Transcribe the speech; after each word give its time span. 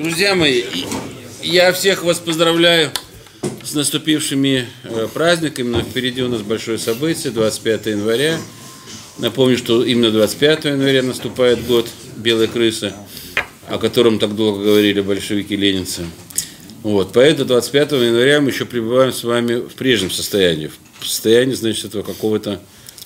Друзья 0.00 0.34
мои, 0.34 0.62
я 1.42 1.74
всех 1.74 2.04
вас 2.04 2.18
поздравляю 2.18 2.90
с 3.62 3.74
наступившими 3.74 4.66
э, 4.84 5.08
праздниками. 5.12 5.68
Но 5.68 5.82
впереди 5.82 6.22
у 6.22 6.28
нас 6.28 6.40
большое 6.40 6.78
событие, 6.78 7.30
25 7.30 7.84
января. 7.84 8.38
Напомню, 9.18 9.58
что 9.58 9.84
именно 9.84 10.10
25 10.10 10.64
января 10.64 11.02
наступает 11.02 11.66
год 11.66 11.86
Белой 12.16 12.48
крысы, 12.48 12.94
о 13.68 13.76
котором 13.76 14.18
так 14.18 14.34
долго 14.34 14.64
говорили 14.64 15.02
большевики-ленинцы. 15.02 16.06
Вот, 16.82 17.12
поэтому 17.12 17.48
25 17.48 17.92
января 17.92 18.40
мы 18.40 18.48
еще 18.48 18.64
пребываем 18.64 19.12
с 19.12 19.22
вами 19.22 19.56
в 19.56 19.74
прежнем 19.74 20.10
состоянии. 20.10 20.70
В 21.00 21.06
состоянии, 21.06 21.52
значит, 21.52 21.84
этого 21.84 22.02
какого-то 22.02 22.58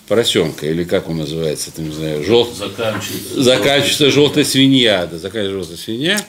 поросенка, 0.07 0.69
или 0.69 0.85
как 0.85 1.09
он 1.09 1.17
называется, 1.17 1.71
это 1.71 1.83
не 1.83 1.93
знаю, 1.93 2.23
жел... 2.23 2.49
заканчивается, 2.55 3.43
заканчивается 3.43 4.11
желтая 4.13 4.45
свинья, 4.45 5.09
да, 5.11 5.19
заканчивается 5.19 5.59
желтая 5.59 5.77
свинья. 5.77 6.25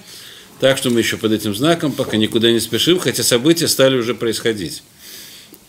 Так 0.60 0.78
что 0.78 0.90
мы 0.90 1.00
еще 1.00 1.18
под 1.18 1.32
этим 1.32 1.54
знаком 1.54 1.92
пока 1.92 2.18
никуда 2.18 2.52
не 2.52 2.60
спешим, 2.60 3.00
хотя 3.00 3.24
события 3.24 3.68
стали 3.68 3.98
уже 3.98 4.16
происходить. 4.16 4.84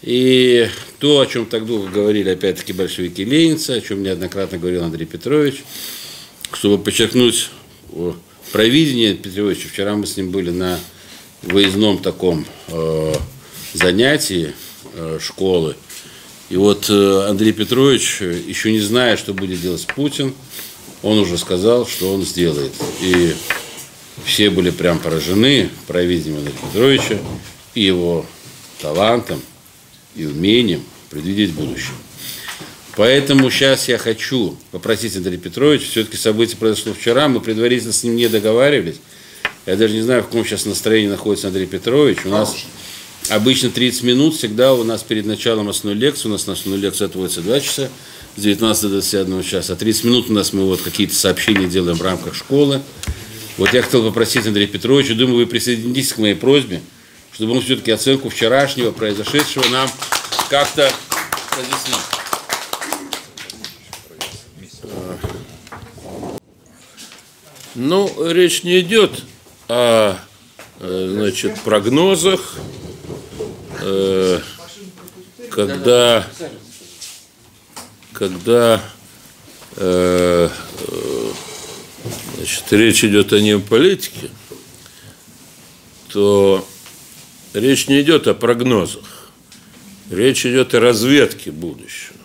И 0.03 0.69
то, 0.99 1.21
о 1.21 1.27
чем 1.27 1.47
так 1.47 1.67
долго 1.67 1.89
говорили, 1.89 2.31
опять-таки, 2.31 2.73
большевики 2.73 3.25
ленинцы, 3.25 3.71
о 3.71 3.80
чем 3.80 4.03
неоднократно 4.03 4.59
говорил 4.59 4.85
Андрей 4.85 5.07
Петрович, 5.07 5.65
чтобы 6.53 6.83
подчеркнуть 6.83 7.51
провидение 8.53 9.15
Петровича, 9.15 9.69
вчера 9.73 9.97
мы 9.97 10.07
с 10.07 10.17
ним 10.17 10.30
были 10.30 10.51
на 10.51 10.79
выездном 11.43 11.99
таком 11.99 12.47
э, 12.69 13.15
занятии 13.75 14.53
э, 14.95 15.19
школы, 15.21 15.75
и 16.49 16.57
вот 16.57 16.89
э, 16.89 17.27
Андрей 17.29 17.53
Петрович, 17.53 18.21
еще 18.21 18.71
не 18.71 18.79
зная, 18.79 19.16
что 19.16 19.35
будет 19.35 19.61
делать 19.61 19.87
Путин, 19.95 20.33
он 21.03 21.19
уже 21.19 21.39
сказал, 21.39 21.87
что 21.87 22.13
он 22.13 22.23
сделает. 22.23 22.73
И 23.01 23.35
все 24.27 24.51
были 24.51 24.71
прям 24.71 24.98
поражены 24.98 25.71
провидением 25.87 26.41
Андрея 26.41 26.59
Петровича 26.61 27.19
и 27.75 27.83
его 27.83 28.27
талантом 28.82 29.41
и 30.16 30.27
умением 30.27 30.82
предвидеть 31.10 31.52
будущее. 31.52 31.95
Поэтому 32.97 33.51
сейчас 33.51 33.88
я 33.88 33.99
хочу 33.99 34.57
попросить 34.73 35.16
Андрея 35.16 35.38
Петровича, 35.38 35.85
все-таки 35.88 36.16
событие 36.16 36.57
произошло 36.57 36.93
вчера, 36.93 37.29
мы 37.29 37.41
предварительно 37.41 37.93
с 37.93 38.02
ним 38.02 38.16
не 38.16 38.29
договаривались. 38.29 38.97
Я 39.65 39.77
даже 39.77 39.95
не 39.95 40.02
знаю, 40.02 40.23
в 40.23 40.27
каком 40.27 40.45
сейчас 40.45 40.65
настроении 40.65 41.09
находится 41.09 41.49
Андрей 41.49 41.66
Петрович. 41.66 42.19
У 42.24 42.29
нас 42.29 42.57
обычно 43.29 43.71
30 43.71 44.02
минут, 44.02 44.35
всегда 44.35 44.74
у 44.74 44.82
нас 44.82 45.02
перед 45.02 45.27
началом 45.27 45.69
основной 45.69 46.01
лекции, 46.01 46.29
у 46.29 46.32
нас 46.32 46.47
на 46.47 46.54
основную 46.54 46.82
лекцию 46.82 47.07
отводится 47.07 47.43
2 47.43 47.60
часа, 47.60 47.88
с 48.37 48.41
19 48.43 48.82
до 48.82 48.88
21 48.88 49.43
часа, 49.43 49.74
а 49.74 49.77
30 49.77 50.04
минут 50.04 50.30
у 50.30 50.32
нас 50.32 50.52
мы 50.52 50.65
вот 50.65 50.80
какие-то 50.80 51.15
сообщения 51.15 51.66
делаем 51.66 51.97
в 51.97 52.02
рамках 52.02 52.35
школы. 52.35 52.82
Вот 53.57 53.73
я 53.73 53.82
хотел 53.82 54.04
попросить 54.04 54.46
Андрея 54.46 54.66
Петровича, 54.66 55.15
думаю, 55.15 55.38
вы 55.38 55.46
присоединитесь 55.46 56.12
к 56.12 56.18
моей 56.18 56.35
просьбе, 56.35 56.82
чтобы 57.32 57.52
он 57.52 57.63
все-таки 57.63 57.90
оценку 57.90 58.29
вчерашнего 58.29 58.90
произошедшего 58.90 59.66
нам 59.68 59.88
как-то 60.51 60.93
разъяснил. 61.57 61.96
Ну, 67.75 68.31
речь 68.31 68.62
не 68.62 68.81
идет 68.81 69.22
о 69.69 70.16
э, 70.81 71.09
значит, 71.12 71.60
прогнозах, 71.60 72.56
э, 73.81 74.41
когда, 75.50 76.26
когда 78.12 78.82
э, 79.76 80.48
значит, 82.37 82.65
речь 82.71 83.04
идет 83.04 83.32
о 83.32 83.41
неополитике, 83.41 84.31
то 86.09 86.66
речь 87.54 87.88
не 87.88 88.00
идет 88.00 88.26
о 88.26 88.34
прогнозах, 88.34 89.31
речь 90.10 90.47
идет 90.47 90.75
о 90.75 90.81
разведке 90.81 91.50
будущего. 91.50 92.16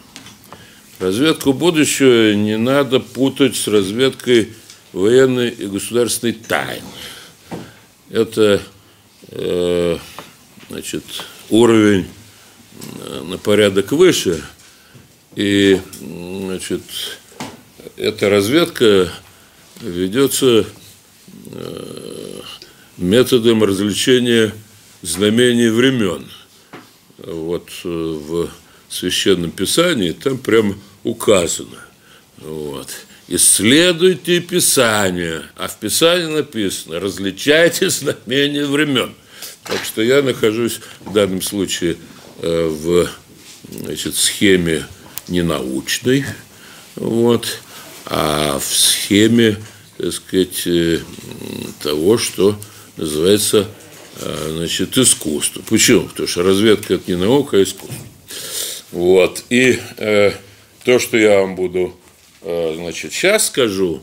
Разведку 0.99 1.53
будущего 1.53 2.33
не 2.35 2.57
надо 2.57 2.99
путать 2.99 3.55
с 3.55 3.67
разведкой 3.67 4.53
военной 4.93 5.49
и 5.49 5.65
государственной 5.65 6.33
тайны. 6.33 6.85
Это 8.09 8.61
э, 9.29 9.97
значит, 10.69 11.03
уровень 11.49 12.07
э, 12.99 13.23
на 13.23 13.37
порядок 13.37 13.91
выше, 13.93 14.43
и 15.35 15.79
значит, 15.99 16.83
эта 17.95 18.29
разведка 18.29 19.11
ведется 19.81 20.65
э, 21.51 22.41
методом 22.97 23.63
развлечения 23.63 24.53
знамений 25.01 25.69
времен. 25.69 26.25
Вот 27.17 27.69
э, 27.83 27.87
в 27.87 28.49
Священном 28.89 29.51
Писании 29.51 30.11
там 30.11 30.37
прямо 30.37 30.75
указано. 31.03 31.79
Вот. 32.37 32.87
Исследуйте 33.27 34.41
Писание, 34.41 35.43
а 35.55 35.67
в 35.67 35.79
Писании 35.79 36.25
написано, 36.25 36.99
различайте 36.99 37.89
знамения 37.89 38.65
времен. 38.65 39.13
Так 39.63 39.83
что 39.85 40.01
я 40.01 40.21
нахожусь 40.21 40.79
в 41.05 41.13
данном 41.13 41.41
случае 41.41 41.97
э, 42.39 42.67
в 42.67 43.07
значит, 43.69 44.15
схеме 44.15 44.85
ненаучной, 45.27 46.25
вот, 46.95 47.59
а 48.05 48.59
в 48.59 48.65
схеме 48.65 49.57
так 50.01 50.13
сказать, 50.13 50.65
э, 50.65 50.99
того, 51.83 52.17
что 52.17 52.57
называется 52.97 53.67
э, 54.19 54.47
значит, 54.49 54.97
искусство. 54.97 55.61
Почему? 55.69 56.07
Потому 56.07 56.27
что 56.27 56.41
разведка– 56.41 56.93
это 56.95 57.11
не 57.11 57.17
наука, 57.17 57.57
а 57.57 57.63
искусство. 57.63 57.95
Вот. 58.91 59.43
И 59.51 59.79
э, 59.97 60.31
то, 60.83 60.97
что 60.97 61.17
я 61.17 61.41
вам 61.41 61.55
буду 61.55 61.95
э, 62.41 62.73
значит, 62.77 63.13
сейчас 63.13 63.47
скажу, 63.47 64.01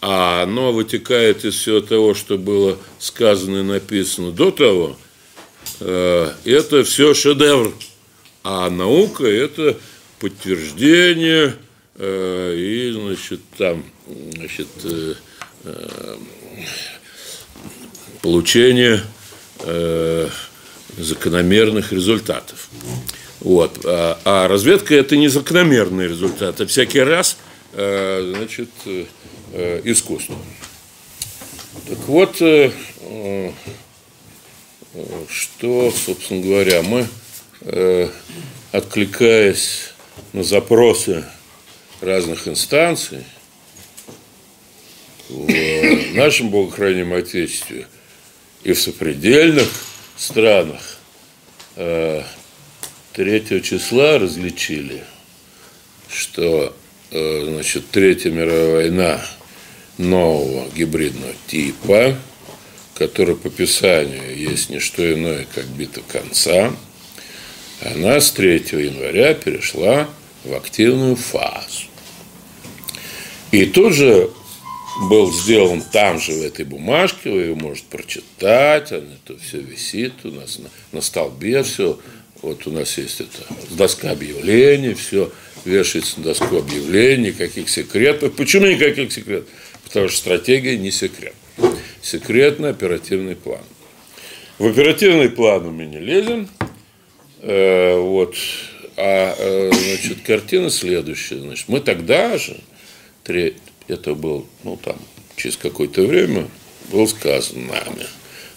а 0.00 0.44
оно 0.44 0.72
вытекает 0.72 1.44
из 1.44 1.56
всего 1.56 1.80
того, 1.80 2.14
что 2.14 2.38
было 2.38 2.78
сказано 3.00 3.58
и 3.58 3.62
написано 3.62 4.30
до 4.30 4.52
того, 4.52 4.96
э, 5.80 6.30
это 6.44 6.84
все 6.84 7.14
шедевр. 7.14 7.74
А 8.44 8.70
наука– 8.70 9.24
это 9.26 9.76
подтверждение 10.20 11.56
э, 11.96 12.54
и, 12.56 12.92
значит, 12.92 13.40
там, 13.58 13.84
значит, 14.06 14.68
э, 14.84 15.14
Э, 15.14 15.31
получения 18.20 19.00
э, 19.60 20.28
закономерных 20.96 21.92
результатов. 21.92 22.68
Вот. 23.40 23.80
А, 23.84 24.18
а 24.24 24.48
разведка 24.48 24.94
это 24.94 25.16
не 25.16 25.28
закономерный 25.28 26.08
результат, 26.08 26.60
а 26.60 26.66
всякий 26.66 27.00
раз 27.00 27.36
э, 27.72 28.32
значит, 28.36 28.70
искусство. 29.84 30.36
Так 31.88 31.98
вот, 32.06 32.36
что, 35.28 35.92
собственно 35.92 36.40
говоря, 36.40 36.82
мы, 36.82 37.06
откликаясь 38.72 39.92
на 40.32 40.42
запросы 40.42 41.24
разных 42.00 42.48
инстанций, 42.48 43.24
в 45.32 46.14
нашем 46.14 46.50
богохранимом 46.50 47.18
Отечестве 47.18 47.86
и 48.64 48.72
в 48.72 48.80
сопредельных 48.80 49.68
странах 50.16 50.98
3 51.74 52.14
э, 53.14 53.60
числа 53.60 54.18
различили, 54.18 55.02
что 56.08 56.74
э, 57.10 57.44
значит, 57.48 57.90
Третья 57.90 58.30
мировая 58.30 58.72
война 58.72 59.26
нового 59.98 60.68
гибридного 60.74 61.32
типа, 61.46 62.16
который 62.94 63.36
по 63.36 63.50
Писанию 63.50 64.36
есть 64.36 64.70
не 64.70 64.80
что 64.80 65.12
иное, 65.12 65.46
как 65.54 65.64
битва 65.66 66.02
конца, 66.06 66.72
она 67.80 68.20
с 68.20 68.30
3 68.32 68.64
января 68.72 69.34
перешла 69.34 70.08
в 70.44 70.54
активную 70.54 71.16
фазу. 71.16 71.86
И 73.50 73.66
тут 73.66 73.94
же 73.94 74.30
был 75.08 75.32
сделан 75.32 75.82
там 75.82 76.20
же, 76.20 76.32
в 76.32 76.42
этой 76.42 76.64
бумажке, 76.64 77.30
вы 77.30 77.40
ее 77.42 77.54
можете 77.54 77.86
прочитать, 77.90 78.92
это 78.92 79.38
все 79.38 79.58
висит 79.58 80.12
у 80.24 80.30
нас 80.30 80.58
на, 80.58 80.68
на 80.92 81.00
столбе, 81.00 81.62
все, 81.62 81.98
вот 82.42 82.66
у 82.66 82.70
нас 82.70 82.98
есть 82.98 83.20
это 83.20 83.46
доска 83.70 84.10
объявлений, 84.10 84.94
все 84.94 85.32
вешается 85.64 86.18
на 86.18 86.24
доску 86.24 86.58
объявлений, 86.58 87.28
никаких 87.28 87.68
секретов. 87.68 88.34
Почему 88.34 88.66
никаких 88.66 89.12
секретов? 89.12 89.48
Потому 89.84 90.08
что 90.08 90.18
стратегия 90.18 90.76
не 90.76 90.90
секрет. 90.90 91.34
Секретный 92.02 92.70
оперативный 92.70 93.36
план. 93.36 93.62
В 94.58 94.66
оперативный 94.66 95.30
план 95.30 95.72
мы 95.72 95.86
не 95.86 95.98
лезем. 95.98 96.48
Э, 97.40 97.96
вот. 97.98 98.34
А 98.96 99.34
э, 99.38 99.70
значит, 99.72 100.22
картина 100.26 100.70
следующая. 100.70 101.38
Значит, 101.38 101.68
мы 101.68 101.80
тогда 101.80 102.36
же, 102.38 102.60
это 103.88 104.14
был, 104.14 104.46
ну, 104.62 104.76
там, 104.76 104.96
через 105.36 105.56
какое-то 105.56 106.02
время, 106.02 106.48
было 106.90 107.06
сказано 107.06 107.66
нами, 107.66 108.06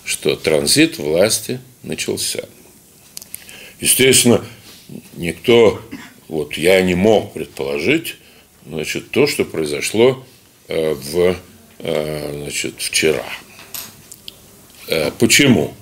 что 0.03 0.35
транзит 0.35 0.97
власти 0.97 1.59
начался. 1.83 2.45
Естественно, 3.79 4.43
никто, 5.15 5.81
вот 6.27 6.53
я 6.53 6.81
не 6.81 6.95
мог 6.95 7.33
предположить, 7.33 8.15
значит, 8.65 9.11
то, 9.11 9.27
что 9.27 9.45
произошло 9.45 10.25
э, 10.67 10.93
в, 10.93 11.35
э, 11.79 12.41
значит, 12.41 12.75
вчера. 12.77 13.25
Э, 14.87 15.11
почему? 15.19 15.73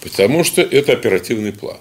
Потому 0.00 0.44
что 0.44 0.62
это 0.62 0.92
оперативный 0.92 1.52
план. 1.52 1.78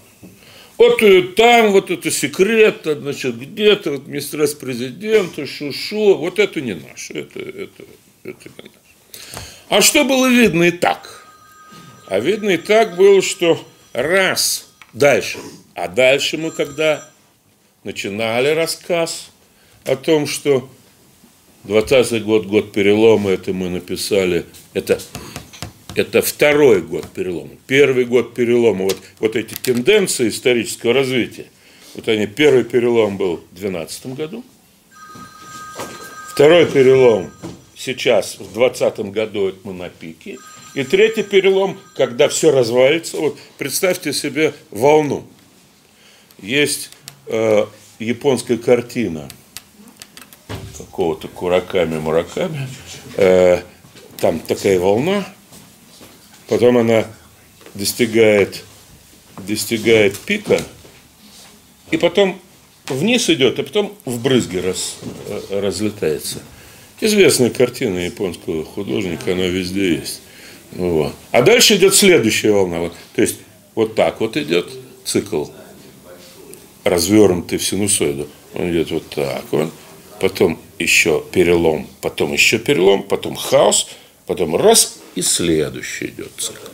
Вот 0.80 1.36
там 1.36 1.74
вот 1.74 1.92
это 1.92 2.10
секрет, 2.10 2.84
значит, 2.86 3.38
где-то 3.38 3.92
вот 3.92 4.08
мистерс 4.08 4.54
президента, 4.54 5.46
шу-шу, 5.46 6.16
вот 6.16 6.40
это 6.40 6.62
не 6.62 6.74
наше, 6.74 7.16
это, 7.16 7.38
это, 7.42 7.84
это 8.24 8.50
не 8.58 8.64
наше. 8.64 9.34
А 9.68 9.82
что 9.82 10.06
было 10.06 10.28
видно 10.30 10.64
и 10.64 10.72
так? 10.72 11.28
А 12.08 12.22
видно 12.22 12.52
и 12.52 12.58
так 12.58 12.96
было, 12.96 13.22
что 13.22 13.62
раз 13.92 14.70
дальше, 14.94 15.40
а 15.76 15.90
дальше 15.90 16.38
мы 16.38 16.50
когда 16.50 17.10
начинали 17.84 18.48
рассказ 18.48 19.32
о 19.84 19.98
том, 19.98 20.28
что 20.28 20.70
20 21.66 22.24
год, 22.24 22.46
год 22.46 22.72
перелома, 22.72 23.32
это 23.32 23.52
мы 23.52 23.68
написали, 23.68 24.46
это 24.74 24.98
это 25.96 26.22
второй 26.22 26.82
год 26.82 27.08
перелома. 27.10 27.52
Первый 27.68 28.06
год 28.06 28.34
перелома, 28.34 28.86
вот, 28.86 28.98
вот 29.20 29.36
эти 29.36 29.56
тенденции 29.56 30.30
исторического 30.30 30.94
развития, 30.94 31.48
вот 31.96 32.08
они, 32.08 32.28
первый 32.28 32.64
перелом 32.64 33.18
был 33.18 33.38
в 33.38 33.56
2012 33.56 34.06
году, 34.16 34.44
второй 36.32 36.66
перелом 36.66 37.32
сейчас, 37.76 38.36
в 38.36 38.54
2020 38.54 39.00
году, 39.12 39.48
это 39.50 39.58
мы 39.64 39.74
на 39.74 39.90
пике, 39.90 40.38
и 40.76 40.84
третий 40.84 41.24
перелом, 41.24 41.80
когда 41.96 42.30
все 42.30 42.52
развалится, 42.52 43.18
вот 43.18 43.38
представьте 43.58 44.14
себе 44.14 44.54
волну. 44.70 45.26
Есть 46.42 46.92
э, 47.26 47.66
японская 47.98 48.58
картина 48.58 49.28
какого-то 50.78 51.28
Кураками-Мураками, 51.28 52.68
э, 53.18 53.62
там 54.18 54.40
такая 54.40 54.80
волна, 54.80 55.26
потом 56.50 56.78
она 56.78 57.06
достигает, 57.76 58.64
достигает 59.48 60.18
пика, 60.18 60.62
и 61.92 61.98
потом 61.98 62.40
вниз 62.88 63.30
идет, 63.30 63.60
а 63.60 63.64
потом 63.64 63.96
в 64.06 64.22
брызге 64.22 64.62
раз, 64.62 64.98
э, 65.28 65.62
разлетается. 65.62 66.40
Известная 67.00 67.50
картина 67.50 68.00
японского 68.00 68.66
художника, 68.66 69.32
она 69.32 69.46
везде 69.46 69.94
есть. 69.96 70.22
Вот. 70.74 71.14
А 71.32 71.42
дальше 71.42 71.76
идет 71.76 71.96
следующая 71.96 72.52
волна. 72.52 72.80
Вот, 72.80 72.94
то 73.16 73.22
есть 73.22 73.38
вот 73.76 73.96
так 73.96 74.20
вот 74.20 74.36
идет 74.36 74.70
цикл, 75.06 75.46
развернутый 76.84 77.58
в 77.58 77.64
синусоиду. 77.64 78.28
Он 78.54 78.72
идет 78.72 78.92
вот 78.92 79.08
так 79.10 79.46
вот, 79.52 79.72
потом 80.20 80.60
еще 80.80 81.24
перелом, 81.32 81.88
потом 82.02 82.34
еще 82.34 82.60
перелом, 82.60 83.04
потом 83.04 83.36
хаос, 83.36 83.88
потом 84.26 84.56
раз, 84.56 84.99
и 85.16 85.22
следующий 85.22 86.08
идет 86.08 86.32
цикл. 86.38 86.68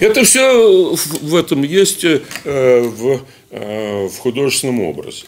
Это 0.00 0.24
все 0.24 0.94
в 0.94 1.34
этом 1.34 1.62
есть 1.62 2.04
э, 2.04 2.20
в, 2.44 3.20
э, 3.50 4.06
в 4.06 4.18
художественном 4.18 4.80
образе. 4.80 5.24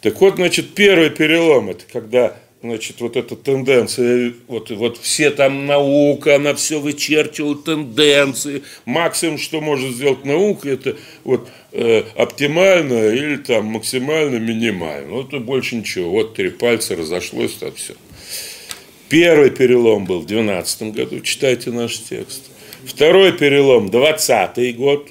Так 0.00 0.20
вот, 0.20 0.36
значит, 0.36 0.74
первый 0.74 1.10
перелом– 1.10 1.70
это 1.70 1.84
когда 1.90 2.36
значит, 2.62 3.00
вот 3.00 3.16
эта 3.16 3.36
тенденция, 3.36 4.34
вот, 4.46 4.70
вот 4.70 4.98
все 4.98 5.30
там 5.30 5.66
наука, 5.66 6.36
она 6.36 6.54
все 6.54 6.80
вычерчивает 6.80 7.64
тенденции. 7.64 8.62
Максимум, 8.84 9.38
что 9.38 9.60
может 9.60 9.92
сделать 9.92 10.24
наука, 10.24 10.68
это 10.68 10.96
вот 11.24 11.48
э, 11.72 12.02
оптимально 12.16 13.08
или 13.12 13.36
там 13.36 13.66
максимально 13.66 14.36
минимально. 14.36 15.12
Вот 15.12 15.32
и 15.32 15.38
больше 15.38 15.76
ничего. 15.76 16.10
Вот 16.10 16.34
три 16.34 16.50
пальца 16.50 16.96
разошлось, 16.96 17.54
там 17.54 17.72
все. 17.74 17.94
Первый 19.10 19.50
перелом 19.50 20.04
был 20.04 20.20
в 20.20 20.26
2012 20.26 20.82
году, 20.94 21.18
читайте 21.20 21.72
наш 21.72 21.98
текст. 21.98 22.44
Второй 22.84 23.32
перелом– 23.32 23.90
20 23.90 24.76
год. 24.76 25.08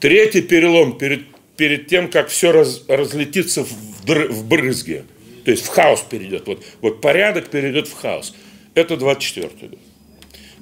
Третий 0.00 0.40
перелом 0.40 0.96
перед, 0.96 1.20
перед 1.58 1.88
тем, 1.88 2.08
как 2.08 2.28
все 2.28 2.52
раз, 2.52 2.84
разлетится 2.88 3.64
в, 3.64 3.70
в 4.06 4.48
брызге. 4.48 5.04
То 5.44 5.50
есть 5.50 5.66
в 5.66 5.68
хаос 5.68 6.06
перейдет. 6.08 6.46
Вот, 6.46 6.64
вот 6.80 7.02
порядок 7.02 7.50
перейдет 7.50 7.86
в 7.86 7.92
хаос. 7.92 8.34
Это 8.74 8.96
24 8.96 9.50
год. 9.68 9.78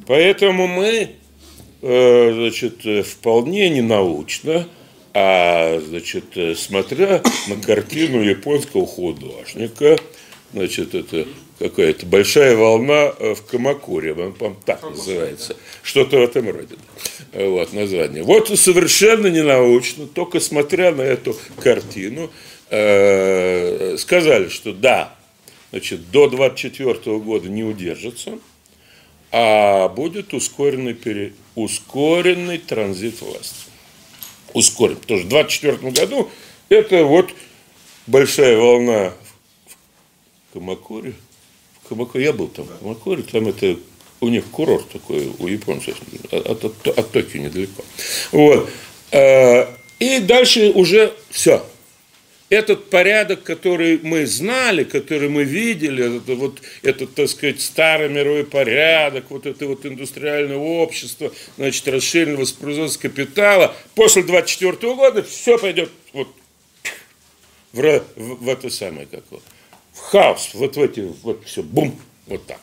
Поэтому 0.08 0.66
мы, 0.66 1.10
э, 1.82 2.32
значит, 2.34 3.06
вполне 3.06 3.70
ненаучно, 3.70 4.66
а, 5.14 5.80
значит, 5.88 6.58
смотря 6.58 7.22
на 7.46 7.56
картину 7.64 8.22
японского 8.22 8.86
художника, 8.86 9.96
значит, 10.54 10.94
это 10.94 11.26
какая-то 11.58 12.06
большая 12.06 12.56
волна 12.56 13.12
э, 13.18 13.34
в 13.34 13.44
Камакуре, 13.44 14.14
он, 14.14 14.32
по 14.32 14.56
так 14.64 14.82
называется, 14.82 15.56
что-то 15.82 16.18
в 16.18 16.22
этом 16.22 16.48
роде, 16.48 16.76
вот 17.32 17.72
название. 17.72 18.22
Вот 18.22 18.48
совершенно 18.58 19.26
ненаучно, 19.26 20.06
только 20.06 20.40
смотря 20.40 20.92
на 20.92 21.02
эту 21.02 21.36
картину, 21.60 22.30
э, 22.70 23.96
сказали, 23.98 24.48
что 24.48 24.72
да, 24.72 25.14
значит, 25.70 26.10
до 26.10 26.28
24 26.28 27.18
года 27.18 27.48
не 27.48 27.64
удержится, 27.64 28.38
а 29.32 29.88
будет 29.88 30.32
ускоренный, 30.34 30.94
пере... 30.94 31.32
ускоренный 31.56 32.58
транзит 32.58 33.20
власти. 33.20 33.66
Ускорен, 34.52 34.96
потому 34.96 35.18
что 35.18 35.26
в 35.26 35.30
24 35.30 35.90
году 35.90 36.30
это 36.68 37.04
вот 37.04 37.30
большая 38.06 38.56
волна 38.56 39.12
в 40.54 40.58
Камакуре, 40.58 41.14
Камако, 41.88 42.18
я 42.18 42.32
был 42.32 42.48
там 42.48 42.66
в 42.66 42.78
Камакоре, 42.78 43.22
там 43.22 43.48
это 43.48 43.76
у 44.20 44.28
них 44.28 44.44
курорт 44.46 44.88
такой, 44.88 45.32
у 45.38 45.48
японцев, 45.48 45.96
от, 46.30 46.64
от, 46.64 46.86
от 46.86 47.10
Токио 47.10 47.40
недалеко. 47.40 47.84
Вот. 48.30 48.70
Э, 49.10 49.66
и 49.98 50.20
дальше 50.20 50.70
уже 50.70 51.12
все. 51.30 51.64
Этот 52.50 52.88
порядок, 52.88 53.42
который 53.42 53.98
мы 54.02 54.26
знали, 54.26 54.84
который 54.84 55.28
мы 55.28 55.42
видели, 55.44 56.18
это 56.18 56.36
вот 56.36 56.60
этот, 56.82 57.14
так 57.14 57.28
сказать, 57.28 57.60
старый 57.60 58.08
мировой 58.08 58.44
порядок, 58.44 59.24
вот 59.30 59.46
это 59.46 59.66
вот 59.66 59.84
индустриальное 59.84 60.56
общество, 60.56 61.32
значит, 61.56 61.88
расширенное 61.88 62.36
воспроизводство 62.36 63.08
капитала, 63.08 63.74
после 63.94 64.22
24 64.22 64.94
года 64.94 65.22
все 65.22 65.58
пойдет 65.58 65.90
вот 66.12 66.28
в, 67.72 67.80
в, 67.80 68.44
в 68.44 68.48
это 68.48 68.70
самое 68.70 69.06
какое 69.10 69.40
в 69.94 70.00
хаос, 70.00 70.50
вот 70.54 70.76
в 70.76 70.82
эти, 70.82 71.08
вот 71.22 71.44
все, 71.46 71.62
бум, 71.62 71.94
вот 72.26 72.44
так. 72.46 72.60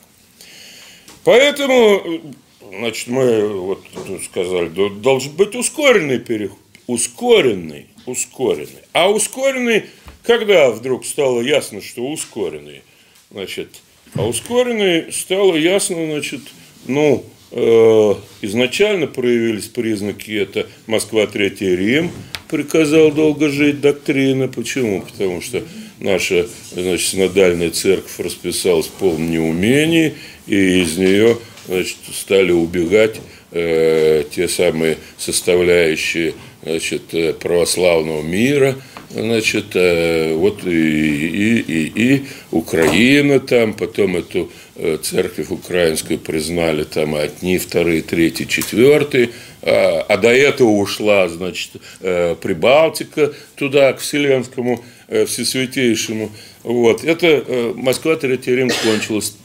Поэтому, 1.24 2.20
значит, 2.68 3.08
мы 3.08 3.48
вот 3.48 3.82
сказали, 4.24 4.68
должен 4.68 5.32
быть 5.32 5.54
ускоренный 5.54 6.18
переход, 6.18 6.58
ускоренный, 6.86 7.86
ускоренный. 8.06 8.82
А 8.92 9.10
ускоренный, 9.10 9.84
когда 10.22 10.70
вдруг 10.70 11.06
стало 11.06 11.40
ясно, 11.40 11.80
что 11.80 12.02
ускоренный, 12.02 12.82
значит, 13.30 13.80
а 14.14 14.26
ускоренный 14.26 15.12
стало 15.12 15.56
ясно, 15.56 16.04
значит, 16.06 16.42
ну, 16.86 17.24
э, 17.50 18.14
изначально 18.42 19.06
проявились 19.06 19.68
признаки, 19.68 20.32
это 20.32 20.68
Москва, 20.86 21.26
Третий 21.26 21.74
Рим, 21.74 22.10
приказал 22.50 23.10
долго 23.10 23.48
жить 23.48 23.80
доктрина. 23.80 24.48
Почему? 24.48 25.00
Потому 25.02 25.40
что 25.40 25.62
наша 26.02 26.46
значит, 26.72 27.06
синодальная 27.06 27.70
церковь 27.70 28.18
расписалась 28.18 28.86
в 28.86 28.92
полном 28.92 29.30
неумении, 29.30 30.14
и 30.46 30.82
из 30.82 30.96
нее 30.96 31.38
значит, 31.66 31.96
стали 32.12 32.52
убегать 32.52 33.20
э, 33.52 34.24
те 34.30 34.48
самые 34.48 34.98
составляющие 35.16 36.34
значит, 36.62 37.14
э, 37.14 37.32
православного 37.32 38.22
мира, 38.22 38.76
значит, 39.10 39.74
э, 39.74 40.34
вот 40.34 40.64
и, 40.66 40.70
и, 40.70 41.60
и, 41.60 41.92
и 41.94 42.24
Украина 42.50 43.40
там, 43.40 43.74
потом 43.74 44.16
эту 44.16 44.50
э, 44.76 44.98
церковь 45.02 45.50
украинскую 45.50 46.18
признали 46.18 46.84
там 46.84 47.14
одни, 47.14 47.58
вторые, 47.58 48.02
третьи, 48.02 48.44
четвертые, 48.44 49.30
а, 49.62 50.04
а 50.08 50.16
до 50.16 50.28
этого 50.28 50.70
ушла, 50.70 51.28
значит, 51.28 51.70
э, 52.00 52.34
Прибалтика 52.40 53.32
туда, 53.54 53.92
к 53.92 54.00
Вселенскому 54.00 54.84
Всесвятейшему. 55.26 56.30
Вот. 56.62 57.04
Это 57.04 57.26
э, 57.26 57.72
Москва 57.74 58.16
Третий 58.16 58.54
Рим 58.54 58.70
кончилась 58.82 59.36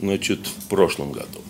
значит, 0.00 0.40
в 0.46 0.68
прошлом 0.68 1.12
году. 1.12 1.40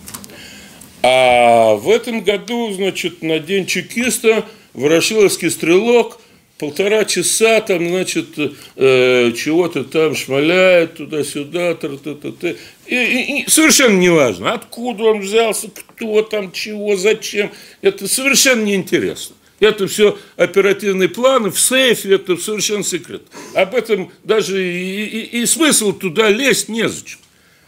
А 1.03 1.75
в 1.75 1.89
этом 1.89 2.21
году, 2.21 2.71
значит, 2.73 3.23
на 3.23 3.39
День 3.39 3.65
чекиста 3.65 4.45
Ворошиловский 4.73 5.49
стрелок 5.49 6.19
полтора 6.61 7.05
часа 7.05 7.59
там, 7.61 7.87
значит, 7.89 8.27
э, 8.75 9.31
чего-то 9.35 9.83
там 9.83 10.15
шмаляет 10.15 10.95
туда-сюда, 10.95 11.73
тра 11.73 11.89
-та 11.89 12.13
-та 12.13 12.31
-та. 12.31 12.55
И, 12.85 12.95
и, 12.95 13.41
и 13.41 13.49
совершенно 13.49 13.97
неважно, 13.97 14.53
откуда 14.53 15.05
он 15.05 15.21
взялся, 15.21 15.69
кто 15.69 16.21
там, 16.21 16.51
чего, 16.51 16.95
зачем. 16.95 17.49
Это 17.81 18.07
совершенно 18.07 18.63
неинтересно. 18.63 19.35
Это 19.61 19.87
все 19.87 20.17
оперативные 20.37 21.07
планы 21.07 21.51
в 21.51 21.59
сейфе, 21.59 22.15
это 22.15 22.35
совершенно 22.35 22.83
секрет. 22.83 23.21
Об 23.53 23.75
этом 23.75 24.11
даже 24.23 24.61
и, 24.61 25.05
и, 25.05 25.41
и 25.41 25.45
смысл 25.45 25.93
туда 25.93 26.29
лезть 26.29 26.67
незачем. 26.67 27.19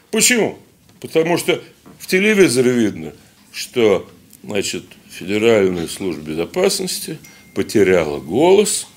Почему? 0.09 0.57
Потому 0.99 1.37
что 1.37 1.61
в 1.99 2.07
телевизоре 2.07 2.71
видно, 2.71 3.13
что 3.51 4.09
значит, 4.43 4.83
Федеральная 5.11 5.87
служба 5.87 6.31
безопасности 6.31 7.19
потеряла 7.53 8.19
голос 8.19 8.87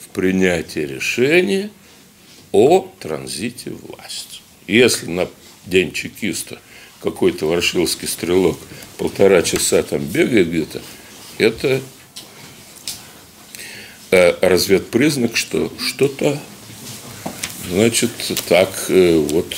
в 0.00 0.08
принятии 0.08 0.80
решения 0.80 1.70
о 2.50 2.92
транзите 2.98 3.70
власти. 3.70 4.40
Если 4.66 5.06
на 5.06 5.28
день 5.66 5.92
чекиста 5.92 6.58
какой-то 7.00 7.46
варшилский 7.46 8.08
стрелок 8.08 8.58
полтора 8.98 9.42
часа 9.42 9.84
там 9.84 10.04
бегает 10.04 10.48
где-то, 10.48 10.82
это 11.38 11.80
разведпризнак, 14.10 15.36
что 15.36 15.72
что-то, 15.78 16.38
значит, 17.68 18.10
так 18.48 18.86
э, 18.88 19.16
вот. 19.30 19.54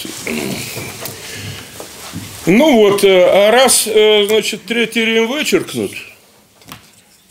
Ну 2.46 2.76
вот, 2.76 3.04
э, 3.04 3.24
а 3.24 3.50
раз, 3.50 3.86
э, 3.86 4.26
значит, 4.26 4.62
третий 4.66 5.04
Рим 5.04 5.28
вычеркнут 5.28 5.92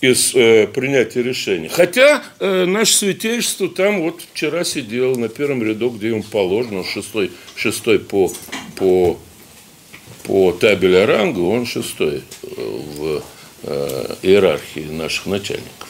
из 0.02 0.34
э, 0.34 0.68
принятия 0.68 1.22
решений. 1.22 1.68
Хотя 1.68 2.24
э, 2.40 2.66
наше 2.66 2.94
святейшество 2.94 3.70
там 3.70 4.02
вот 4.02 4.22
вчера 4.34 4.64
сидел 4.64 5.16
на 5.16 5.30
первом 5.30 5.64
ряду, 5.64 5.90
где 5.92 6.10
ему 6.10 6.24
положено, 6.24 6.84
шестой, 6.84 7.32
шестой 7.56 8.00
по, 8.00 8.32
по, 8.76 9.20
по 10.24 10.52
табелю 10.54 11.06
ранга, 11.06 11.40
он 11.40 11.68
шестой 11.68 12.24
в 12.42 13.22
э, 13.64 14.16
иерархии 14.24 14.90
наших 14.90 15.28
начальников. 15.28 15.81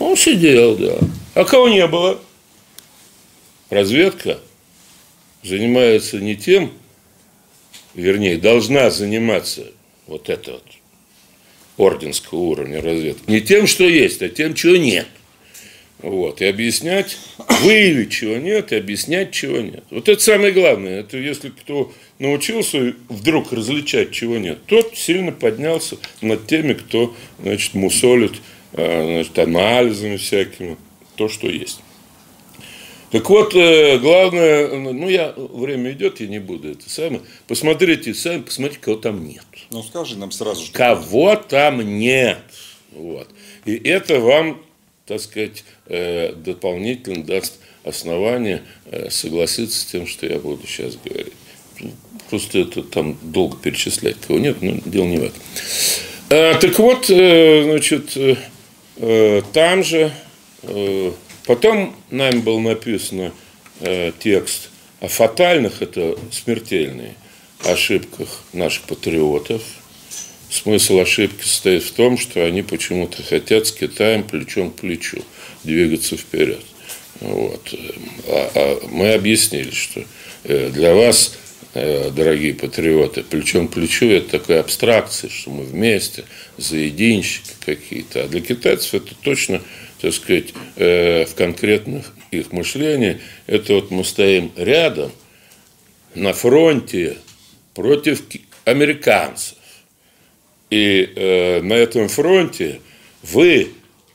Он 0.00 0.16
сидел, 0.16 0.76
да. 0.76 0.98
А 1.34 1.44
кого 1.44 1.68
не 1.68 1.86
было? 1.86 2.18
Разведка 3.68 4.40
занимается 5.44 6.18
не 6.18 6.36
тем, 6.36 6.72
вернее, 7.94 8.38
должна 8.38 8.90
заниматься 8.90 9.66
вот 10.06 10.28
это 10.28 10.52
вот 10.52 10.64
орденского 11.76 12.38
уровня 12.38 12.82
разведки, 12.82 13.30
не 13.30 13.40
тем, 13.40 13.66
что 13.66 13.84
есть, 13.84 14.22
а 14.22 14.28
тем, 14.28 14.54
чего 14.54 14.76
нет. 14.76 15.06
Вот, 15.98 16.40
и 16.40 16.46
объяснять, 16.46 17.18
выявить, 17.60 18.10
чего 18.10 18.36
нет, 18.38 18.72
и 18.72 18.76
объяснять, 18.76 19.32
чего 19.32 19.58
нет. 19.58 19.84
Вот 19.90 20.08
это 20.08 20.20
самое 20.20 20.50
главное. 20.50 21.00
Это 21.00 21.18
если 21.18 21.50
кто 21.50 21.92
научился 22.18 22.94
вдруг 23.10 23.52
различать, 23.52 24.10
чего 24.10 24.38
нет, 24.38 24.60
тот 24.64 24.96
сильно 24.96 25.30
поднялся 25.30 25.98
над 26.22 26.46
теми, 26.46 26.72
кто, 26.72 27.14
значит, 27.38 27.74
мусолит, 27.74 28.32
значит, 28.72 29.38
анализами 29.38 30.16
всякими, 30.16 30.76
то, 31.16 31.28
что 31.28 31.48
есть. 31.48 31.80
Так 33.10 33.28
вот, 33.28 33.56
э, 33.56 33.98
главное, 33.98 34.68
ну, 34.68 35.08
я, 35.08 35.34
время 35.36 35.90
идет, 35.92 36.20
я 36.20 36.28
не 36.28 36.38
буду 36.38 36.70
это 36.70 36.88
самое. 36.88 37.22
Посмотрите 37.48 38.14
сами, 38.14 38.42
посмотрите, 38.42 38.80
кого 38.80 38.96
там 38.96 39.26
нет. 39.26 39.44
Ну, 39.72 39.82
скажи 39.82 40.16
нам 40.16 40.30
сразу, 40.30 40.64
что... 40.64 40.72
Кого 40.72 41.34
там 41.34 41.80
нет. 41.98 42.38
Вот. 42.92 43.28
И 43.64 43.74
это 43.74 44.20
вам, 44.20 44.62
так 45.06 45.20
сказать, 45.20 45.64
э, 45.86 46.34
дополнительно 46.34 47.24
даст 47.24 47.58
основание 47.82 48.62
э, 48.86 49.10
согласиться 49.10 49.80
с 49.80 49.86
тем, 49.86 50.06
что 50.06 50.26
я 50.26 50.38
буду 50.38 50.64
сейчас 50.68 50.96
говорить. 51.04 51.32
Просто 52.28 52.60
это 52.60 52.84
там 52.84 53.18
долго 53.22 53.56
перечислять, 53.56 54.18
кого 54.20 54.38
нет, 54.38 54.62
но 54.62 54.76
дело 54.84 55.06
не 55.06 55.18
в 55.18 55.24
этом. 55.24 55.40
Так 56.28 56.78
вот, 56.78 57.06
значит, 57.06 58.16
там 59.52 59.82
же 59.82 60.12
Потом 61.50 61.96
нами 62.10 62.38
был 62.38 62.60
написан 62.60 63.32
э, 63.80 64.12
текст 64.20 64.70
о 65.00 65.08
фатальных, 65.08 65.82
это 65.82 66.16
смертельные 66.30 67.14
ошибках 67.64 68.44
наших 68.52 68.84
патриотов. 68.84 69.62
Смысл 70.50 70.98
ошибки 70.98 71.42
состоит 71.42 71.82
в 71.82 71.92
том, 71.92 72.18
что 72.18 72.44
они 72.44 72.62
почему-то 72.62 73.22
хотят 73.22 73.66
с 73.66 73.72
Китаем 73.72 74.22
плечом 74.22 74.70
к 74.70 74.76
плечу 74.76 75.24
двигаться 75.64 76.16
вперед. 76.16 76.60
Вот. 77.20 77.74
А, 78.28 78.50
а 78.54 78.86
мы 78.88 79.12
объяснили, 79.12 79.70
что 79.70 80.04
э, 80.44 80.70
для 80.70 80.94
вас, 80.94 81.34
э, 81.34 81.49
дорогие 81.74 82.54
патриоты, 82.54 83.22
плечом 83.22 83.68
к 83.68 83.74
плечу 83.74 84.06
это 84.06 84.38
такая 84.38 84.60
абстракция, 84.60 85.30
что 85.30 85.50
мы 85.50 85.64
вместе, 85.64 86.24
заединщики 86.56 87.52
какие-то. 87.64 88.24
А 88.24 88.28
для 88.28 88.40
китайцев 88.40 88.94
это 88.94 89.14
точно 89.22 89.60
так 90.00 90.14
сказать, 90.14 90.54
э, 90.76 91.26
в 91.26 91.34
конкретных 91.34 92.14
их 92.30 92.52
мышлении, 92.52 93.20
это 93.46 93.74
вот 93.74 93.90
мы 93.90 94.04
стоим 94.04 94.50
рядом 94.56 95.12
на 96.14 96.32
фронте 96.32 97.18
против 97.74 98.22
американцев. 98.64 99.58
И 100.70 101.12
э, 101.14 101.60
на 101.62 101.74
этом 101.74 102.08
фронте 102.08 102.80
вы, 103.22 103.68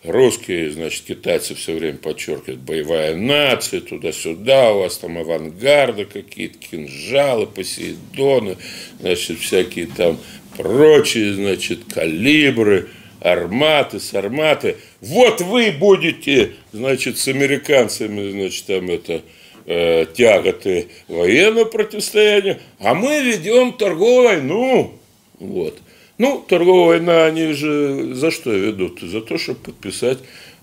русские, 0.06 0.72
значит, 0.72 1.04
китайцы 1.06 1.56
все 1.56 1.74
время 1.74 1.98
подчеркивают, 1.98 2.62
боевая 2.62 3.16
нация, 3.16 3.82
туда-сюда, 3.82 4.74
у 4.74 4.80
вас 4.80 4.98
там 4.98 5.18
авангарды 5.18 6.06
какие-то, 6.06 6.58
кинжалы, 6.58 7.48
посейдоны, 7.48 8.58
значит, 9.00 9.40
всякие 9.40 9.88
там 9.88 10.18
прочие, 10.58 11.34
значит, 11.34 11.80
калибры– 11.94 12.90
арматы, 13.26 14.00
сарматы. 14.00 14.78
Вот 15.02 15.42
вы 15.42 15.72
будете, 15.72 16.54
значит, 16.72 17.18
с 17.18 17.28
американцами, 17.28 18.32
значит, 18.32 18.66
там 18.66 18.90
это 18.90 19.22
э, 19.66 20.06
тяготы 20.14 20.88
военного 21.08 21.66
противостояния, 21.66 22.60
а 22.80 22.94
мы 22.94 23.22
ведем 23.22 23.74
торговую 23.74 24.26
войну. 24.26 24.94
Вот. 25.40 25.80
Ну, 26.18 26.44
торговая 26.48 27.00
война, 27.00 27.26
они 27.26 27.52
же 27.52 28.14
за 28.16 28.32
что 28.32 28.52
ведут? 28.52 29.02
За 29.02 29.22
то, 29.22 29.38
чтобы 29.38 29.60
подписать 29.60 30.20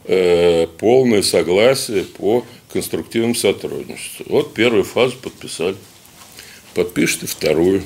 э, 0.06 0.66
полное 0.78 1.23
согласие 1.23 2.04
по 2.04 2.44
конструктивному 2.73 3.35
сотрудничеству. 3.35 4.25
Вот 4.28 4.54
первую 4.54 4.85
фазу 4.85 5.16
подписали. 5.18 5.76
Подпишите 6.75 7.26
вторую. 7.26 7.82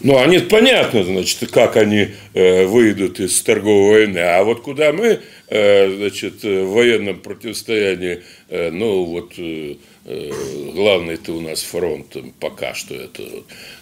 Ну, 0.00 0.18
они 0.18 0.38
понятно, 0.38 1.04
значит, 1.04 1.50
как 1.50 1.76
они 1.76 2.08
э, 2.34 2.66
выйдут 2.66 3.18
из 3.18 3.40
торговой 3.42 3.90
войны. 3.90 4.18
А 4.18 4.44
вот 4.44 4.60
куда 4.60 4.92
мы, 4.92 5.20
э, 5.48 5.96
значит, 5.96 6.42
в 6.42 6.66
военном 6.66 7.20
противостоянии, 7.20 8.22
э, 8.48 8.70
ну, 8.70 9.04
вот 9.04 9.34
э, 9.38 9.76
э 10.04 10.32
главный-то 10.74 11.32
у 11.32 11.40
нас 11.40 11.62
фронт 11.62 12.16
пока 12.38 12.74
что 12.74 12.94
это 12.94 13.22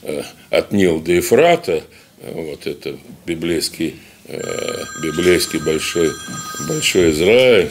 э, 0.02 0.22
от 0.50 0.72
Нил 0.72 1.00
до 1.00 1.12
Ефрата, 1.12 1.82
вот 2.32 2.66
это 2.66 2.96
библейский, 3.26 3.96
э, 4.26 4.84
библейский 5.02 5.58
большой, 5.58 6.12
большой 6.68 7.10
Израиль, 7.10 7.70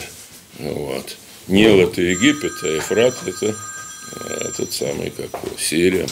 вот. 0.58 1.16
Нил 1.48 1.80
это 1.80 2.00
Египет, 2.00 2.52
а 2.62 2.68
Ефрат 2.68 3.14
это 3.26 3.54
этот 4.40 4.72
самый, 4.72 5.10
как 5.10 5.40
Сирия. 5.58 6.06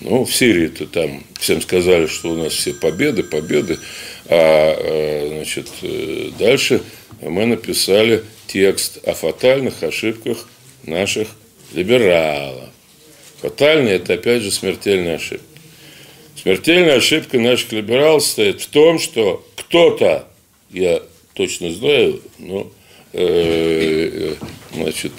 Ну, 0.00 0.24
в 0.24 0.34
Сирии-то 0.34 0.86
там 0.86 1.22
всем 1.38 1.60
сказали, 1.60 2.06
что 2.06 2.30
у 2.30 2.36
нас 2.36 2.52
все 2.52 2.74
победы, 2.74 3.22
победы. 3.22 3.78
А, 4.26 4.74
э, 4.76 5.28
значит, 5.28 5.68
э, 5.82 6.30
дальше 6.38 6.82
мы 7.20 7.46
написали 7.46 8.24
текст 8.48 8.98
о 9.06 9.14
фатальных 9.14 9.82
ошибках 9.82 10.48
наших 10.84 11.28
либералов. 11.72 12.70
Фатальные– 13.40 13.94
это, 13.96 14.14
опять 14.14 14.42
же, 14.42 14.50
смертельная 14.50 15.16
ошибка. 15.16 15.51
Смертельная 16.42 16.96
ошибка 16.96 17.38
наших 17.38 17.72
либералов 17.72 18.22
состоит 18.22 18.60
в 18.60 18.68
том, 18.68 18.98
что 18.98 19.46
кто-то, 19.56 20.26
я 20.70 21.00
точно 21.34 21.70
знаю, 21.72 22.20
но 22.38 22.70
э, 23.12 24.34
значит, 24.74 25.12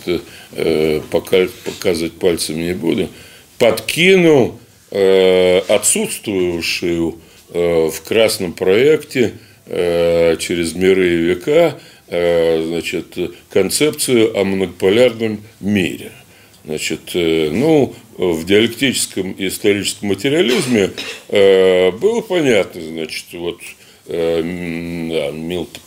э, 0.52 1.02
показывать 1.10 2.14
пальцем 2.14 2.58
не 2.58 2.74
буду, 2.74 3.10
подкинул 3.58 4.60
Э, 4.96 5.62
отсутствующую 5.70 7.18
э, 7.50 7.90
в 7.92 8.02
красном 8.04 8.54
проекте 8.54 9.34
э, 9.66 10.38
через 10.38 10.76
миры 10.76 11.14
и 11.14 11.18
века 11.18 11.80
значит, 12.08 13.18
концепцию 13.50 14.38
о 14.40 14.44
многополярном 14.44 15.42
мире. 15.62 16.12
Значит, 16.64 17.16
ну, 17.16 17.96
в 18.18 18.46
диалектическом 18.46 19.32
и 19.34 19.48
историческом 19.48 20.10
материализме 20.10 20.92
было 21.30 22.22
понятно, 22.22 22.82
значит, 22.82 23.26
вот 23.34 23.60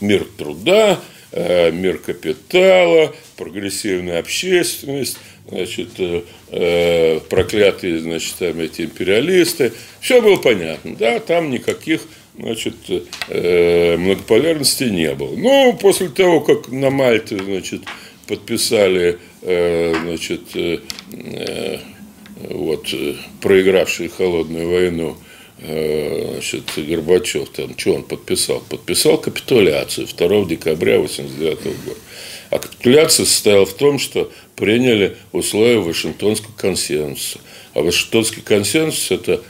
мир 0.01 0.27
труда, 0.37 0.99
э, 1.31 1.71
мир 1.71 1.97
капитала, 1.99 3.13
прогрессивная 3.35 4.19
общественность, 4.19 5.17
значит, 5.47 5.89
э, 5.99 6.23
э, 6.49 7.19
проклятые, 7.29 7.99
значит, 7.99 8.35
там 8.39 8.59
эти 8.59 8.83
империалисты. 8.83 9.73
Все 9.99 10.21
было 10.21 10.37
понятно, 10.37 10.95
да, 10.95 11.19
там 11.19 11.51
никаких 11.51 12.01
значит, 12.37 12.75
э, 13.29 13.97
многополярности 13.97 14.85
не 14.85 15.13
было. 15.13 15.35
Но 15.35 15.73
после 15.73 16.09
того, 16.09 16.41
как 16.41 16.69
на 16.69 16.89
Мальте, 16.89 17.37
значит, 17.37 17.81
подписали, 18.27 19.17
э, 19.41 19.93
значит, 20.03 20.41
э, 20.55 20.79
э 21.13 21.77
вот, 22.49 22.93
э, 22.93 23.15
проигравшие 23.41 24.09
холодную 24.09 24.69
войну, 24.69 25.17
э, 25.59 26.31
значит, 26.33 26.63
Горбачев, 26.77 27.49
там, 27.49 27.77
что 27.77 27.93
он 27.93 28.03
подписал? 28.03 28.61
Подписал 28.69 29.17
капитуляцию 29.17 30.07
2 30.07 30.45
декабря 30.45 30.99
1989 30.99 31.77
года. 31.85 31.99
А 32.49 32.59
капитуляция 32.59 33.25
состояла 33.25 33.65
в 33.65 33.73
том, 33.73 33.99
что 33.99 34.31
приняли 34.55 35.17
условия 35.31 35.79
Вашингтонского 35.79 36.53
консенсуса. 36.55 37.39
А 37.73 37.81
Вашингтонский 37.81 38.41
консенсус– 38.41 39.11
это 39.11 39.41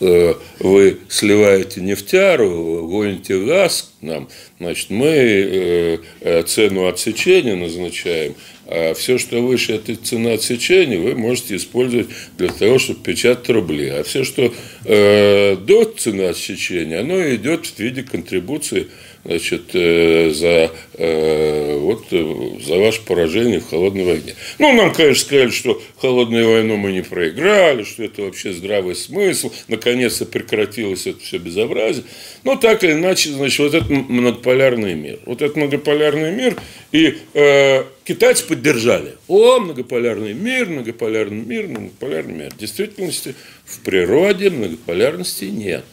вы 0.00 0.98
сливаете 1.08 1.80
нефтяру, 1.80 2.86
гоните 2.86 3.38
газ 3.44 3.92
нам, 4.02 4.28
значит, 4.58 4.90
мы 4.90 5.98
э, 6.20 6.42
цену 6.44 6.86
отсечения 6.86 7.56
назначаем, 7.56 8.34
а 8.66 8.94
все, 8.94 9.16
что 9.16 9.40
выше 9.40 9.74
этой 9.74 9.94
цены 9.94 10.30
отсечения, 10.30 10.98
вы 10.98 11.14
можете 11.14 11.56
использовать 11.56 12.08
для 12.36 12.48
того, 12.48 12.78
чтобы 12.78 13.00
печатать 13.00 13.48
рубли. 13.48 13.88
А 13.88 14.02
все, 14.02 14.24
что 14.24 14.52
э, 14.84 15.56
до 15.56 15.84
цены 15.84 16.22
отсечения, 16.22 17.00
оно 17.00 17.34
идет 17.34 17.66
в 17.66 17.78
виде 17.78 18.02
контрибуции 18.02 18.88
значит, 19.26 19.70
э, 19.74 20.30
за, 20.30 20.70
э, 20.94 21.78
вот, 21.78 22.06
э, 22.12 22.60
за 22.64 22.78
ваше 22.78 23.02
поражение 23.02 23.60
в 23.60 23.68
холодной 23.68 24.04
войне. 24.04 24.34
Ну, 24.58 24.72
нам, 24.72 24.92
конечно, 24.92 25.24
сказали, 25.24 25.50
что 25.50 25.82
холодную 26.00 26.48
войну 26.48 26.76
мы 26.76 26.92
не 26.92 27.02
проиграли, 27.02 27.82
что 27.82 28.04
это 28.04 28.22
вообще 28.22 28.52
здравый 28.52 28.94
смысл, 28.94 29.52
наконец-то 29.68 30.26
прекратилось 30.26 31.06
это 31.06 31.20
все 31.20 31.38
безобразие. 31.38 32.04
Но 32.44 32.56
так 32.56 32.84
или 32.84 32.92
иначе, 32.92 33.30
значит, 33.30 33.58
вот 33.58 33.74
этот 33.74 33.90
многополярный 33.90 34.94
мир. 34.94 35.18
Вот 35.26 35.42
этот 35.42 35.56
многополярный 35.56 36.32
мир, 36.32 36.56
и 36.92 37.18
э, 37.34 37.84
китайцы 38.04 38.46
поддержали. 38.46 39.14
О, 39.26 39.58
многополярный 39.58 40.34
мир, 40.34 40.68
многополярный 40.68 41.42
мир, 41.42 41.66
многополярный 41.66 42.34
мир. 42.34 42.50
В 42.52 42.58
действительности 42.58 43.34
в 43.64 43.80
природе 43.80 44.50
многополярности 44.50 45.46
нет 45.46 45.84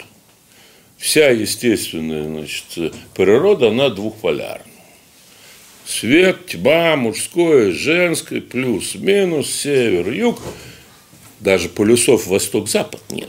вся 1.03 1.31
естественная 1.31 2.23
значит, 2.23 2.95
природа, 3.13 3.67
она 3.67 3.89
двухполярна. 3.89 4.63
Свет, 5.85 6.45
тьма, 6.45 6.95
мужское, 6.95 7.73
женское, 7.73 8.39
плюс, 8.39 8.95
минус, 8.95 9.51
север, 9.51 10.09
юг. 10.09 10.39
Даже 11.41 11.67
полюсов 11.67 12.27
восток-запад 12.27 13.01
нет. 13.09 13.27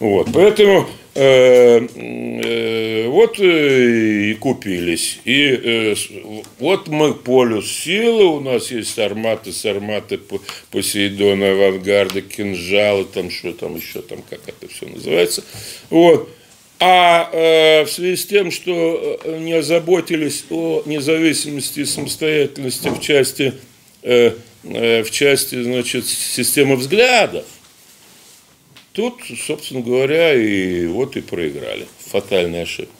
Вот, 0.00 0.28
поэтому 0.34 0.88
э, 1.14 1.86
э, 1.94 3.06
вот 3.06 3.38
э, 3.38 4.30
и 4.30 4.34
купились. 4.34 5.20
И 5.24 5.60
э, 5.62 5.94
вот 6.58 6.88
мы 6.88 7.14
полюс 7.14 7.70
силы, 7.70 8.24
у 8.24 8.40
нас 8.40 8.72
есть 8.72 8.98
арматы, 8.98 9.52
сарматы, 9.52 10.18
Посейдоны, 10.72 11.44
авангарды, 11.44 12.20
кинжалы, 12.20 13.04
там 13.04 13.30
что 13.30 13.52
там 13.52 13.76
еще, 13.76 14.02
там 14.02 14.22
как 14.28 14.40
это 14.48 14.66
все 14.66 14.86
называется. 14.88 15.44
Вот. 15.88 16.35
А 16.78 17.30
э, 17.32 17.84
в 17.84 17.90
связи 17.90 18.16
с 18.16 18.26
тем, 18.26 18.50
что 18.50 19.18
э, 19.24 19.38
не 19.38 19.54
озаботились 19.54 20.44
о 20.50 20.82
независимости 20.84 21.80
и 21.80 21.84
самостоятельности 21.86 22.88
в 22.88 23.00
части, 23.00 23.54
э, 24.02 24.32
э, 24.64 25.02
в 25.02 25.10
части 25.10 25.62
значит, 25.62 26.06
системы 26.06 26.76
взглядов, 26.76 27.46
тут, 28.92 29.20
собственно 29.46 29.80
говоря, 29.80 30.34
и 30.34 30.86
вот 30.86 31.16
и 31.16 31.22
проиграли. 31.22 31.86
Фатальная 32.10 32.64
ошибка. 32.64 32.92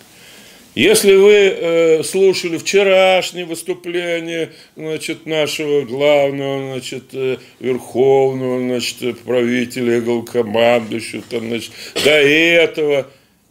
Если 0.77 1.15
вы 1.15 1.33
э, 1.33 2.03
слушали 2.03 2.59
вчерашнее 2.59 3.47
выступление 3.47 4.53
значит, 4.77 5.25
нашего 5.25 5.83
главного 5.83 6.73
значит, 6.73 7.05
э, 7.15 7.39
верховного 7.61 8.61
значит, 8.61 9.21
правителя, 9.21 10.03
главкомандующего, 10.03 11.23
там, 11.31 11.49
значит, 11.49 11.73
до 12.05 12.11
этого 12.11 13.07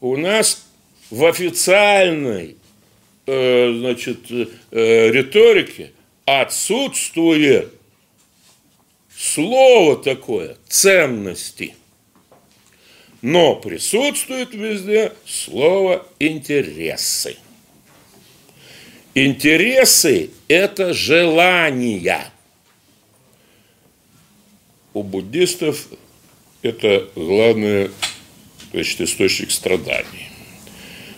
у 0.06 0.18
нас 0.18 0.68
в 1.10 1.26
официальной 1.26 2.58
э, 3.26 3.74
значит, 3.80 4.30
э, 4.30 5.10
риторике 5.10 5.94
отсутствует 6.26 7.74
слово 9.18 9.98
такое 9.98 10.58
ценности. 10.68 11.74
Но 13.24 13.56
присутствует 13.56 14.54
везде 14.54 15.12
слово 15.26 16.06
интересы. 16.20 17.38
Интересы– 19.16 20.30
это 20.48 20.94
желания. 20.94 22.32
У 24.94 25.02
буддистов 25.02 25.88
это 26.62 27.10
главное 27.16 27.90
значит, 28.76 29.02
источник 29.02 29.52
страданий. 29.52 30.30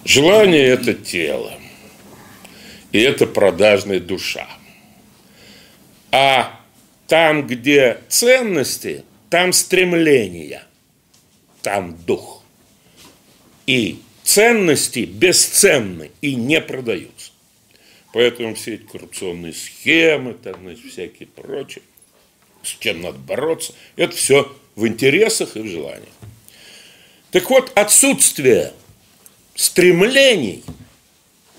Желание– 0.06 0.64
это 0.68 0.94
тело, 0.94 1.54
и 2.92 3.00
это 3.00 3.26
продажная 3.26 4.00
душа. 4.00 4.48
А 6.12 6.62
там, 7.08 7.48
где 7.48 8.00
ценности, 8.08 9.04
там 9.30 9.54
стремления, 9.54 10.64
там 11.62 11.98
дух. 12.06 12.44
И 13.66 14.00
ценности 14.24 15.00
бесценны 15.00 16.12
и 16.22 16.36
не 16.36 16.62
продаются. 16.62 17.32
Поэтому 18.14 18.56
все 18.56 18.76
эти 18.76 18.84
коррупционные 18.84 19.54
схемы, 19.54 20.34
там, 20.36 20.62
значит, 20.62 20.92
всякие 20.92 21.28
прочие, 21.28 21.84
с 22.64 22.70
чем 22.80 23.02
надо 23.02 23.18
бороться, 23.20 23.74
это 23.96 24.16
все 24.16 24.56
в 24.76 24.88
интересах 24.88 25.58
и 25.58 25.60
в 25.60 25.68
желаниях. 25.68 26.08
Так 27.32 27.50
вот, 27.50 27.72
отсутствие 27.76 28.74
стремлений, 29.56 30.64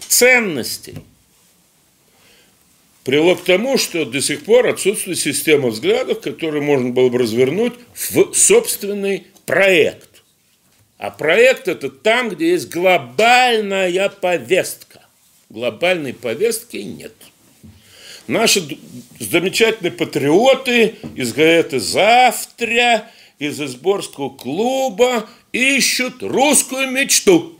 ценностей 0.00 0.96
привело 3.04 3.36
к 3.36 3.44
тому, 3.44 3.76
что 3.76 4.04
до 4.04 4.20
сих 4.20 4.44
пор 4.44 4.68
отсутствует 4.68 5.18
система 5.18 5.68
взглядов, 5.68 6.20
которую 6.20 6.62
можно 6.62 6.90
было 6.90 7.08
бы 7.08 7.18
развернуть 7.18 7.74
в 7.94 8.34
собственный 8.34 9.26
проект. 9.46 10.22
А 10.96 11.10
проект 11.10 11.68
это 11.68 11.90
там, 11.90 12.30
где 12.30 12.50
есть 12.50 12.70
глобальная 12.70 14.08
повестка. 14.08 15.06
Глобальной 15.48 16.12
повестки 16.12 16.78
нет. 16.78 17.14
Наши 18.26 18.62
замечательные 19.18 19.92
патриоты 19.92 20.96
из 21.14 21.32
газеты 21.32 21.80
«Завтра», 21.80 23.10
из 23.38 23.60
Изборского 23.60 24.30
клуба 24.30 25.28
ищут 25.52 26.22
русскую 26.22 26.90
мечту. 26.90 27.54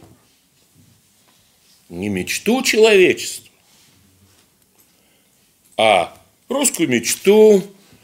Не 1.88 2.08
мечту 2.08 2.62
человечества, 2.62 3.48
а 5.78 6.14
русскую 6.48 6.86
мечту, 6.88 7.62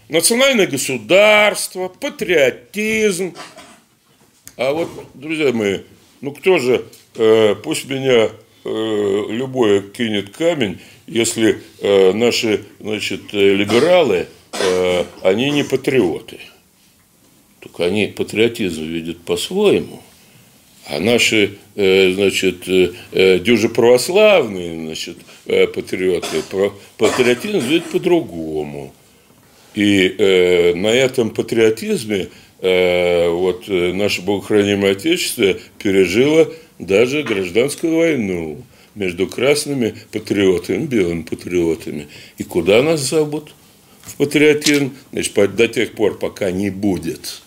национальное 0.09 0.67
государство, 0.67 1.89
патриотизм. 1.89 3.35
А 4.57 4.73
вот, 4.73 4.89
друзья 5.13 5.53
мои, 5.53 5.81
ну 6.23 6.33
кто 6.33 6.59
же, 6.59 6.87
э, 7.17 7.55
пусть 7.57 7.85
меня 7.85 8.31
э, 8.31 9.25
любое 9.29 9.83
кинет 9.83 10.35
камень, 10.35 10.81
если 11.07 11.61
э, 11.81 12.13
наши, 12.13 12.65
значит, 12.81 13.35
либералы, 13.35 14.29
э, 14.53 15.05
они 15.23 15.51
не 15.51 15.63
патриоты– 15.63 16.41
только 17.65 17.87
они 17.87 18.09
патриотизм 18.09 18.85
видят 18.85 19.19
по-своему, 19.23 20.03
а 20.87 21.01
наши, 21.01 21.57
э, 21.77 22.13
значит, 22.13 22.69
э, 22.69 22.93
э, 23.13 23.39
дюже 23.39 23.71
православные, 23.71 24.77
значит, 24.77 25.17
патриоты, 25.47 26.43
патриотизм 26.99 27.59
видят 27.59 27.85
по-другому. 27.87 28.93
И 29.75 30.73
на 30.77 30.87
этом 30.87 31.31
патриотизме 31.31 32.29
вот 32.61 33.65
наше 33.67 34.23
богохранимое 34.23 34.93
Отечество 34.93 35.57
пережило 35.83 36.51
даже 36.79 37.25
гражданскую 37.25 37.97
войну 37.97 38.63
между 38.95 39.27
красными 39.27 39.97
патриотами, 40.13 40.87
белыми 40.87 41.23
патриотами. 41.23 42.07
И 42.39 42.45
куда 42.45 42.83
нас 42.83 43.01
зовут 43.01 43.53
в 44.03 44.17
патриотизм? 44.17 44.95
Значит, 45.13 45.57
до 45.57 45.69
тех 45.69 45.93
пор, 45.93 46.19
пока 46.19 46.53
не 46.53 46.71
будет 46.71 47.43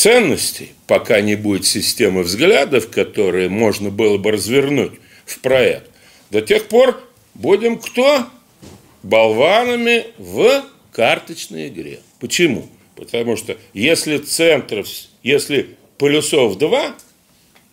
ценностей, 0.00 0.72
пока 0.86 1.20
не 1.20 1.34
будет 1.34 1.66
системы 1.66 2.22
взглядов, 2.22 2.88
которые 2.90 3.50
можно 3.50 3.90
было 3.90 4.16
бы 4.16 4.30
развернуть 4.30 4.92
в 5.26 5.40
проект, 5.40 5.90
до 6.30 6.40
тех 6.40 6.68
пор 6.68 6.98
будем 7.34 7.78
кто? 7.78 8.26
Болванами 9.02 10.06
в 10.16 10.64
карточной 10.92 11.68
игре. 11.68 12.00
Почему? 12.18 12.68
Потому 12.96 13.36
что 13.36 13.58
если 13.74 14.16
центров, 14.16 14.88
если 15.22 15.76
полюсов 15.98 16.56
два, 16.56 16.94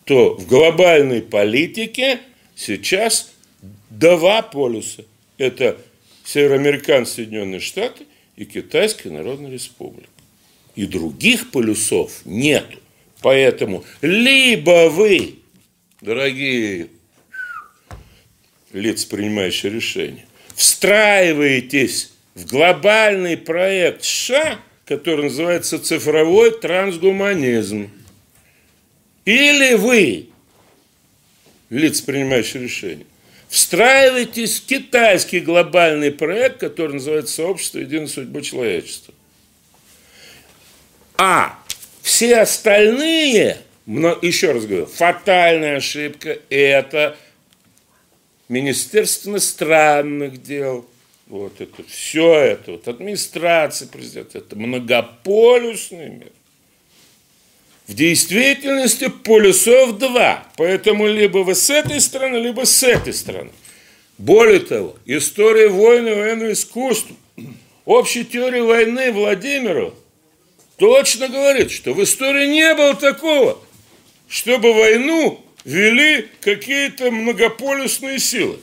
то 0.04 0.34
в 0.34 0.46
глобальной 0.46 1.22
политике 1.22 2.20
сейчас 2.54 3.30
два 3.88 4.42
полюса. 4.42 5.04
Это 5.38 5.78
Североамериканские 6.24 7.24
Соединенные 7.24 7.60
Штаты 7.60 8.04
и 8.36 8.44
Китайская 8.44 9.10
Народная 9.10 9.50
Республика. 9.50 10.08
И 10.78 10.86
других 10.86 11.50
полюсов 11.50 12.20
нет. 12.24 12.64
Поэтому 13.20 13.84
либо 14.00 14.88
вы, 14.88 15.40
дорогие 16.00 16.86
лица, 18.72 19.08
принимающие 19.08 19.72
решения, 19.72 20.24
встраиваетесь 20.54 22.12
в 22.36 22.46
глобальный 22.46 23.36
проект 23.36 24.04
США, 24.04 24.60
который 24.84 25.24
называется 25.24 25.80
цифровой 25.80 26.52
трансгуманизм. 26.52 27.90
Или 29.24 29.74
вы, 29.74 30.28
лица, 31.70 32.04
принимающие 32.04 32.62
решения, 32.62 33.06
встраиваетесь 33.48 34.60
в 34.60 34.66
китайский 34.66 35.40
глобальный 35.40 36.12
проект, 36.12 36.58
который 36.60 36.92
называется 36.92 37.34
«Сообщество 37.34 37.80
единой 37.80 38.06
судьбы 38.06 38.42
человечества». 38.42 39.12
А 41.18 41.58
все 42.00 42.38
остальные, 42.38 43.58
еще 43.86 44.52
раз 44.52 44.66
говорю, 44.66 44.86
фатальная 44.86 45.78
ошибка– 45.78 46.38
это 46.48 47.16
Министерство 48.48 49.30
иностранных 49.30 50.40
дел, 50.40 50.86
вот 51.26 51.60
это 51.60 51.82
все 51.88 52.34
это, 52.34 52.72
вот 52.72 52.86
администрация 52.86 53.88
президента, 53.88 54.38
это 54.38 54.54
многополюсный 54.54 56.08
мир. 56.08 56.32
В 57.88 57.94
действительности 57.94 59.08
полюсов 59.08 59.98
два, 59.98 60.46
поэтому 60.56 61.08
либо 61.08 61.38
вы 61.38 61.56
с 61.56 61.68
этой 61.68 62.00
стороны, 62.00 62.36
либо 62.36 62.64
с 62.64 62.84
этой 62.84 63.12
стороны. 63.12 63.50
Более 64.18 64.60
того, 64.60 64.96
история 65.04 65.68
войны, 65.68 66.14
военного 66.14 66.52
искусства, 66.52 67.16
общей 67.84 68.24
теории 68.24 68.60
войны 68.60 69.10
Владимиру 69.10 69.94
точно 70.78 71.28
говорит, 71.28 71.70
что 71.70 71.92
в 71.92 72.02
истории 72.02 72.46
не 72.46 72.74
было 72.74 72.94
такого, 72.94 73.58
чтобы 74.28 74.72
войну 74.72 75.44
вели 75.64 76.28
какие-то 76.40 77.10
многополюсные 77.10 78.18
силы. 78.18 78.58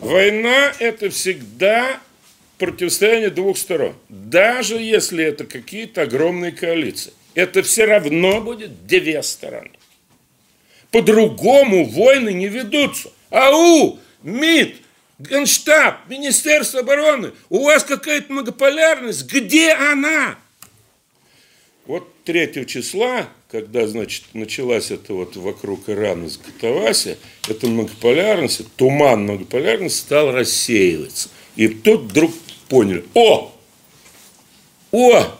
Война– 0.00 0.72
это 0.78 1.10
всегда 1.10 2.00
противостояние 2.58 3.30
двух 3.30 3.56
сторон. 3.58 3.94
Даже 4.08 4.76
если 4.76 5.24
это 5.24 5.44
какие-то 5.44 6.02
огромные 6.02 6.52
коалиции. 6.52 7.12
Это 7.34 7.62
все 7.62 7.84
равно 7.86 8.40
будет 8.40 8.86
две 8.86 9.22
стороны. 9.22 9.70
По-другому 10.90 11.86
войны 11.86 12.32
не 12.32 12.48
ведутся. 12.48 13.10
Ау, 13.30 13.98
МИД, 14.22 14.76
Генштаб, 15.18 16.08
Министерство 16.08 16.80
обороны, 16.80 17.32
у 17.48 17.64
вас 17.64 17.84
какая-то 17.84 18.32
многополярность, 18.32 19.30
где 19.30 19.72
она? 19.72 20.36
Вот 22.20 22.24
3 22.24 22.66
числа, 22.66 23.28
когда, 23.50 23.86
значит, 23.86 24.24
началась 24.34 24.90
это 24.90 25.14
вот 25.14 25.36
вокруг 25.36 25.88
Ирана 25.88 26.28
с 26.28 26.36
Катаваси, 26.36 27.16
эта 27.48 27.66
многополярность, 27.66 28.62
туман 28.76 29.22
многополярности 29.22 30.00
стал 30.00 30.32
рассеиваться. 30.32 31.30
И 31.56 31.68
тут 31.68 32.02
вдруг 32.02 32.32
поняли, 32.68 33.04
о, 33.14 33.52
о, 34.92 35.36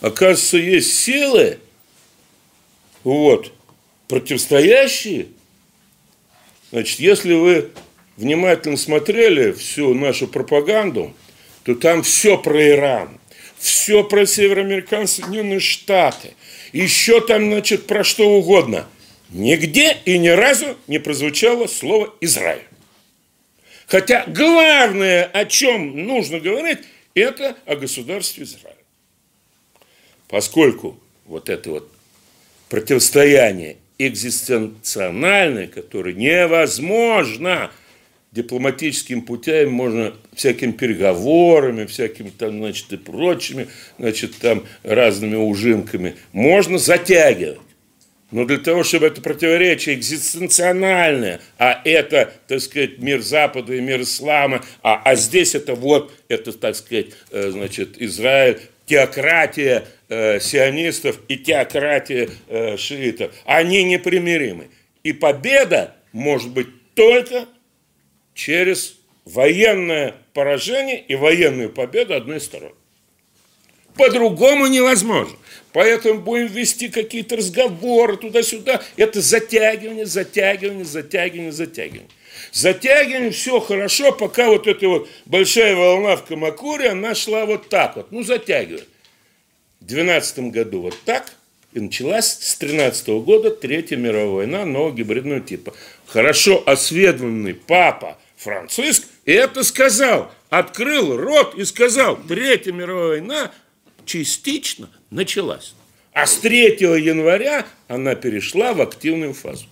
оказывается, 0.00 0.58
есть 0.58 0.94
силы, 0.94 1.58
вот, 3.04 3.52
противостоящие. 4.08 5.28
Значит, 6.72 6.98
если 7.00 7.34
вы 7.34 7.70
внимательно 8.16 8.76
смотрели 8.76 9.52
всю 9.52 9.94
нашу 9.94 10.28
пропаганду, 10.28 11.14
то 11.64 11.74
там 11.74 12.02
все 12.02 12.38
про 12.38 12.70
Иран– 12.70 13.10
все 13.66 14.04
про 14.04 14.26
североамериканские 14.26 15.24
Соединенные 15.24 15.60
Штаты, 15.60 16.34
еще 16.72 17.20
там, 17.20 17.50
значит, 17.50 17.86
про 17.86 18.04
что 18.04 18.28
угодно. 18.28 18.86
Нигде 19.30 19.96
и 20.04 20.18
ни 20.18 20.28
разу 20.28 20.76
не 20.86 20.98
прозвучало 20.98 21.66
слово 21.66 22.14
«Израиль». 22.20 22.62
Хотя 23.86 24.24
главное, 24.26 25.24
о 25.24 25.44
чем 25.44 26.06
нужно 26.06 26.40
говорить, 26.40 26.78
это 27.14 27.56
о 27.66 27.76
государстве 27.76 28.44
Израиль. 28.44 28.76
Поскольку 30.28 30.98
вот 31.24 31.48
это 31.48 31.70
вот 31.70 31.92
противостояние 32.68 33.76
экзистенциональное, 33.98 35.66
которое 35.66 36.14
невозможно– 36.14 37.70
дипломатическим 38.36 39.22
путем 39.22 39.72
можно 39.72 40.14
всякими 40.34 40.72
переговорами, 40.72 41.86
всякими 41.86 42.28
там, 42.28 42.58
значит, 42.58 42.92
и 42.92 42.96
прочими, 42.98 43.68
значит, 43.98 44.36
там 44.36 44.64
разными 44.82 45.36
ужимками, 45.36 46.16
можно 46.32 46.78
затягивать. 46.78 47.58
Но 48.30 48.44
для 48.44 48.58
того, 48.58 48.82
чтобы 48.82 49.06
это 49.06 49.22
противоречие 49.22 49.94
экзистенциональное, 49.94 51.40
а 51.58 51.80
это, 51.84 52.32
так 52.48 52.60
сказать, 52.60 52.98
мир 52.98 53.22
Запада 53.22 53.74
и 53.74 53.80
мир 53.80 54.02
Ислама, 54.02 54.64
а, 54.82 55.00
а 55.02 55.14
здесь 55.14 55.54
это 55.54 55.74
вот, 55.74 56.12
это, 56.28 56.52
так 56.52 56.76
сказать, 56.76 57.06
э, 57.30 57.50
значит, 57.50 58.00
Израиль, 58.02 58.58
теократия 58.84 59.84
э, 60.08 60.40
сионистов 60.40 61.20
и 61.28 61.36
теократия 61.36 62.28
э, 62.48 62.76
шиитов, 62.76 63.32
они 63.44 63.84
непримиримы. 63.84 64.68
И 65.04 65.12
победа 65.12 65.94
может 66.12 66.50
быть 66.50 66.66
только 66.94 67.46
через 68.36 68.96
военное 69.24 70.14
поражение 70.34 71.00
и 71.00 71.16
военную 71.16 71.70
победу 71.70 72.14
одной 72.14 72.40
стороны. 72.40 72.74
По-другому 73.96 74.66
невозможно. 74.66 75.36
Поэтому 75.72 76.20
будем 76.20 76.46
вести 76.46 76.88
какие-то 76.88 77.36
разговоры 77.36 78.18
туда-сюда. 78.18 78.82
Это 78.96 79.22
затягивание, 79.22 80.04
затягивание, 80.04 80.84
затягивание, 80.84 81.50
затягивание. 81.50 82.08
Затягивание, 82.52 83.30
все 83.30 83.58
хорошо, 83.58 84.12
пока 84.12 84.48
вот 84.48 84.66
эта 84.66 84.86
вот 84.86 85.08
большая 85.24 85.74
волна 85.74 86.16
в 86.16 86.24
Камакуре, 86.24 86.90
она 86.90 87.14
шла 87.14 87.46
вот 87.46 87.70
так 87.70 87.96
вот, 87.96 88.12
ну 88.12 88.22
затягивает. 88.22 88.86
В 89.80 89.86
12 89.86 90.38
году 90.50 90.82
вот 90.82 90.96
так, 91.04 91.32
и 91.72 91.80
началась 91.80 92.26
с 92.26 92.56
13 92.56 93.08
года 93.08 93.50
Третья 93.50 93.96
мировая 93.96 94.26
война 94.26 94.64
нового 94.64 94.94
гибридного 94.94 95.40
типа. 95.40 95.74
Хорошо 96.06 96.62
осведомленный 96.64 97.54
папа 97.54 98.18
Франциск 98.46 99.08
это 99.24 99.64
сказал, 99.64 100.30
открыл 100.50 101.16
рот 101.16 101.56
и 101.56 101.64
сказал, 101.64 102.16
Третья 102.16 102.70
мировая 102.70 103.08
война 103.08 103.52
частично 104.04 104.88
началась. 105.10 105.74
А 106.12 106.26
с 106.26 106.36
3 106.36 106.76
января 106.80 107.66
она 107.88 108.14
перешла 108.14 108.72
в 108.72 108.80
активную 108.80 109.34
фазу. 109.34 109.66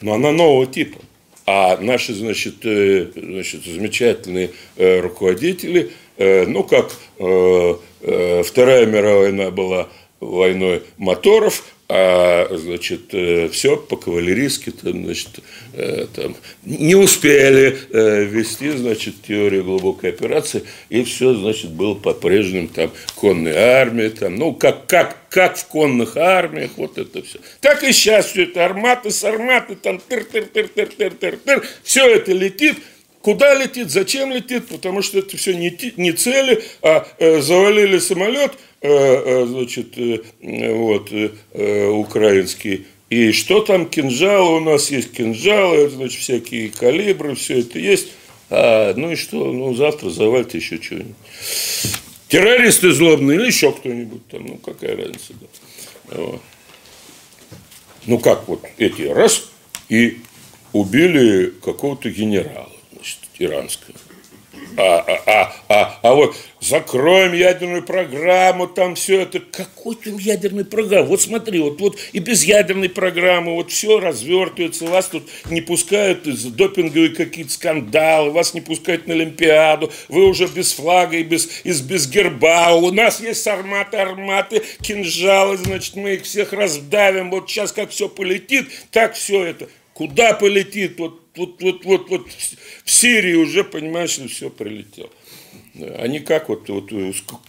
Но 0.00 0.14
она 0.14 0.32
нового 0.32 0.66
типа. 0.66 0.98
А 1.44 1.76
наши, 1.76 2.14
значит, 2.14 2.64
э, 2.64 3.10
значит 3.14 3.64
замечательные 3.66 4.50
э, 4.76 5.00
руководители, 5.00 5.92
э, 6.16 6.46
ну, 6.46 6.64
как 6.64 6.90
Вторая 7.18 8.86
мировая 8.86 9.30
война 9.30 9.50
была 9.50 9.88
войной 10.20 10.84
моторов, 10.96 11.64
а, 11.90 12.54
значит, 12.54 13.14
э, 13.14 13.48
все 13.48 13.78
по-кавалерийски, 13.78 14.70
там, 14.70 15.06
значит, 15.06 15.40
э, 15.72 16.06
там, 16.14 16.36
не 16.62 16.94
успели 16.94 17.78
э, 17.90 18.24
ввести, 18.24 18.72
значит, 18.72 19.22
теорию 19.26 19.64
глубокой 19.64 20.10
операции, 20.10 20.64
и 20.90 21.02
все, 21.02 21.32
значит, 21.34 21.70
было 21.70 21.94
по-прежнему, 21.94 22.68
там, 22.68 22.90
конная 23.18 23.80
армия, 23.80 24.10
там, 24.10 24.36
ну, 24.36 24.52
как, 24.52 24.86
как, 24.86 25.16
как 25.30 25.56
в 25.56 25.66
конных 25.68 26.18
армиях, 26.18 26.72
вот 26.76 26.98
это 26.98 27.22
все. 27.22 27.38
Так 27.62 27.82
и 27.82 27.92
сейчас 27.92 28.26
все 28.26 28.42
это, 28.42 28.66
арматы, 28.66 29.10
сарматы, 29.10 29.74
там, 29.74 29.98
тыр-тыр-тыр-тыр-тыр-тыр-тыр, 30.06 31.66
все 31.82 32.06
это 32.06 32.32
летит, 32.32 32.76
Куда 33.20 33.52
летит, 33.54 33.90
зачем 33.90 34.30
летит, 34.30 34.68
потому 34.68 35.02
что 35.02 35.18
это 35.18 35.36
все 35.36 35.54
не, 35.54 35.76
не 35.96 36.12
цели, 36.12 36.62
а 36.82 37.06
э, 37.18 37.40
завалили 37.40 37.98
самолет, 37.98 38.52
значит, 38.80 39.98
э, 39.98 40.22
вот, 40.74 41.12
э, 41.12 41.30
э, 41.52 41.86
украинский, 41.88 42.86
и 43.10 43.32
что 43.32 43.60
там, 43.60 43.88
кинжалы 43.88 44.56
у 44.56 44.60
нас 44.60 44.90
есть, 44.90 45.12
кинжалы, 45.12 45.88
значит, 45.88 46.20
всякие 46.20 46.68
калибры, 46.70 47.34
все 47.34 47.60
это 47.60 47.78
есть. 47.78 48.08
А, 48.50 48.94
ну 48.94 49.12
и 49.12 49.16
что, 49.16 49.52
ну 49.52 49.74
завтра 49.74 50.10
завалите 50.10 50.58
еще 50.58 50.80
что-нибудь. 50.80 51.14
Террористы 52.28 52.92
злобные 52.92 53.38
или 53.38 53.46
еще 53.46 53.72
кто-нибудь 53.72 54.26
там, 54.28 54.46
ну 54.46 54.56
какая 54.58 54.96
разница. 54.96 55.32
Да. 55.40 56.16
Вот. 56.16 56.42
Ну 58.06 58.18
как 58.18 58.48
вот 58.48 58.64
эти 58.78 59.02
раз 59.02 59.50
и 59.88 60.18
убили 60.72 61.52
какого-то 61.62 62.10
генерала 62.10 62.72
иранская. 63.38 63.94
А, 64.80 65.04
а, 65.08 65.22
а, 65.26 65.52
а, 65.68 65.98
а 66.02 66.14
вот 66.14 66.36
закроем 66.60 67.32
ядерную 67.32 67.82
программу, 67.82 68.68
там 68.68 68.94
все 68.94 69.22
это. 69.22 69.40
Какой 69.40 69.96
там 69.96 70.18
ядерной 70.18 70.64
программы? 70.64 71.08
Вот 71.08 71.20
смотри, 71.20 71.58
вот, 71.58 71.80
вот 71.80 71.98
и 72.12 72.20
без 72.20 72.44
ядерной 72.44 72.88
программы, 72.88 73.54
вот 73.54 73.72
все 73.72 73.98
развертывается, 73.98 74.86
вас 74.86 75.08
тут 75.08 75.28
не 75.50 75.62
пускают 75.62 76.28
из 76.28 76.44
допинговые 76.44 77.10
какие-то 77.10 77.50
скандалы, 77.50 78.30
вас 78.30 78.54
не 78.54 78.60
пускают 78.60 79.08
на 79.08 79.14
Олимпиаду, 79.14 79.90
вы 80.08 80.26
уже 80.26 80.46
без 80.46 80.72
флага 80.72 81.16
и 81.16 81.24
без, 81.24 81.48
из, 81.64 81.80
без 81.80 82.08
герба, 82.08 82.72
у 82.74 82.92
нас 82.92 83.20
есть 83.20 83.44
арматы, 83.48 83.96
арматы, 83.96 84.62
кинжалы, 84.80 85.56
значит, 85.56 85.96
мы 85.96 86.14
их 86.14 86.22
всех 86.22 86.52
раздавим, 86.52 87.30
вот 87.30 87.50
сейчас 87.50 87.72
как 87.72 87.90
все 87.90 88.08
полетит, 88.08 88.68
так 88.92 89.14
все 89.14 89.42
это. 89.42 89.68
Куда 89.92 90.34
полетит? 90.34 91.00
Вот 91.00 91.27
вот, 91.38 91.62
вот, 91.62 91.84
вот, 91.84 92.10
вот 92.10 92.28
в 92.84 92.90
Сирии 92.90 93.34
уже, 93.34 93.64
понимаешь, 93.64 94.18
все 94.30 94.50
прилетело. 94.50 95.10
Они 95.98 96.18
как 96.20 96.48
вот, 96.48 96.68
вот 96.68 96.90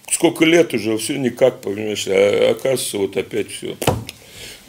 сколько 0.10 0.46
лет 0.46 0.74
уже, 0.74 0.98
все 0.98 1.18
никак, 1.18 1.62
понимаешь, 1.62 2.06
а 2.08 2.52
оказывается, 2.52 2.98
вот 2.98 3.18
опять 3.18 3.50
все. 3.50 3.76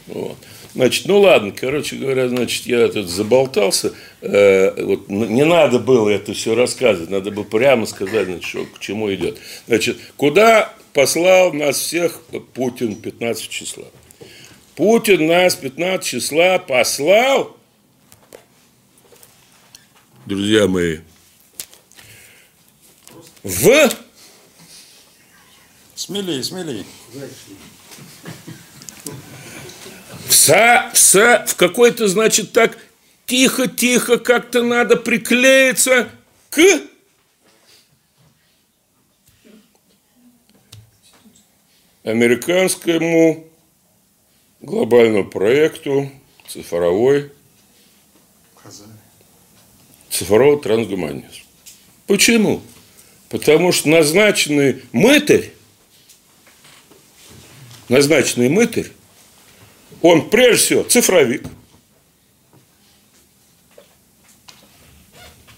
Вот. 0.06 0.36
Значит, 0.74 1.06
ну 1.06 1.20
ладно, 1.20 1.52
короче 1.52 1.96
говоря, 1.96 2.28
значит, 2.28 2.66
я 2.66 2.88
тут 2.88 3.08
заболтался. 3.08 3.92
Э, 4.22 4.82
вот, 4.82 5.08
не 5.08 5.44
надо 5.44 5.78
было 5.78 6.08
это 6.08 6.32
все 6.32 6.54
рассказывать, 6.54 7.10
надо 7.10 7.30
было 7.30 7.42
прямо 7.42 7.86
сказать, 7.86 8.26
значит, 8.26 8.44
что, 8.44 8.64
к 8.64 8.78
чему 8.78 9.12
идет. 9.12 9.38
Значит, 9.66 9.98
куда 10.16 10.72
послал 10.92 11.52
нас 11.52 11.78
всех 11.78 12.22
Путин 12.54 12.94
15 12.94 13.48
числа? 13.48 13.84
Путин 14.76 15.26
нас 15.26 15.56
15 15.56 16.06
числа 16.06 16.58
послал 16.58 17.56
друзья 20.26 20.66
мои, 20.66 20.98
в... 23.42 23.90
Смелее, 25.94 26.42
смелее. 26.42 26.84
В, 30.26 30.34
са, 30.34 30.90
в, 30.92 30.98
са, 30.98 31.44
в 31.46 31.56
какой-то, 31.56 32.08
значит, 32.08 32.52
так 32.52 32.78
тихо-тихо 33.26 34.18
как-то 34.18 34.62
надо 34.62 34.96
приклеиться 34.96 36.08
к 36.48 36.60
американскому 42.02 43.46
глобальному 44.60 45.28
проекту 45.28 46.10
цифровой 46.48 47.30
цифрового 50.10 50.60
трансгуманизма. 50.60 51.30
Почему? 52.06 52.60
Потому 53.28 53.70
что 53.70 53.88
назначенный 53.88 54.82
мытарь, 54.92 55.50
назначенный 57.88 58.48
мытарь, 58.48 58.88
он 60.02 60.28
прежде 60.28 60.64
всего 60.64 60.82
цифровик. 60.82 61.44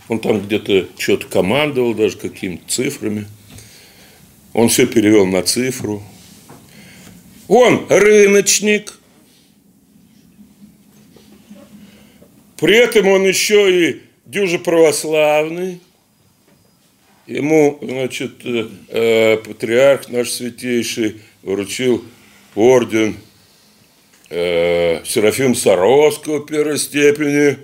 Он 0.09 0.21
там 0.21 0.45
где-то 0.45 0.88
что-то 0.99 1.27
командовал 1.27 1.95
даже 1.95 2.19
какими-то 2.19 2.69
цифрами. 2.69 3.27
Он 4.53 4.69
все 4.69 4.87
перевел 4.87 5.27
на 5.27 5.43
цифру. 5.43 6.03
Он 7.49 7.87
рыночник. 7.88 8.99
При 12.59 12.77
этом 12.77 13.09
он 13.09 13.27
еще 13.27 13.91
и 13.91 14.03
дюже 14.33 14.59
православный, 14.59 15.79
ему, 17.27 17.79
значит, 17.83 18.45
э, 18.45 18.68
э, 18.88 19.37
патриарх 19.37 20.09
наш 20.09 20.31
святейший 20.31 21.21
вручил 21.42 22.03
орден 22.55 23.16
э, 24.31 25.05
Серафим 25.05 25.55
Саровского 25.55 26.45
первой 26.47 26.79
степени 26.79 27.59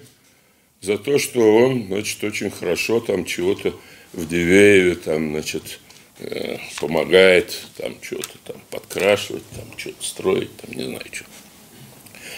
за 0.82 0.98
то, 0.98 1.18
что 1.18 1.40
он, 1.56 1.86
значит, 1.86 2.22
очень 2.22 2.50
хорошо 2.50 3.00
там 3.00 3.24
чего-то 3.24 3.74
в 4.12 4.28
Дивееве, 4.28 4.96
там, 4.96 5.30
значит, 5.30 5.80
э, 6.20 6.58
помогает 6.78 7.66
там 7.78 7.94
что-то 8.02 8.36
там 8.44 8.56
подкрашивать, 8.70 9.44
там 9.56 9.66
что-то 9.78 10.04
строить, 10.04 10.54
там 10.58 10.76
не 10.76 10.84
знаю 10.84 11.06
что. 11.10 11.24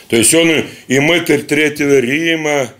То 0.06 0.16
есть 0.16 0.32
он 0.34 0.50
и, 0.86 0.98
мытарь 1.00 1.42
Третьего 1.42 1.98
Рима, 1.98 2.72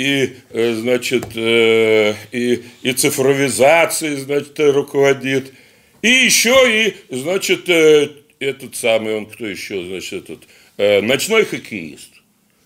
и, 0.00 0.36
э, 0.48 0.72
значит, 0.72 1.36
э, 1.36 2.14
и, 2.32 2.62
и 2.80 2.92
цифровизацией, 2.92 4.16
значит, 4.16 4.58
руководит. 4.58 5.52
И 6.00 6.08
еще 6.08 6.56
и, 6.66 7.14
значит, 7.14 7.68
э, 7.68 8.08
этот 8.38 8.76
самый, 8.76 9.16
он 9.16 9.26
кто 9.26 9.44
еще, 9.46 9.84
значит, 9.84 10.30
этот, 10.30 11.04
ночной 11.04 11.44
хоккеист. 11.44 12.12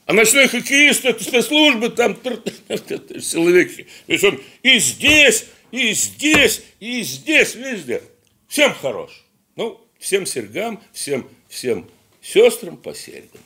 А 0.07 0.12
ночной 0.12 0.47
хоккеист– 0.47 1.05
это 1.07 1.25
спецслужбы, 1.25 1.88
там 1.88 2.16
силовики. 3.20 3.87
То 4.07 4.12
есть 4.12 4.25
он 4.25 4.40
и 4.62 4.79
здесь, 4.79 5.47
и 5.73 5.92
здесь, 5.92 6.62
и 6.79 7.03
здесь, 7.03 7.57
везде. 7.57 8.03
Всем 8.47 8.73
хорош. 8.75 9.25
Ну, 9.57 9.81
всем 9.99 10.27
сергам, 10.27 10.81
всем, 10.92 11.29
всем 11.49 11.90
сестрам 12.23 12.77
по 12.77 12.94
серьгам. 12.94 13.40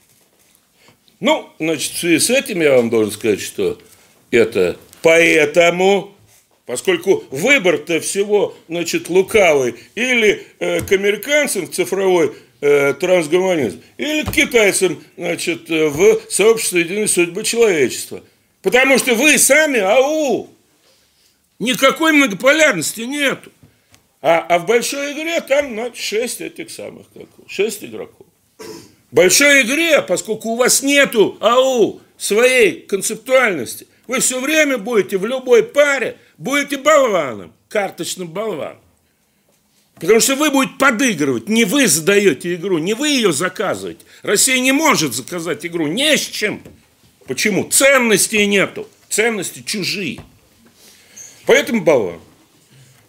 Ну, 1.20 1.50
значит, 1.58 1.92
в 1.92 1.98
связи 1.98 2.18
с 2.18 2.30
этим 2.30 2.60
я 2.62 2.76
вам 2.76 2.90
должен 2.90 3.12
сказать, 3.12 3.40
что 3.40 3.78
это 4.30 4.76
поэтому, 5.02 6.14
поскольку 6.64 7.24
выбор-то 7.30 8.00
всего, 8.00 8.56
значит, 8.68 9.08
лукавый, 9.08 9.74
или 9.96 10.46
э, 10.60 10.80
к 10.80 10.92
американцам 10.92 11.70
цифровой 11.70 12.34
э, 12.60 12.94
трансгуманизм, 12.94 13.82
или 13.96 14.22
к 14.22 14.32
китайцам, 14.32 15.02
значит, 15.16 15.68
э, 15.70 15.88
в 15.88 16.20
сообщество 16.28 16.76
единой 16.76 17.08
судьбы 17.08 17.42
человечества. 17.42 18.22
Потому 18.62 18.98
что 18.98 19.14
вы 19.14 19.38
сами, 19.38 19.80
ау, 19.80 20.48
никакой 21.58 22.12
многополярности 22.12 23.00
нету. 23.00 23.50
А, 24.20 24.40
а 24.40 24.58
в 24.58 24.66
большой 24.66 25.12
игре 25.12 25.40
там 25.40 25.72
значит, 25.72 25.96
шесть 25.96 26.40
этих 26.40 26.70
самых, 26.70 27.06
как, 27.12 27.26
шесть 27.48 27.84
игроков 27.84 28.26
большой 29.10 29.62
игре, 29.62 30.02
поскольку 30.02 30.50
у 30.50 30.56
вас 30.56 30.82
нету 30.82 31.36
АУ 31.40 32.00
своей 32.16 32.82
концептуальности, 32.82 33.86
вы 34.06 34.20
все 34.20 34.40
время 34.40 34.78
будете 34.78 35.18
в 35.18 35.26
любой 35.26 35.62
паре, 35.62 36.16
будете 36.36 36.78
болваном, 36.78 37.52
карточным 37.68 38.28
болваном. 38.28 38.80
Потому 40.00 40.20
что 40.20 40.36
вы 40.36 40.50
будете 40.50 40.74
подыгрывать, 40.78 41.48
не 41.48 41.64
вы 41.64 41.86
задаете 41.88 42.54
игру, 42.54 42.78
не 42.78 42.94
вы 42.94 43.08
ее 43.08 43.32
заказываете. 43.32 44.00
Россия 44.22 44.60
не 44.60 44.72
может 44.72 45.14
заказать 45.14 45.66
игру, 45.66 45.86
не 45.88 46.16
с 46.16 46.20
чем. 46.20 46.62
Почему? 47.26 47.68
Ценностей 47.68 48.46
нету, 48.46 48.88
ценности 49.08 49.62
чужие. 49.62 50.20
Поэтому 51.46 51.82
болван. 51.82 52.20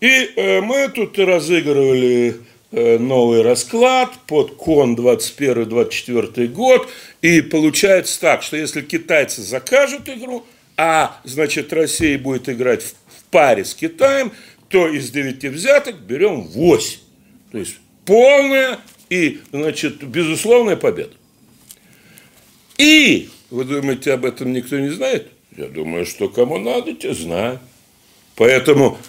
И 0.01 0.07
э, 0.07 0.61
мы 0.61 0.89
тут 0.89 1.19
разыгрывали 1.19 2.41
новый 2.71 3.41
расклад 3.41 4.13
под 4.27 4.55
кон 4.55 4.95
21-24 4.95 6.47
год. 6.47 6.89
И 7.21 7.41
получается 7.41 8.19
так, 8.19 8.43
что 8.43 8.57
если 8.57 8.81
китайцы 8.81 9.41
закажут 9.41 10.07
игру, 10.07 10.45
а 10.77 11.19
значит 11.23 11.73
Россия 11.73 12.17
будет 12.17 12.47
играть 12.47 12.83
в 12.83 13.23
паре 13.31 13.65
с 13.65 13.73
Китаем, 13.73 14.31
то 14.69 14.87
из 14.87 15.09
9 15.09 15.45
взяток 15.45 15.95
берем 15.99 16.43
8. 16.43 16.99
То 17.51 17.57
есть 17.57 17.77
полная 18.05 18.79
и, 19.09 19.41
значит, 19.51 20.03
безусловная 20.03 20.75
победа. 20.75 21.13
И, 22.77 23.29
вы 23.49 23.65
думаете, 23.65 24.13
об 24.13 24.25
этом 24.25 24.53
никто 24.53 24.77
не 24.77 24.89
знает? 24.89 25.27
Я 25.57 25.65
думаю, 25.65 26.05
что 26.05 26.29
кому 26.29 26.59
надо, 26.59 26.93
те 26.93 27.13
знают. 27.13 27.59
Поэтому 28.35 28.99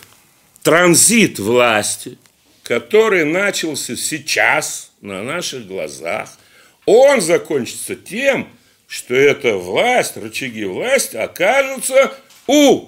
транзит 0.62 1.38
власти– 1.38 2.18
который 2.70 3.24
начался 3.24 3.96
сейчас 3.96 4.92
на 5.00 5.24
наших 5.24 5.66
глазах, 5.66 6.38
он 6.86 7.20
закончится 7.20 7.96
тем, 7.96 8.48
что 8.86 9.12
эта 9.12 9.56
власть, 9.56 10.16
рычаги 10.16 10.64
власти 10.66 11.16
окажутся 11.16 12.14
у, 12.46 12.86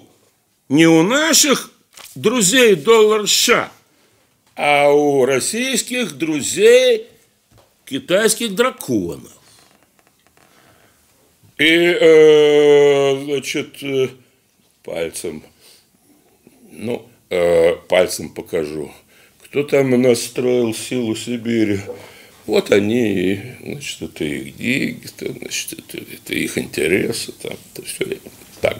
не 0.69 0.87
у 0.87 1.03
наших 1.03 1.73
друзей 2.15 2.75
доллар 2.75 3.27
США, 3.27 3.73
а 4.55 4.89
у 4.89 5.25
российских 5.25 6.13
друзей 6.13 7.07
китайских 7.83 8.55
драконов. 8.55 9.33
И, 11.57 11.65
э, 11.65 13.21
значит, 13.25 13.83
э, 13.83 14.07
пальцем, 14.81 15.43
ну, 16.71 17.05
э, 17.29 17.75
пальцем 17.89 18.33
покажу– 18.33 18.89
кто 19.53 19.61
там 19.61 20.01
настроил 20.01 20.73
силу 20.73 21.15
Сибири. 21.15 21.81
Вот 22.47 22.71
они, 22.71 23.39
значит, 23.61 24.01
это 24.01 24.23
их 24.23 24.57
деньги, 24.57 25.01
это, 25.05 25.31
значит, 25.31 25.73
это, 25.73 25.97
это 25.99 26.33
их 26.33 26.57
интересы, 26.57 27.33
там, 27.33 27.55
это 27.71 27.85
все 27.85 28.17
так. 28.61 28.77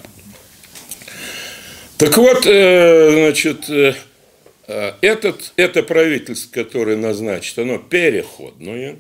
Так 2.00 2.18
вот, 2.18 2.48
э, 2.48 3.12
значит, 3.12 3.70
э, 3.70 3.94
э, 4.68 4.94
этот, 5.02 5.54
это 5.58 5.84
правительство, 5.84 6.64
которое 6.64 6.98
назначит, 6.98 7.60
оно 7.60 7.78
переходное. 7.78 8.96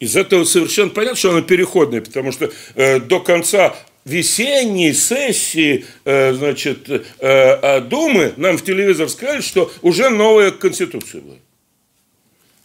Из 0.00 0.16
этого 0.16 0.42
совершенно 0.42 0.90
понятно, 0.90 1.16
что 1.16 1.30
оно 1.30 1.42
переходное, 1.42 2.00
потому 2.00 2.32
что 2.32 2.50
до 2.74 3.20
конца 3.20 3.76
весенней 4.08 4.94
сессии 4.94 5.84
э, 6.04 6.32
значит, 6.32 6.88
э, 6.88 7.02
э, 7.20 7.80
Думы 7.82 8.32
нам 8.36 8.56
в 8.56 8.64
телевизор 8.64 9.08
сказали, 9.08 9.40
что 9.40 9.72
уже 9.82 10.08
новая 10.08 10.50
конституция 10.50 11.20
будет. 11.20 11.40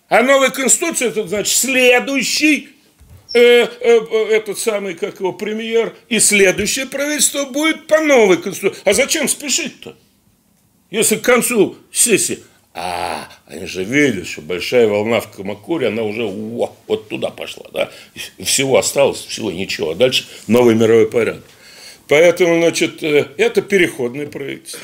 А 0.09 0.21
новая 0.21 0.49
конституция, 0.49 1.09
это 1.09 1.27
значит 1.27 1.55
следующий 1.55 2.69
э, 3.33 3.39
э, 3.39 3.67
э, 3.79 4.25
этот 4.29 4.59
самый, 4.59 4.93
как 4.93 5.19
его, 5.19 5.33
премьер, 5.33 5.95
и 6.09 6.19
следующее 6.19 6.85
правительство 6.85 7.45
будет 7.45 7.87
по 7.87 7.99
новой 7.99 8.37
конституции. 8.37 8.81
А 8.85 8.93
зачем 8.93 9.27
спешить-то? 9.27 9.97
Если 10.91 11.15
к 11.15 11.23
концу 11.23 11.77
сессии 11.91 12.43
а, 12.75 13.29
они 13.45 13.67
же 13.67 13.83
видят, 13.83 14.25
что 14.25 14.41
большая 14.41 14.87
волна 14.87 15.19
в 15.19 15.29
Камакуре, 15.29 15.89
она 15.89 16.01
уже 16.01 16.23
о, 16.23 16.75
вот 16.87 17.07
туда 17.07 17.29
пошла, 17.29 17.65
да, 17.71 17.91
всего 18.39 18.79
осталось, 18.79 19.19
всего 19.19 19.51
ничего, 19.51 19.91
а 19.91 19.95
дальше 19.95 20.25
новый 20.47 20.73
мировой 20.73 21.07
порядок. 21.07 21.43
Поэтому, 22.07 22.59
значит, 22.59 23.03
э, 23.03 23.27
это 23.37 23.61
переходный 23.61 24.25
проект. 24.25 24.79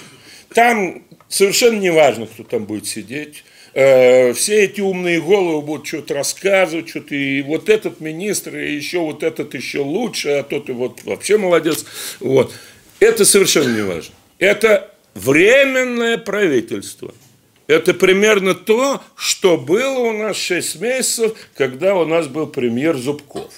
Там 0.53 1.01
совершенно 1.27 1.79
не 1.79 1.91
важно, 1.91 2.27
кто 2.27 2.43
там 2.43 2.65
будет 2.65 2.85
сидеть, 2.85 3.43
э, 3.73 4.33
все 4.33 4.65
эти 4.65 4.81
умные 4.81 5.19
головы 5.19 5.63
будут 5.63 5.87
что-то 5.87 6.13
рассказывать, 6.13 6.89
что-то 6.89 7.15
и 7.15 7.41
вот 7.41 7.69
этот 7.69 8.01
министр, 8.01 8.55
и 8.55 8.75
еще 8.75 8.99
вот 8.99 9.23
этот 9.23 9.55
еще 9.55 9.79
лучше, 9.79 10.29
а 10.29 10.43
тот 10.43 10.69
и 10.69 10.73
вот 10.73 11.03
вообще 11.05 11.39
молодец. 11.39 11.85
Вот. 12.19 12.53
Это 12.99 13.25
совершенно 13.25 13.75
не 13.75 13.81
важно. 13.81 14.13
Это 14.37 14.93
временное 15.15 16.19
правительство– 16.19 17.15
это 17.69 17.93
примерно 17.93 18.55
то, 18.55 18.99
что 19.15 19.55
было 19.55 19.99
у 19.99 20.11
нас 20.11 20.35
6 20.37 20.81
месяцев, 20.81 21.37
когда 21.53 21.93
у 21.93 22.03
нас 22.03 22.27
был 22.27 22.47
премьер 22.47 22.97
Зубков. 22.97 23.53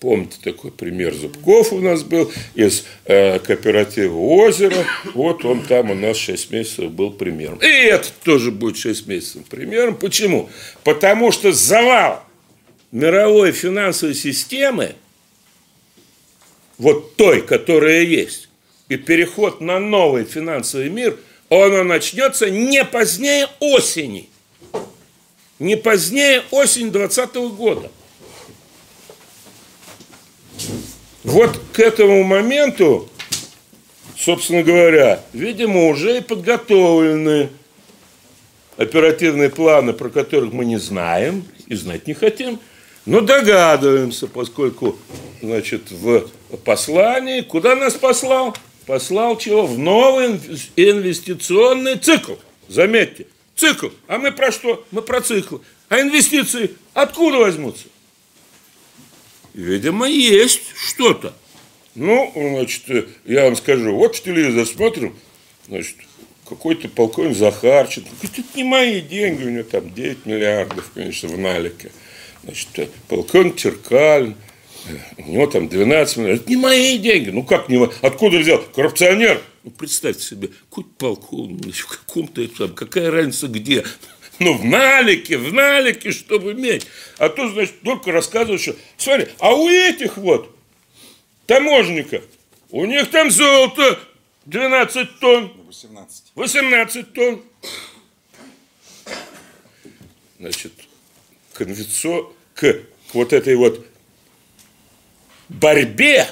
Помните, 0.00 0.38
такой 0.42 0.72
премьер 0.72 1.14
Зубков 1.14 1.72
у 1.72 1.78
нас 1.78 2.02
был 2.02 2.32
из 2.56 2.84
э, 3.04 3.38
кооператива 3.38 4.16
«Озеро». 4.16 4.84
Вот 5.14 5.44
он 5.44 5.62
там 5.62 5.92
у 5.92 5.94
нас 5.94 6.16
6 6.16 6.50
месяцев 6.50 6.90
был 6.90 7.12
премьером. 7.12 7.58
И 7.58 7.66
этот 7.66 8.14
тоже 8.24 8.50
будет 8.50 8.78
6 8.78 9.06
месяцев 9.06 9.44
премьером. 9.44 9.94
Почему? 9.94 10.50
Потому 10.82 11.30
что 11.30 11.52
завал 11.52 12.24
мировой 12.90 13.52
финансовой 13.52 14.16
системы, 14.16 14.96
вот 16.78 17.14
той, 17.14 17.42
которая 17.42 18.02
есть, 18.02 18.48
и 18.88 18.96
переход 18.96 19.60
на 19.60 19.78
новый 19.78 20.24
финансовый 20.24 20.90
мир– 20.90 21.16
оно 21.60 21.84
начнется 21.84 22.48
не 22.48 22.84
позднее 22.84 23.48
осени. 23.60 24.28
Не 25.58 25.76
позднее 25.76 26.42
осень 26.50 26.90
2020 26.90 27.34
года. 27.56 27.90
Вот 31.24 31.60
к 31.72 31.78
этому 31.78 32.22
моменту, 32.24 33.08
собственно 34.16 34.62
говоря, 34.62 35.22
видимо, 35.32 35.88
уже 35.88 36.18
и 36.18 36.20
подготовлены 36.20 37.50
оперативные 38.76 39.50
планы, 39.50 39.92
про 39.92 40.08
которых 40.08 40.52
мы 40.52 40.64
не 40.64 40.78
знаем 40.78 41.44
и 41.66 41.74
знать 41.74 42.06
не 42.06 42.14
хотим, 42.14 42.58
но 43.04 43.20
догадываемся, 43.20 44.26
поскольку, 44.26 44.96
значит, 45.42 45.90
в 45.90 46.28
послании, 46.64 47.42
куда 47.42 47.76
нас 47.76 47.94
послал? 47.94 48.56
Послал 48.86 49.38
чего? 49.38 49.66
В 49.66 49.78
новый 49.78 50.40
инвестиционный 50.76 51.96
цикл. 51.96 52.34
Заметьте, 52.68 53.26
цикл. 53.56 53.88
А 54.06 54.18
мы 54.18 54.32
про 54.32 54.52
что? 54.52 54.84
Мы 54.90 55.02
про 55.02 55.20
цикл. 55.20 55.58
А 55.88 56.00
инвестиции 56.00 56.74
откуда 56.94 57.38
возьмутся? 57.38 57.84
Видимо, 59.54 60.06
есть 60.06 60.62
что-то. 60.74 61.34
Ну, 61.94 62.32
значит, 62.34 63.08
я 63.26 63.44
вам 63.44 63.56
скажу, 63.56 63.94
вот 63.94 64.16
в 64.16 64.22
телевизор 64.22 64.66
смотрим, 64.66 65.14
значит, 65.68 65.96
какой-то 66.48 66.88
полковник 66.88 67.36
Захарченко. 67.36 68.08
Говорит, 68.10 68.38
это 68.38 68.56
не 68.56 68.64
мои 68.64 69.00
деньги, 69.02 69.44
у 69.44 69.50
него 69.50 69.64
там 69.64 69.92
9 69.92 70.24
миллиардов, 70.24 70.90
конечно, 70.94 71.28
в 71.28 71.38
налике. 71.38 71.92
Значит, 72.44 72.90
полковник 73.08 73.56
Черкалин, 73.56 74.36
у 75.18 75.30
него 75.30 75.46
там 75.46 75.68
12 75.68 76.16
миллионов. 76.16 76.40
Это 76.40 76.50
не 76.50 76.56
мои 76.56 76.98
деньги. 76.98 77.30
Ну 77.30 77.42
как 77.42 77.68
не 77.68 77.84
Откуда 78.00 78.38
взял? 78.38 78.62
Коррупционер. 78.74 79.40
Ну, 79.64 79.70
представьте 79.70 80.22
себе, 80.24 80.48
какой 80.48 80.84
полковник, 80.84 81.74
в 81.76 81.86
каком-то, 81.86 82.46
там, 82.48 82.74
какая 82.74 83.10
разница 83.10 83.46
где. 83.46 83.84
Ну, 84.38 84.54
в 84.54 84.64
налике, 84.64 85.38
в 85.38 85.52
налике, 85.52 86.10
чтобы 86.10 86.52
иметь. 86.52 86.86
А 87.18 87.28
то, 87.28 87.48
значит, 87.48 87.80
только 87.82 88.10
рассказывают, 88.10 88.60
что, 88.60 88.74
смотри, 88.96 89.28
а 89.38 89.54
у 89.54 89.68
этих 89.68 90.16
вот 90.16 90.56
таможников, 91.46 92.24
у 92.70 92.84
них 92.86 93.08
там 93.10 93.30
золото 93.30 94.00
12 94.46 95.20
тонн. 95.20 95.52
18. 95.66 96.24
18 96.34 97.12
тонн. 97.12 97.42
Значит, 100.40 100.72
конвенцо, 101.52 102.32
к 102.54 102.80
вот 103.12 103.32
этой 103.32 103.54
вот 103.54 103.86
борьбе 105.52 106.26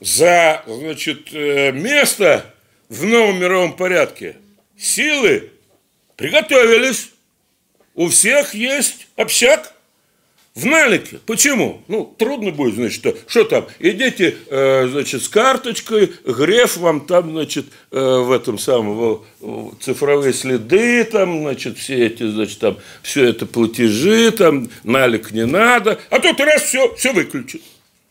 за 0.00 0.62
значит, 0.66 1.32
э, 1.32 1.72
место 1.72 2.54
в 2.88 3.04
новом 3.04 3.38
мировом 3.38 3.76
порядке 3.76 4.36
силы 4.76 5.50
приготовились. 6.16 7.10
У 7.94 8.08
всех 8.08 8.54
есть 8.54 9.08
общак 9.16 9.72
в 10.56 10.64
налике. 10.64 11.20
Почему? 11.26 11.82
Ну, 11.86 12.14
трудно 12.18 12.50
будет, 12.50 12.74
значит, 12.76 12.94
что, 12.94 13.14
что 13.28 13.44
там, 13.44 13.66
идите, 13.78 14.36
э, 14.48 14.88
значит, 14.88 15.22
с 15.22 15.28
карточкой, 15.28 16.12
греф 16.24 16.78
вам 16.78 17.06
там, 17.06 17.30
значит, 17.30 17.66
э, 17.92 18.00
в 18.00 18.32
этом 18.32 18.58
самом, 18.58 19.22
э, 19.42 19.70
цифровые 19.80 20.32
следы, 20.32 21.04
там, 21.04 21.42
значит, 21.42 21.76
все 21.76 22.06
эти, 22.06 22.26
значит, 22.26 22.58
там, 22.58 22.78
все 23.02 23.24
это 23.26 23.44
платежи, 23.44 24.30
там, 24.30 24.70
налик 24.82 25.30
не 25.30 25.44
надо, 25.44 26.00
а 26.08 26.18
тут 26.20 26.40
раз 26.40 26.62
все, 26.62 26.94
все 26.94 27.12
выключит. 27.12 27.60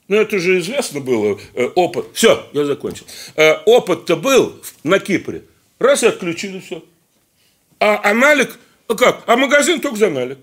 Ну, 0.08 0.18
это 0.18 0.38
же 0.38 0.60
известно 0.60 1.00
было, 1.00 1.40
э, 1.56 1.66
опыт. 1.74 2.06
Все, 2.14 2.48
я 2.54 2.66
закончил. 2.66 3.08
Э, 3.36 3.56
опыт-то 3.66 4.16
был 4.16 4.62
на 4.84 5.00
Кипре. 5.00 5.42
Раз 5.80 6.04
и 6.04 6.08
отключили 6.08 6.60
все. 6.60 6.86
А, 7.80 8.00
а 8.04 8.14
налик, 8.14 8.52
а 8.88 8.94
как? 8.94 9.24
А 9.26 9.36
магазин 9.36 9.82
только 9.82 9.98
за 9.98 10.12
налик. 10.12 10.38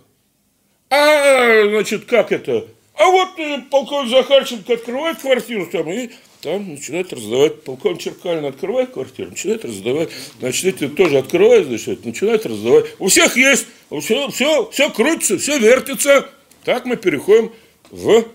А, 0.94 1.68
значит, 1.70 2.04
как 2.04 2.32
это? 2.32 2.66
А 2.96 3.06
вот 3.06 3.38
э, 3.38 3.62
полковник 3.70 4.10
Захарченко 4.10 4.74
открывает 4.74 5.18
квартиру 5.20 5.66
там 5.72 5.90
и 5.90 6.10
там 6.42 6.68
начинает 6.68 7.10
раздавать, 7.14 7.64
полковник 7.64 8.02
Черкалин 8.02 8.44
открывает 8.44 8.90
квартиру, 8.90 9.30
начинает 9.30 9.64
раздавать, 9.64 10.10
значит, 10.38 10.66
эти 10.66 10.88
тоже 10.88 11.16
открывают, 11.16 11.68
значит, 11.68 12.04
начинает 12.04 12.44
раздавать. 12.44 12.86
У 12.98 13.08
всех 13.08 13.38
есть, 13.38 13.68
все, 14.02 14.28
все, 14.28 14.68
все 14.70 14.90
крутится, 14.90 15.38
все 15.38 15.58
вертится. 15.58 16.28
Так 16.62 16.84
мы 16.84 16.98
переходим 16.98 17.52
в 17.90 18.26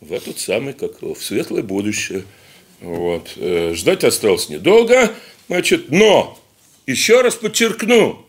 в 0.00 0.12
этот 0.14 0.38
самый, 0.38 0.72
как 0.72 1.02
в 1.02 1.22
светлое 1.22 1.62
будущее. 1.62 2.24
Вот. 2.80 3.34
Э, 3.36 3.74
ждать 3.74 4.02
осталось 4.02 4.48
недолго, 4.48 5.12
значит, 5.46 5.90
но, 5.90 6.38
еще 6.86 7.20
раз 7.20 7.34
подчеркну, 7.34 8.24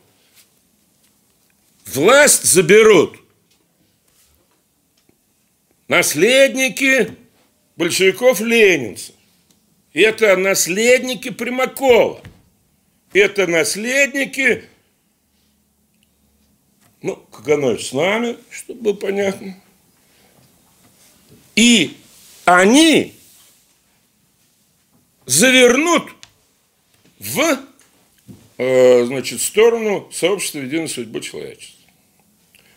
власть 1.86 2.43
заберут 2.43 3.22
наследники 5.87 7.15
большевиков-ленинцев. 7.75 9.15
Это 9.93 10.35
наследники 10.35 11.29
Примакова. 11.29 12.21
Это 13.13 13.45
наследники, 13.45 14.63
ну, 17.01 17.15
Каганович 17.15 17.89
с 17.89 17.93
нами, 17.93 18.37
чтобы 18.49 18.81
было 18.81 18.93
понятно, 18.93 19.61
и 21.55 21.95
они 22.45 23.13
завернут 25.27 26.11
в 27.19 27.59
э, 28.57 29.05
значит, 29.05 29.41
сторону 29.41 30.09
сообщества 30.11 30.59
единой 30.59 30.89
судьбы 30.89 31.21
человечества. 31.21 31.79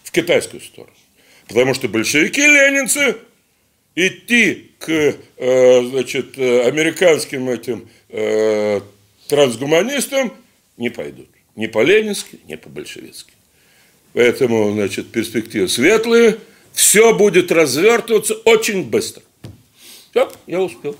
В 0.02 0.10
китайскую 0.12 0.60
сторону. 0.60 0.92
Потому 1.48 1.74
что 1.74 1.88
большевики 1.88 2.40
ленинцы 2.40 3.16
идти 3.94 4.72
к 4.78 5.16
э, 5.36 5.82
значит, 5.88 6.36
американским 6.38 7.48
этим 7.48 7.88
э, 8.08 8.80
трансгуманистам 9.28 10.32
не 10.76 10.90
пойдут. 10.90 11.28
Ни 11.54 11.66
по-ленински, 11.66 12.40
ни 12.46 12.56
по-большевистски. 12.56 13.32
Поэтому, 14.12 14.72
значит, 14.72 15.10
перспективы 15.10 15.68
светлые– 15.68 16.38
все 16.76 17.14
будет 17.14 17.50
развертываться 17.50 18.34
очень 18.44 18.84
быстро. 18.84 19.22
Все, 20.10 20.30
я 20.46 20.60
успел. 20.60 20.94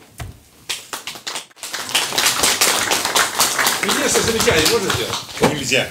Единственное 3.85 4.27
замечание 4.27 4.67
можно 4.73 4.91
сделать? 4.91 5.55
Нельзя. 5.55 5.89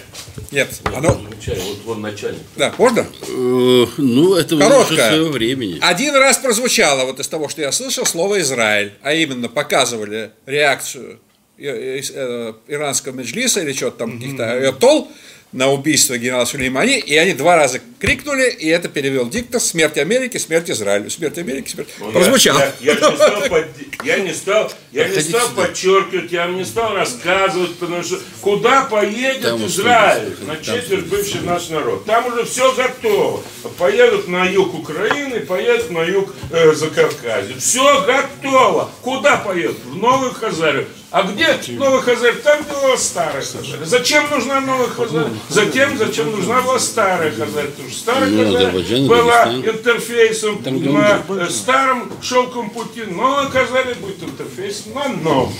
Нет. 0.51 0.69
Оно... 0.95 1.13
Вот 1.13 1.77
вон 1.85 2.01
начальник. 2.01 2.41
Да, 2.55 2.73
можно? 2.77 3.05
Ну, 3.27 4.35
это 4.35 4.55
уже 4.55 4.63
Короткое. 4.63 5.09
своего 5.09 5.29
времени. 5.29 5.79
Один 5.81 6.15
раз 6.15 6.37
прозвучало 6.37 7.05
вот 7.05 7.19
из 7.19 7.27
того, 7.27 7.49
что 7.49 7.61
я 7.61 7.71
слышал, 7.71 8.05
слово 8.05 8.39
Израиль, 8.41 8.93
а 9.01 9.13
именно 9.13 9.49
показывали 9.49 10.31
реакцию 10.45 11.19
э, 11.57 12.53
иранского 12.67 13.13
меджлиса 13.13 13.61
или 13.61 13.73
что-то 13.73 13.99
там, 13.99 14.19
каких-то 14.19 14.51
айатол 14.51 15.11
на 15.51 15.71
убийство 15.71 16.17
генерала 16.17 16.45
Сулеймани, 16.45 16.99
и 16.99 17.15
они 17.15 17.33
два 17.33 17.55
раза 17.55 17.79
крикнули, 17.99 18.49
и 18.49 18.67
это 18.67 18.89
перевел 18.89 19.29
диктор 19.29 19.61
«Смерть 19.61 19.97
Америки, 19.97 20.37
смерть 20.37 20.69
Израилю». 20.69 21.09
«Смерть 21.09 21.37
Америки, 21.37 21.69
смерть...» 21.69 21.87
Прозвучало. 22.11 22.59
Я, 22.81 22.93
я 22.93 22.99
не 22.99 23.15
стал, 23.15 23.41
под- 23.49 23.67
я 24.03 24.19
не 24.19 24.33
стал, 24.33 24.73
я 24.91 25.07
не 25.07 25.19
стал 25.21 25.49
подчеркивать, 25.55 26.31
я 26.31 26.47
не 26.47 26.65
стал 26.65 26.93
рассказывать, 26.93 27.75
потому 27.77 28.03
что 28.03 28.19
куда 28.41 28.83
поедет 28.85 29.43
Там 29.43 29.65
Израиль, 29.65 30.35
там 30.35 30.47
на 30.47 30.57
четверть 30.57 31.05
бывший 31.05 31.41
наш 31.41 31.69
народ. 31.69 32.05
Там 32.05 32.25
уже 32.27 32.43
все 32.45 32.73
готово. 32.75 33.41
Поедут 33.77 34.27
на 34.27 34.45
юг 34.45 34.73
Украины, 34.73 35.39
поедут 35.39 35.89
на 35.91 36.03
юг 36.03 36.35
э, 36.51 36.73
Закавказья. 36.73 37.57
Все 37.57 38.05
готово. 38.05 38.89
Куда 39.01 39.37
поедут? 39.37 39.77
В 39.85 39.95
Новую 39.95 40.31
Хазарию. 40.33 40.87
А 41.15 41.23
где 41.23 41.57
Новый 41.77 42.01
Хазарь? 42.01 42.35
Там 42.43 42.61
была 42.65 42.97
старая 42.97 43.41
Хазария. 43.41 43.85
Зачем 43.85 44.29
нужна 44.29 44.59
Новая 44.59 44.87
Хазария? 44.87 45.31
Затем, 45.47 45.97
зачем 45.97 46.29
нужна 46.29 46.61
была 46.61 46.77
старая 46.77 47.31
Хазария? 47.31 47.71
Потому 47.71 47.89
что 47.89 47.99
старая 47.99 48.47
Азербайджан, 48.47 49.07
была 49.07 49.53
интерфейсом 49.53 50.61
где 50.61 50.89
на 50.89 51.23
э, 51.29 51.49
старом 51.49 52.11
шелковом 52.21 52.69
пути, 52.69 53.03
но 53.07 53.49
Казани 53.49 53.93
будет 53.93 54.23
интерфейс 54.23 54.87
на 54.93 55.07
новом. 55.07 55.53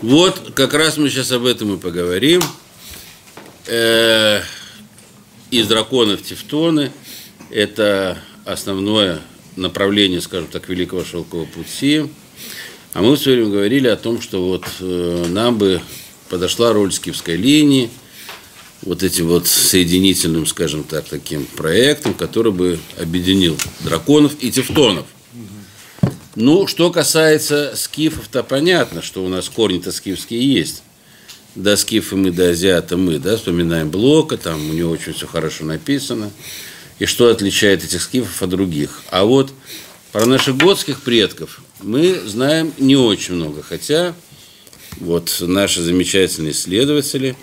Вот, 0.00 0.52
как 0.54 0.72
раз 0.72 0.96
мы 0.96 1.10
сейчас 1.10 1.30
об 1.30 1.44
этом 1.44 1.74
и 1.74 1.78
поговорим. 1.78 2.40
Э, 3.66 4.40
Из 5.50 5.66
драконов 5.66 6.22
Тевтоны– 6.22 6.92
это 7.50 8.16
основное 8.46 9.20
направление, 9.56 10.22
скажем 10.22 10.46
так, 10.46 10.66
Великого 10.70 11.04
Шелкового 11.04 11.44
пути. 11.44 12.06
А 12.94 13.02
мы 13.02 13.16
все 13.16 13.32
время 13.32 13.50
говорили 13.50 13.88
о 13.88 13.96
том, 13.96 14.22
что 14.22 14.42
вот 14.46 14.64
э, 14.78 15.26
нам 15.28 15.58
бы 15.58 15.82
подошла 16.28 16.72
роль 16.72 16.92
скифской 16.92 17.34
линии, 17.34 17.90
вот 18.82 19.02
этим 19.02 19.26
вот 19.26 19.48
соединительным, 19.48 20.46
скажем 20.46 20.84
так, 20.84 21.04
таким 21.04 21.44
проектом, 21.44 22.14
который 22.14 22.52
бы 22.52 22.78
объединил 22.96 23.58
драконов 23.80 24.36
и 24.40 24.52
тевтонов. 24.52 25.06
Ну, 26.36 26.68
что 26.68 26.90
касается 26.90 27.72
скифов, 27.74 28.28
то 28.28 28.44
понятно, 28.44 29.02
что 29.02 29.24
у 29.24 29.28
нас 29.28 29.48
корни-то 29.48 29.90
скифские 29.90 30.54
есть. 30.54 30.82
До 31.56 31.76
скифа 31.76 32.14
мы, 32.14 32.30
до 32.30 32.50
азиата 32.50 32.96
мы, 32.96 33.18
да, 33.18 33.36
вспоминаем 33.36 33.90
Блока, 33.90 34.36
там 34.36 34.70
у 34.70 34.72
него 34.72 34.92
очень 34.92 35.14
все 35.14 35.26
хорошо 35.26 35.64
написано. 35.64 36.30
И 37.00 37.06
что 37.06 37.28
отличает 37.28 37.82
этих 37.82 38.02
скифов 38.02 38.40
от 38.40 38.50
других. 38.50 39.02
А 39.10 39.24
вот 39.24 39.52
про 40.14 40.26
наших 40.26 40.56
готских 40.56 41.00
предков 41.00 41.60
мы 41.82 42.20
знаем 42.24 42.72
не 42.78 42.94
очень 42.94 43.34
много, 43.34 43.64
хотя 43.64 44.14
вот 44.98 45.38
наши 45.40 45.82
замечательные 45.82 46.52
исследователи, 46.52 47.34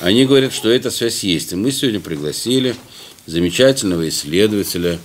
они 0.00 0.26
говорят, 0.26 0.52
что 0.52 0.70
эта 0.70 0.92
связь 0.92 1.24
есть. 1.24 1.50
И 1.50 1.56
мы 1.56 1.72
сегодня 1.72 1.98
пригласили 1.98 2.76
замечательного 3.26 4.08
исследователя, 4.08 5.00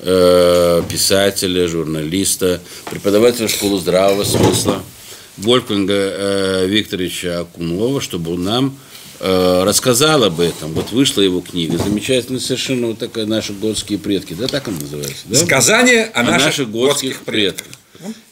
э, 0.00 0.82
писателя, 0.90 1.68
журналиста, 1.68 2.60
преподавателя 2.90 3.46
школы 3.46 3.78
здравого 3.78 4.24
смысла 4.24 4.82
Вольфганга 5.36 5.94
э, 5.94 6.66
Викторовича 6.66 7.42
Акунова, 7.42 8.00
чтобы 8.00 8.32
он 8.32 8.42
нам 8.42 8.78
рассказал 9.20 10.24
об 10.24 10.40
этом. 10.40 10.72
Вот 10.72 10.90
вышла 10.90 11.22
его 11.22 11.40
книга, 11.40 11.78
замечательная 11.78 12.40
совершенно 12.40 12.88
вот 12.88 12.98
такая 12.98 13.26
«Наши 13.26 13.52
готские 13.52 13.98
предки», 13.98 14.34
да, 14.34 14.48
так 14.48 14.68
она 14.68 14.78
называется, 14.80 15.24
да? 15.26 15.36
Сказание 15.38 16.04
о, 16.06 16.20
о 16.20 16.22
наших, 16.24 16.46
наших 16.46 16.70
готских 16.70 17.20
предках. 17.20 17.66
предках. 17.66 17.80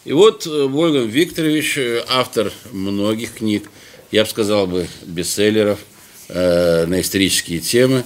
И 0.05 0.13
вот 0.13 0.47
э, 0.47 0.67
Вольган 0.67 1.09
Викторович, 1.09 1.79
э, 1.79 2.05
автор 2.09 2.53
многих 2.73 3.35
книг, 3.35 3.71
я 4.11 4.25
бы 4.25 4.31
сказал 4.31 4.67
бы, 4.67 4.89
бестселлеров 5.07 5.79
э, 6.29 6.87
на 6.87 7.01
исторические 7.01 7.61
темы, 7.61 8.05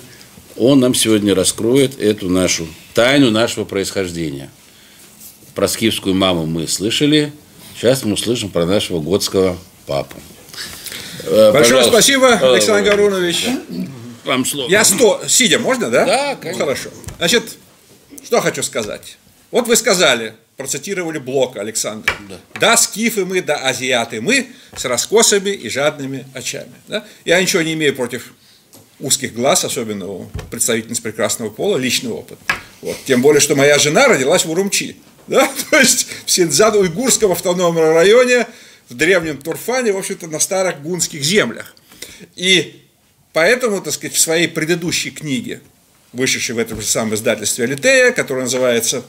он 0.56 0.80
нам 0.80 0.94
сегодня 0.94 1.34
раскроет 1.34 1.98
эту 1.98 2.28
нашу 2.28 2.66
тайну 2.94 3.30
нашего 3.30 3.64
происхождения. 3.64 4.50
Про 5.54 5.68
скифскую 5.68 6.14
маму 6.14 6.46
мы 6.46 6.68
слышали, 6.68 7.32
сейчас 7.74 8.04
мы 8.04 8.12
услышим 8.12 8.50
про 8.50 8.66
нашего 8.66 9.00
готского 9.00 9.56
папу. 9.86 10.16
Э, 11.24 11.52
Большое 11.52 11.82
пожалуйста. 11.82 11.90
спасибо, 11.90 12.32
Александр 12.52 12.90
Гарунович. 12.90 13.46
Вам 14.24 14.44
слово. 14.44 14.68
Я 14.68 14.84
сто, 14.84 15.22
сидя, 15.28 15.58
можно, 15.58 15.88
да? 15.90 16.04
Да, 16.04 16.30
Ну, 16.34 16.42
конечно. 16.42 16.64
хорошо. 16.64 16.90
Значит, 17.18 17.44
что 18.24 18.40
хочу 18.40 18.62
сказать. 18.62 19.18
Вот 19.52 19.68
вы 19.68 19.76
сказали, 19.76 20.34
процитировали 20.56 21.18
Блока, 21.18 21.60
Александр. 21.60 22.12
Да. 22.58 22.76
скифы 22.76 23.24
мы, 23.24 23.40
да 23.40 23.56
азиаты 23.56 24.20
мы, 24.20 24.48
с 24.76 24.84
раскосами 24.84 25.50
и 25.50 25.68
жадными 25.68 26.26
очами. 26.34 26.72
Да? 26.88 27.04
Я 27.24 27.40
ничего 27.40 27.62
не 27.62 27.74
имею 27.74 27.94
против 27.94 28.32
узких 28.98 29.34
глаз, 29.34 29.64
особенно 29.64 30.08
у 30.08 30.26
представительниц 30.50 31.00
прекрасного 31.00 31.50
пола, 31.50 31.76
личный 31.76 32.10
опыт. 32.10 32.38
Вот. 32.82 32.96
Тем 33.04 33.22
более, 33.22 33.40
что 33.40 33.54
моя 33.54 33.78
жена 33.78 34.08
родилась 34.08 34.44
в 34.44 34.50
Урумчи. 34.50 34.96
Да? 35.28 35.48
То 35.70 35.78
есть 35.78 36.08
в 36.24 36.30
Синдзан-Уйгурском 36.30 37.30
автономном 37.32 37.84
районе, 37.94 38.46
в 38.88 38.94
древнем 38.94 39.38
Турфане, 39.38 39.92
в 39.92 39.96
общем-то, 39.96 40.26
на 40.28 40.38
старых 40.38 40.82
гунских 40.82 41.22
землях. 41.22 41.74
И 42.34 42.82
поэтому, 43.32 43.80
так 43.80 43.92
сказать, 43.92 44.14
в 44.14 44.20
своей 44.20 44.48
предыдущей 44.48 45.10
книге, 45.10 45.60
вышедшей 46.12 46.54
в 46.54 46.58
этом 46.58 46.80
же 46.80 46.86
самом 46.86 47.14
издательстве 47.14 47.64
Алитея, 47.64 48.12
которая 48.12 48.44
называется 48.44 49.04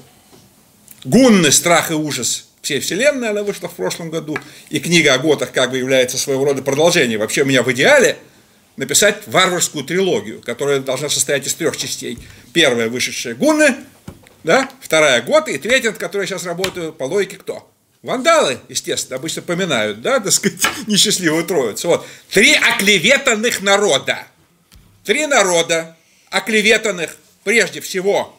«Гунны. 1.03 1.51
Страх 1.51 1.91
и 1.91 1.93
ужас 1.93 2.49
всей 2.61 2.79
вселенной», 2.79 3.29
она 3.29 3.43
вышла 3.43 3.69
в 3.69 3.73
прошлом 3.73 4.09
году, 4.09 4.37
и 4.69 4.79
книга 4.79 5.13
о 5.13 5.19
готах 5.19 5.51
как 5.51 5.71
бы 5.71 5.77
является 5.77 6.17
своего 6.17 6.43
рода 6.43 6.61
продолжением. 6.61 7.19
Вообще 7.19 7.43
у 7.43 7.45
меня 7.45 7.63
в 7.63 7.71
идеале 7.71 8.17
написать 8.75 9.23
варварскую 9.27 9.85
трилогию, 9.85 10.41
которая 10.41 10.79
должна 10.79 11.09
состоять 11.09 11.47
из 11.47 11.53
трех 11.53 11.77
частей. 11.77 12.19
Первая, 12.53 12.89
вышедшая 12.89 13.35
«Гунны», 13.35 13.75
да? 14.43 14.69
вторая 14.81 15.21
«Готы», 15.21 15.53
и 15.53 15.57
третья, 15.57 15.89
над 15.89 15.99
которой 15.99 16.21
я 16.21 16.27
сейчас 16.27 16.45
работаю, 16.45 16.93
по 16.93 17.05
логике 17.05 17.37
кто? 17.37 17.71
Вандалы, 18.01 18.59
естественно, 18.69 19.17
обычно 19.17 19.41
поминают, 19.41 20.01
да, 20.01 20.19
так 20.19 20.31
сказать, 20.31 20.61
несчастливую 20.87 21.45
троицу. 21.45 21.87
Вот. 21.87 22.07
Три 22.29 22.53
оклеветанных 22.53 23.61
народа. 23.61 24.27
Три 25.03 25.25
народа, 25.25 25.97
оклеветанных 26.29 27.15
прежде 27.43 27.81
всего 27.81 28.37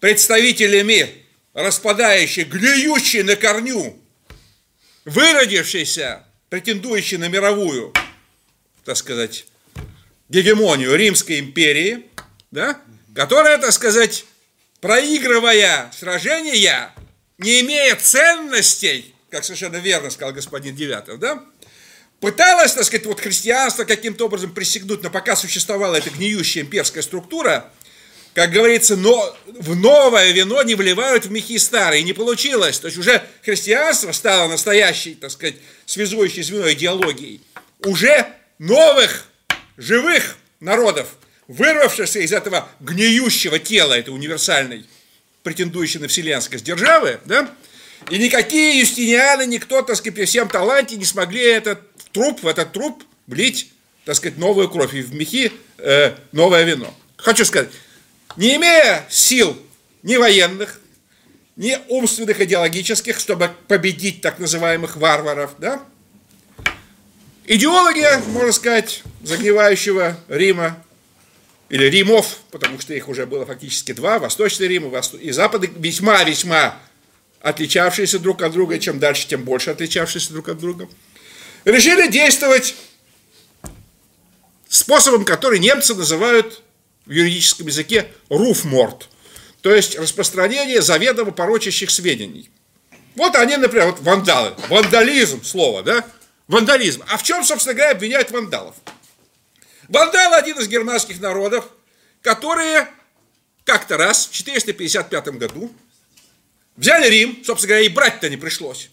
представителями 0.00 1.24
распадающей, 1.54 2.44
гниющей 2.44 3.22
на 3.22 3.34
корню, 3.36 3.98
выродившейся, 5.04 6.24
претендующей 6.50 7.16
на 7.16 7.28
мировую, 7.28 7.94
так 8.84 8.96
сказать, 8.96 9.46
гегемонию 10.28 10.94
Римской 10.94 11.38
империи, 11.38 12.06
да, 12.50 12.78
которая, 13.14 13.58
так 13.58 13.72
сказать, 13.72 14.26
проигрывая 14.80 15.90
сражения, 15.96 16.92
не 17.38 17.60
имея 17.60 17.96
ценностей, 17.96 19.14
как 19.30 19.44
совершенно 19.44 19.76
верно 19.76 20.10
сказал 20.10 20.32
господин 20.32 20.74
Девятов, 20.74 21.18
да, 21.18 21.42
пыталась, 22.20 22.72
так 22.72 22.84
сказать, 22.84 23.06
вот 23.06 23.20
христианство 23.20 23.84
каким-то 23.84 24.26
образом 24.26 24.52
присягнуть, 24.52 25.02
но 25.02 25.10
пока 25.10 25.36
существовала 25.36 25.96
эта 25.96 26.10
гниющая 26.10 26.62
имперская 26.62 27.02
структура, 27.02 27.70
как 28.36 28.50
говорится, 28.50 28.96
но 28.96 29.34
в 29.46 29.74
новое 29.74 30.30
вино 30.32 30.62
не 30.62 30.74
вливают 30.74 31.24
в 31.24 31.30
мехи 31.30 31.56
старые. 31.56 32.02
Не 32.02 32.12
получилось. 32.12 32.78
То 32.78 32.88
есть 32.88 32.98
уже 32.98 33.22
христианство 33.42 34.12
стало 34.12 34.46
настоящей, 34.46 35.14
так 35.14 35.30
сказать, 35.30 35.54
связующей 35.86 36.42
звеной 36.42 36.74
идеологией. 36.74 37.40
Уже 37.82 38.26
новых, 38.58 39.24
живых 39.78 40.36
народов, 40.60 41.16
вырвавшихся 41.48 42.18
из 42.18 42.30
этого 42.30 42.68
гниющего 42.80 43.58
тела, 43.58 43.94
этой 43.94 44.10
универсальной, 44.10 44.84
претендующей 45.46 46.00
на 46.00 46.08
вселенскость 46.08 46.64
державы, 46.64 47.20
да, 47.24 47.48
и 48.10 48.18
никакие 48.18 48.80
юстинианы, 48.80 49.46
никто, 49.46 49.80
так 49.80 49.94
сказать, 49.94 50.16
при 50.16 50.24
всем 50.24 50.48
таланте 50.48 50.96
не 50.96 51.04
смогли 51.04 51.40
этот 51.40 51.78
труп, 52.10 52.42
в 52.42 52.48
этот 52.48 52.72
труп 52.72 53.04
влить, 53.28 53.70
так 54.04 54.16
сказать, 54.16 54.38
новую 54.38 54.68
кровь 54.68 54.92
и 54.92 55.02
в 55.02 55.14
мехи 55.14 55.52
э, 55.78 56.16
новое 56.32 56.64
вино. 56.64 56.92
Хочу 57.16 57.44
сказать, 57.44 57.68
не 58.36 58.56
имея 58.56 59.06
сил 59.08 59.56
ни 60.02 60.16
военных, 60.16 60.80
ни 61.54 61.78
умственных, 61.86 62.40
идеологических, 62.40 63.16
чтобы 63.20 63.52
победить 63.68 64.22
так 64.22 64.40
называемых 64.40 64.96
варваров, 64.96 65.52
да, 65.58 65.80
идеологи, 67.44 68.04
можно 68.32 68.50
сказать, 68.50 69.04
загнивающего 69.22 70.18
Рима, 70.26 70.84
или 71.68 71.84
Римов, 71.86 72.38
потому 72.50 72.80
что 72.80 72.94
их 72.94 73.08
уже 73.08 73.26
было 73.26 73.44
фактически 73.44 73.92
два, 73.92 74.18
Восточный 74.18 74.68
Рим 74.68 74.94
и, 74.94 75.16
и 75.18 75.30
Западный, 75.32 75.70
весьма-весьма 75.76 76.78
отличавшиеся 77.40 78.18
друг 78.18 78.42
от 78.42 78.52
друга, 78.52 78.78
чем 78.78 78.98
дальше, 78.98 79.26
тем 79.28 79.44
больше 79.44 79.70
отличавшиеся 79.70 80.32
друг 80.32 80.48
от 80.48 80.58
друга, 80.58 80.88
решили 81.64 82.10
действовать 82.10 82.74
способом, 84.68 85.24
который 85.24 85.58
немцы 85.58 85.94
называют 85.94 86.62
в 87.04 87.10
юридическом 87.10 87.66
языке 87.66 88.08
руфморт, 88.28 89.08
то 89.60 89.74
есть 89.74 89.98
распространение 89.98 90.82
заведомо 90.82 91.32
порочащих 91.32 91.90
сведений. 91.90 92.50
Вот 93.14 93.34
они, 93.34 93.56
например, 93.56 93.86
вот 93.86 94.00
вандалы, 94.00 94.54
вандализм 94.68 95.42
слово, 95.42 95.82
да, 95.82 96.04
вандализм. 96.48 97.02
А 97.08 97.16
в 97.16 97.22
чем, 97.22 97.44
собственно 97.44 97.74
говоря, 97.74 97.92
обвиняют 97.92 98.30
вандалов? 98.30 98.74
Вандалы 99.88 100.36
один 100.36 100.58
из 100.58 100.68
германских 100.68 101.20
народов, 101.20 101.68
которые 102.22 102.88
как-то 103.64 103.96
раз 103.96 104.26
в 104.26 104.32
455 104.32 105.28
году 105.28 105.72
взяли 106.76 107.08
Рим, 107.08 107.42
собственно 107.44 107.74
говоря, 107.74 107.86
и 107.86 107.88
брать-то 107.88 108.28
не 108.28 108.36
пришлось. 108.36 108.90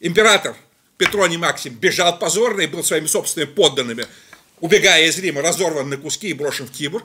Император 0.00 0.56
Петроний 0.96 1.36
Максим 1.36 1.74
бежал 1.74 2.18
позорно 2.18 2.60
и 2.62 2.66
был 2.66 2.84
своими 2.84 3.06
собственными 3.06 3.50
подданными, 3.50 4.06
убегая 4.60 5.06
из 5.06 5.18
Рима, 5.18 5.42
разорван 5.42 5.88
на 5.88 5.96
куски 5.96 6.28
и 6.28 6.32
брошен 6.32 6.66
в 6.66 6.72
Тибр. 6.72 7.04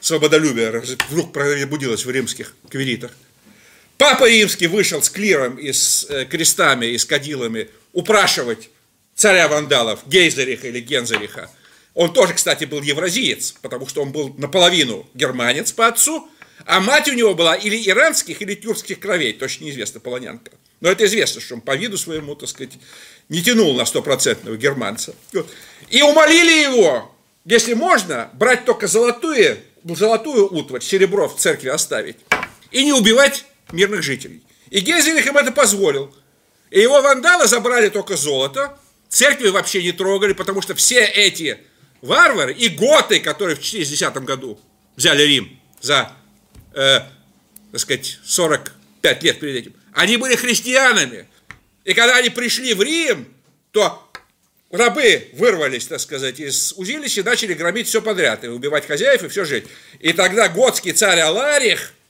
Свободолюбие 0.00 0.82
вдруг 1.08 1.32
пробудилось 1.32 2.04
в 2.04 2.10
римских 2.10 2.54
квиритах. 2.68 3.12
Папа 3.96 4.28
Римский 4.28 4.66
вышел 4.66 5.02
с 5.02 5.08
клиром 5.08 5.56
и 5.56 5.72
с 5.72 6.04
э, 6.08 6.24
крестами 6.24 6.86
и 6.86 6.98
с 6.98 7.04
кадилами 7.04 7.70
упрашивать 7.92 8.70
царя 9.14 9.48
вандалов 9.48 10.00
Гейзериха 10.06 10.68
или 10.68 10.80
Гензериха. 10.80 11.50
Он 11.94 12.12
тоже, 12.12 12.34
кстати, 12.34 12.64
был 12.64 12.82
евразиец, 12.82 13.54
потому 13.62 13.86
что 13.86 14.02
он 14.02 14.10
был 14.10 14.34
наполовину 14.36 15.06
германец 15.14 15.72
по 15.72 15.86
отцу, 15.86 16.28
а 16.66 16.80
мать 16.80 17.08
у 17.08 17.12
него 17.12 17.34
была 17.34 17.54
или 17.54 17.76
иранских, 17.88 18.42
или 18.42 18.54
тюркских 18.54 18.98
кровей, 18.98 19.32
точно 19.32 19.64
неизвестно, 19.64 20.00
полонянка. 20.00 20.52
Но 20.80 20.90
это 20.90 21.04
известно, 21.06 21.40
что 21.40 21.54
он 21.54 21.60
по 21.60 21.76
виду 21.76 21.96
своему, 21.96 22.34
так 22.34 22.48
сказать, 22.48 22.72
не 23.28 23.42
тянул 23.42 23.74
на 23.74 23.86
стопроцентного 23.86 24.56
германца. 24.56 25.14
И 25.88 26.02
умолили 26.02 26.62
его, 26.62 27.14
если 27.44 27.74
можно, 27.74 28.30
брать 28.34 28.64
только 28.64 28.86
золотую, 28.86 29.58
золотую 29.84 30.52
утварь, 30.52 30.82
серебро 30.82 31.28
в 31.28 31.36
церкви 31.36 31.68
оставить, 31.68 32.16
и 32.70 32.84
не 32.84 32.92
убивать 32.92 33.44
мирных 33.72 34.02
жителей. 34.02 34.42
И 34.70 34.80
Гезелих 34.80 35.26
им 35.26 35.36
это 35.36 35.52
позволил. 35.52 36.14
И 36.70 36.80
его 36.80 37.00
вандалы 37.00 37.46
забрали 37.46 37.88
только 37.88 38.16
золото, 38.16 38.76
церкви 39.14 39.48
вообще 39.48 39.82
не 39.82 39.92
трогали, 39.92 40.32
потому 40.32 40.62
что 40.62 40.74
все 40.74 41.04
эти 41.04 41.58
варвары 42.02 42.52
и 42.52 42.68
готы, 42.68 43.20
которые 43.20 43.56
в 43.56 43.60
410 43.60 44.16
году 44.24 44.60
взяли 44.96 45.22
Рим 45.22 45.60
за, 45.80 46.12
э, 46.74 47.00
так 47.72 47.80
сказать, 47.80 48.18
45 48.24 49.22
лет 49.22 49.40
перед 49.40 49.56
этим, 49.56 49.74
они 49.92 50.16
были 50.16 50.36
христианами. 50.36 51.28
И 51.84 51.94
когда 51.94 52.16
они 52.16 52.30
пришли 52.30 52.74
в 52.74 52.82
Рим, 52.82 53.28
то 53.70 54.10
рабы 54.70 55.28
вырвались, 55.34 55.86
так 55.86 56.00
сказать, 56.00 56.40
из 56.40 56.72
узилища 56.76 57.20
и 57.20 57.24
начали 57.24 57.54
громить 57.54 57.88
все 57.88 58.02
подряд, 58.02 58.44
и 58.44 58.48
убивать 58.48 58.86
хозяев, 58.86 59.22
и 59.22 59.28
все 59.28 59.44
жить. 59.44 59.66
И 60.00 60.12
тогда 60.12 60.48
готский 60.48 60.92
царь 60.92 61.20
Аларих– 61.20 61.94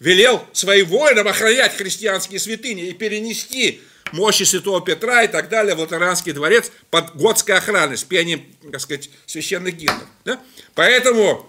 велел 0.00 0.44
своим 0.52 0.86
воинам 0.86 1.28
охранять 1.28 1.76
христианские 1.76 2.40
святыни 2.40 2.88
и 2.88 2.94
перенести 2.94 3.82
мощи 4.12 4.42
святого 4.42 4.80
Петра 4.80 5.22
и 5.24 5.28
так 5.28 5.48
далее 5.48 5.74
в 5.74 5.80
Латеранский 5.80 6.32
дворец 6.32 6.70
под 6.90 7.14
готской 7.16 7.56
охраной 7.56 7.96
с 7.96 8.04
пением, 8.04 8.44
так 8.70 8.80
сказать, 8.80 9.10
священных 9.26 9.76
гимнов. 9.76 10.06
Да? 10.24 10.40
Поэтому 10.74 11.48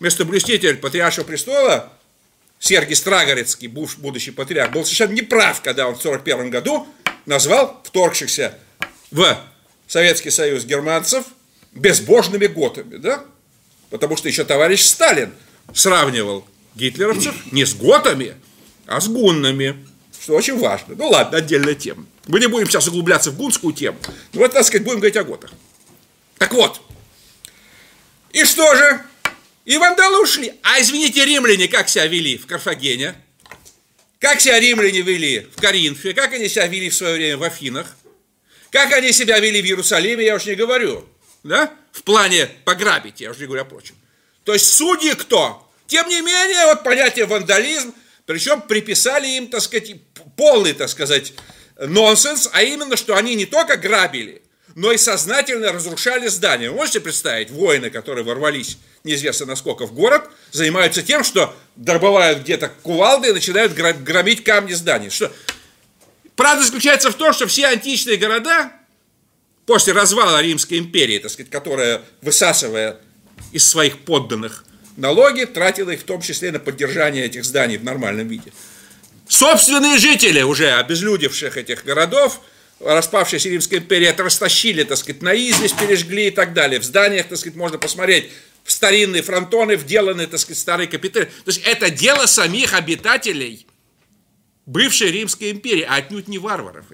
местоблюститель 0.00 0.76
Патриаршего 0.76 1.24
престола 1.24 1.92
Сергий 2.58 2.94
Страгорецкий, 2.94 3.66
будущий 3.66 4.30
патриарх, 4.30 4.72
был 4.72 4.84
совершенно 4.84 5.12
неправ, 5.12 5.62
когда 5.62 5.88
он 5.88 5.96
в 5.96 5.98
1941 5.98 6.50
году 6.50 6.86
назвал 7.26 7.80
вторгшихся 7.84 8.56
в 9.10 9.36
Советский 9.88 10.30
Союз 10.30 10.64
германцев 10.64 11.24
безбожными 11.72 12.46
готами, 12.46 12.96
да? 12.96 13.24
Потому 13.90 14.16
что 14.16 14.28
еще 14.28 14.44
товарищ 14.44 14.82
Сталин 14.82 15.32
сравнивал 15.74 16.46
гитлеровцев 16.74 17.34
не 17.52 17.64
с 17.64 17.74
готами, 17.74 18.34
а 18.86 19.00
с 19.00 19.08
гуннами, 19.08 19.84
что 20.22 20.34
очень 20.34 20.56
важно. 20.56 20.94
Ну 20.94 21.08
ладно, 21.08 21.38
отдельная 21.38 21.74
тема. 21.74 22.06
Мы 22.28 22.38
не 22.38 22.46
будем 22.46 22.68
сейчас 22.68 22.86
углубляться 22.86 23.32
в 23.32 23.36
гунскую 23.36 23.74
тему, 23.74 23.98
но 24.32 24.40
вот, 24.40 24.52
так 24.52 24.64
сказать, 24.64 24.84
будем 24.84 25.00
говорить 25.00 25.16
о 25.16 25.24
готах. 25.24 25.50
Так 26.38 26.52
вот, 26.52 26.80
и 28.32 28.44
что 28.44 28.74
же? 28.76 29.02
И 29.64 29.76
вандалы 29.76 30.22
ушли. 30.22 30.54
А 30.62 30.80
извините, 30.80 31.24
римляне 31.24 31.66
как 31.66 31.88
себя 31.88 32.06
вели 32.06 32.36
в 32.36 32.46
Карфагене? 32.46 33.14
Как 34.20 34.40
себя 34.40 34.60
римляне 34.60 35.02
вели 35.02 35.48
в 35.56 35.60
Коринфе? 35.60 36.14
Как 36.14 36.32
они 36.32 36.48
себя 36.48 36.68
вели 36.68 36.88
в 36.88 36.94
свое 36.94 37.14
время 37.14 37.36
в 37.38 37.42
Афинах? 37.42 37.96
Как 38.70 38.92
они 38.92 39.12
себя 39.12 39.40
вели 39.40 39.60
в 39.60 39.64
Иерусалиме, 39.64 40.24
я 40.24 40.36
уж 40.36 40.46
не 40.46 40.54
говорю. 40.54 41.04
Да? 41.42 41.72
В 41.90 42.04
плане 42.04 42.46
пограбить, 42.64 43.20
я 43.20 43.32
уж 43.32 43.38
не 43.38 43.46
говорю 43.46 43.62
о 43.62 43.64
прочем. 43.64 43.96
То 44.44 44.52
есть 44.54 44.72
судьи 44.72 45.14
кто? 45.14 45.68
Тем 45.88 46.08
не 46.08 46.20
менее, 46.22 46.66
вот 46.66 46.84
понятие 46.84 47.26
вандализм, 47.26 47.92
причем 48.32 48.62
приписали 48.62 49.28
им, 49.36 49.48
так 49.48 49.60
сказать, 49.60 49.92
полный, 50.38 50.72
так 50.72 50.88
сказать, 50.88 51.34
нонсенс, 51.78 52.48
а 52.50 52.62
именно, 52.62 52.96
что 52.96 53.14
они 53.14 53.34
не 53.34 53.44
только 53.44 53.76
грабили, 53.76 54.40
но 54.74 54.90
и 54.90 54.96
сознательно 54.96 55.70
разрушали 55.70 56.28
здания. 56.28 56.70
Вы 56.70 56.76
можете 56.76 57.00
представить, 57.00 57.50
воины, 57.50 57.90
которые 57.90 58.24
ворвались 58.24 58.78
неизвестно 59.04 59.44
насколько 59.44 59.84
в 59.84 59.92
город, 59.92 60.30
занимаются 60.50 61.02
тем, 61.02 61.24
что 61.24 61.54
добывают 61.76 62.38
где-то 62.38 62.72
кувалды 62.82 63.28
и 63.28 63.32
начинают 63.32 63.74
громить 63.74 64.42
камни 64.44 64.72
зданий. 64.72 65.10
Что... 65.10 65.30
Правда 66.34 66.64
заключается 66.64 67.10
в 67.10 67.14
том, 67.14 67.34
что 67.34 67.46
все 67.46 67.66
античные 67.66 68.16
города, 68.16 68.72
после 69.66 69.92
развала 69.92 70.40
Римской 70.40 70.78
империи, 70.78 71.18
так 71.18 71.30
сказать, 71.30 71.50
которая, 71.50 72.00
высасывая 72.22 72.96
из 73.52 73.68
своих 73.68 73.98
подданных 74.06 74.64
налоги, 74.96 75.44
тратила 75.44 75.90
их 75.90 76.00
в 76.00 76.04
том 76.04 76.20
числе 76.20 76.52
на 76.52 76.58
поддержание 76.58 77.24
этих 77.24 77.44
зданий 77.44 77.76
в 77.76 77.84
нормальном 77.84 78.28
виде. 78.28 78.52
Собственные 79.28 79.98
жители 79.98 80.42
уже 80.42 80.70
обезлюдевших 80.72 81.56
этих 81.56 81.84
городов, 81.84 82.40
распавшейся 82.80 83.48
Римской 83.48 83.78
империи, 83.78 84.06
это 84.06 84.24
растащили, 84.24 84.84
так 84.84 84.98
сказать, 84.98 85.22
на 85.22 85.34
известь 85.34 85.78
пережгли 85.78 86.28
и 86.28 86.30
так 86.30 86.52
далее. 86.52 86.80
В 86.80 86.84
зданиях, 86.84 87.28
так 87.28 87.38
сказать, 87.38 87.56
можно 87.56 87.78
посмотреть 87.78 88.30
в 88.64 88.72
старинные 88.72 89.22
фронтоны, 89.22 89.76
вделанные, 89.76 90.26
так 90.26 90.40
сказать, 90.40 90.58
старые 90.58 90.88
капиталы. 90.88 91.26
То 91.26 91.50
есть 91.50 91.62
это 91.64 91.90
дело 91.90 92.26
самих 92.26 92.74
обитателей 92.74 93.66
бывшей 94.66 95.10
Римской 95.10 95.50
империи, 95.50 95.86
а 95.88 95.96
отнюдь 95.96 96.28
не 96.28 96.38
варваров. 96.38 96.84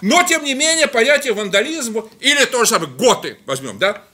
Но, 0.00 0.22
тем 0.24 0.44
не 0.44 0.54
менее, 0.54 0.86
понятие 0.86 1.32
вандализма, 1.32 2.08
или 2.20 2.44
то 2.44 2.64
же 2.64 2.70
самое, 2.70 2.90
готы 2.92 3.38
возьмем, 3.46 3.78
да? 3.78 4.04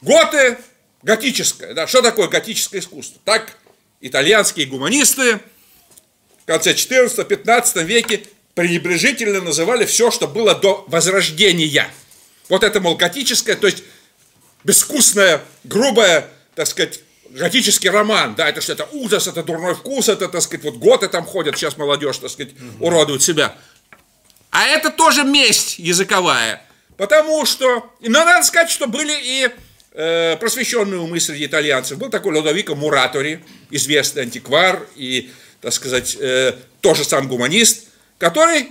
Готы 0.00 0.56
готическое. 1.04 1.74
Да? 1.74 1.86
Что 1.86 2.02
такое 2.02 2.28
готическое 2.28 2.80
искусство? 2.80 3.20
Так 3.24 3.56
итальянские 4.00 4.66
гуманисты 4.66 5.40
в 6.42 6.46
конце 6.46 6.72
14-15 6.72 7.84
веке 7.84 8.24
пренебрежительно 8.54 9.40
называли 9.40 9.84
все, 9.84 10.10
что 10.10 10.26
было 10.26 10.54
до 10.54 10.84
Возрождения. 10.88 11.88
Вот 12.48 12.62
это, 12.62 12.80
мол, 12.80 12.96
готическое, 12.96 13.56
то 13.56 13.66
есть 13.66 13.84
безвкусное, 14.64 15.42
грубое, 15.64 16.28
так 16.54 16.66
сказать, 16.66 17.00
готический 17.30 17.88
роман, 17.88 18.34
да, 18.34 18.48
это 18.48 18.60
что, 18.60 18.72
это 18.72 18.88
ужас, 18.92 19.26
это 19.26 19.42
дурной 19.42 19.74
вкус, 19.74 20.08
это, 20.08 20.28
так 20.28 20.42
сказать, 20.42 20.64
вот 20.64 20.76
готы 20.76 21.08
там 21.08 21.24
ходят, 21.24 21.56
сейчас 21.56 21.76
молодежь, 21.76 22.18
так 22.18 22.30
сказать, 22.30 22.52
угу. 22.52 22.86
уродует 22.86 23.22
себя. 23.22 23.56
А 24.50 24.66
это 24.66 24.90
тоже 24.90 25.24
месть 25.24 25.78
языковая, 25.78 26.64
потому 26.96 27.44
что, 27.46 27.90
но 28.00 28.24
надо 28.24 28.46
сказать, 28.46 28.70
что 28.70 28.86
были 28.86 29.14
и 29.20 29.50
просвещенные 29.94 30.98
умы 30.98 31.20
среди 31.20 31.46
итальянцев. 31.46 31.98
Был 31.98 32.10
такой 32.10 32.34
Лодовико 32.34 32.74
Муратори, 32.74 33.44
известный 33.70 34.22
антиквар 34.22 34.86
и, 34.96 35.30
так 35.60 35.72
сказать, 35.72 36.16
э, 36.18 36.54
тоже 36.80 37.04
сам 37.04 37.28
гуманист, 37.28 37.86
который 38.18 38.70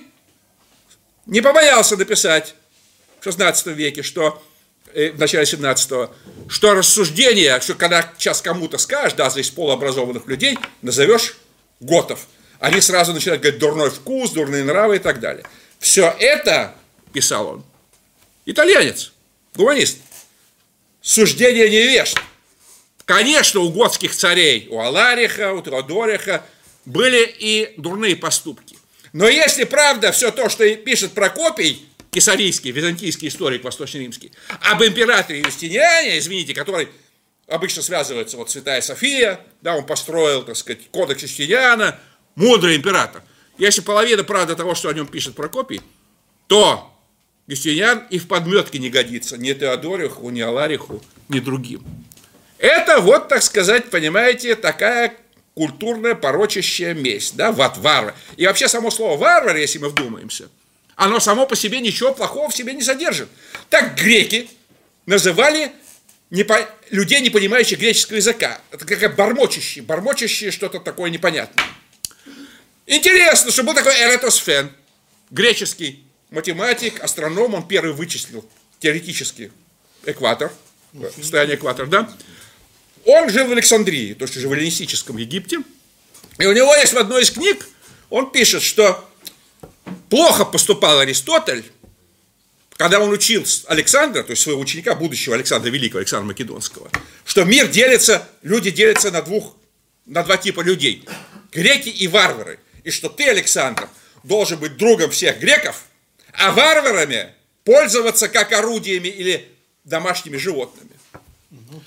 не 1.25 1.39
побоялся 1.39 1.95
написать 1.95 2.55
в 3.21 3.23
16 3.23 3.67
веке, 3.67 4.03
что 4.03 4.43
э, 4.93 5.11
в 5.11 5.19
начале 5.19 5.45
17 5.45 6.09
что 6.49 6.73
рассуждение, 6.73 7.57
что 7.61 7.75
когда 7.75 8.11
сейчас 8.17 8.41
кому-то 8.41 8.77
скажешь, 8.77 9.13
даже 9.13 9.39
из 9.39 9.49
полуобразованных 9.49 10.27
людей, 10.27 10.59
назовешь 10.81 11.37
готов, 11.79 12.27
они 12.59 12.81
сразу 12.81 13.13
начинают 13.13 13.41
говорить 13.41 13.61
дурной 13.61 13.91
вкус, 13.91 14.31
дурные 14.31 14.65
нравы 14.65 14.97
и 14.97 14.99
так 14.99 15.21
далее. 15.21 15.45
Все 15.79 16.13
это, 16.19 16.75
писал 17.13 17.47
он, 17.47 17.65
итальянец, 18.45 19.13
гуманист– 19.55 19.99
суждение 21.03 21.69
невежд. 21.69 22.17
Конечно, 23.05 23.59
у 23.59 23.69
готских 23.69 24.15
царей, 24.15 24.67
у 24.71 24.79
Алариха, 24.79 25.53
у 25.53 25.61
Теодориха 25.61 26.43
были 26.85 27.23
и 27.37 27.73
дурные 27.77 28.15
поступки. 28.15 28.77
Но 29.11 29.27
если 29.27 29.65
правда 29.65 30.11
все 30.11 30.31
то, 30.31 30.49
что 30.49 30.75
пишет 30.77 31.11
Прокопий, 31.11 31.85
кесарийский, 32.09 32.71
византийский 32.71 33.27
историк 33.27 33.63
восточно-римский, 33.63 34.31
об 34.61 34.81
императоре 34.81 35.41
Юстиниане, 35.41 36.17
извините, 36.17 36.53
который 36.53 36.87
обычно 37.47 37.81
связывается, 37.81 38.37
вот 38.37 38.49
Святая 38.49 38.81
София, 38.81 39.41
да, 39.61 39.75
он 39.75 39.85
построил, 39.85 40.43
так 40.43 40.55
сказать, 40.55 40.89
кодекс 40.91 41.23
Юстиниана, 41.23 41.99
мудрый 42.35 42.77
император. 42.77 43.21
Если 43.57 43.81
половина 43.81 44.23
правда 44.23 44.55
того, 44.55 44.73
что 44.73 44.89
о 44.89 44.93
нем 44.93 45.07
пишет 45.07 45.35
Прокопий, 45.35 45.81
то 46.47 46.92
Юстиниан 47.47 48.03
и 48.09 48.19
в 48.19 48.27
подметке 48.27 48.79
не 48.79 48.89
годится 48.89 49.37
ни 49.37 49.51
Теодориху, 49.53 50.29
ни 50.29 50.41
Алариху, 50.41 51.03
ни 51.29 51.39
другим. 51.39 51.83
Это 52.57 52.99
вот, 52.99 53.27
так 53.27 53.43
сказать, 53.43 53.89
понимаете, 53.89 54.55
такая 54.55 55.13
культурная 55.53 56.15
порочащая 56.15 56.93
месть, 56.93 57.35
да, 57.35 57.51
вот 57.51 57.77
варвар. 57.77 58.15
И 58.37 58.47
вообще 58.47 58.67
само 58.67 58.89
слово 58.91 59.17
варвар, 59.17 59.57
если 59.57 59.79
мы 59.79 59.89
вдумаемся, 59.89 60.49
оно 60.95 61.19
само 61.19 61.45
по 61.45 61.55
себе 61.55 61.79
ничего 61.79 62.13
плохого 62.13 62.49
в 62.49 62.55
себе 62.55 62.73
не 62.73 62.81
содержит. 62.81 63.27
Так 63.69 63.95
греки 63.95 64.49
называли 65.05 65.71
не 66.29 66.43
по... 66.43 66.57
людей, 66.89 67.19
не 67.19 67.29
понимающих 67.29 67.79
греческого 67.79 68.17
языка. 68.17 68.61
Это 68.71 68.85
как 68.85 69.15
бормочащие, 69.15 69.83
бормочащие 69.83 70.51
что-то 70.51 70.79
такое 70.79 71.09
непонятное. 71.09 71.65
Интересно, 72.85 73.51
что 73.51 73.63
был 73.63 73.73
такой 73.73 73.93
Эратосфен, 73.93 74.71
греческий 75.31 76.03
математик, 76.33 77.01
астроном, 77.01 77.53
он 77.53 77.67
первый 77.67 77.93
вычислил 77.93 78.43
теоретически 78.79 79.51
экватор, 80.05 80.51
состояние 81.15 81.55
экватора, 81.55 81.85
да? 81.85 82.13
Он 83.05 83.29
жил 83.29 83.47
в 83.47 83.51
Александрии, 83.51 84.13
то 84.13 84.23
есть 84.23 84.35
уже 84.35 84.47
в 84.47 84.53
эллинистическом 84.53 85.17
Египте. 85.17 85.59
И 86.39 86.45
у 86.45 86.53
него 86.53 86.75
есть 86.75 86.93
в 86.93 86.97
одной 86.97 87.21
из 87.21 87.31
книг, 87.31 87.67
он 88.09 88.31
пишет, 88.31 88.63
что 88.63 89.07
плохо 90.09 90.43
поступал 90.43 90.99
Аристотель, 90.99 91.63
когда 92.77 92.99
он 92.99 93.11
учил 93.11 93.45
Александра, 93.67 94.23
то 94.23 94.31
есть 94.31 94.41
своего 94.41 94.59
ученика, 94.59 94.95
будущего 94.95 95.35
Александра 95.35 95.69
Великого, 95.69 95.99
Александра 95.99 96.25
Македонского, 96.25 96.89
что 97.25 97.43
мир 97.43 97.67
делится, 97.67 98.27
люди 98.41 98.71
делятся 98.71 99.11
на 99.11 99.21
двух, 99.21 99.55
на 100.07 100.23
два 100.23 100.37
типа 100.37 100.61
людей, 100.61 101.05
греки 101.51 101.89
и 101.89 102.07
варвары. 102.07 102.59
И 102.83 102.89
что 102.89 103.09
ты, 103.09 103.29
Александр, 103.29 103.87
должен 104.23 104.59
быть 104.59 104.77
другом 104.77 105.11
всех 105.11 105.39
греков, 105.39 105.83
а 106.33 106.51
варварами 106.51 107.29
пользоваться 107.63 108.27
как 108.27 108.51
орудиями 108.51 109.07
или 109.07 109.47
домашними 109.83 110.37
животными. 110.37 110.89
Ну, 111.49 111.81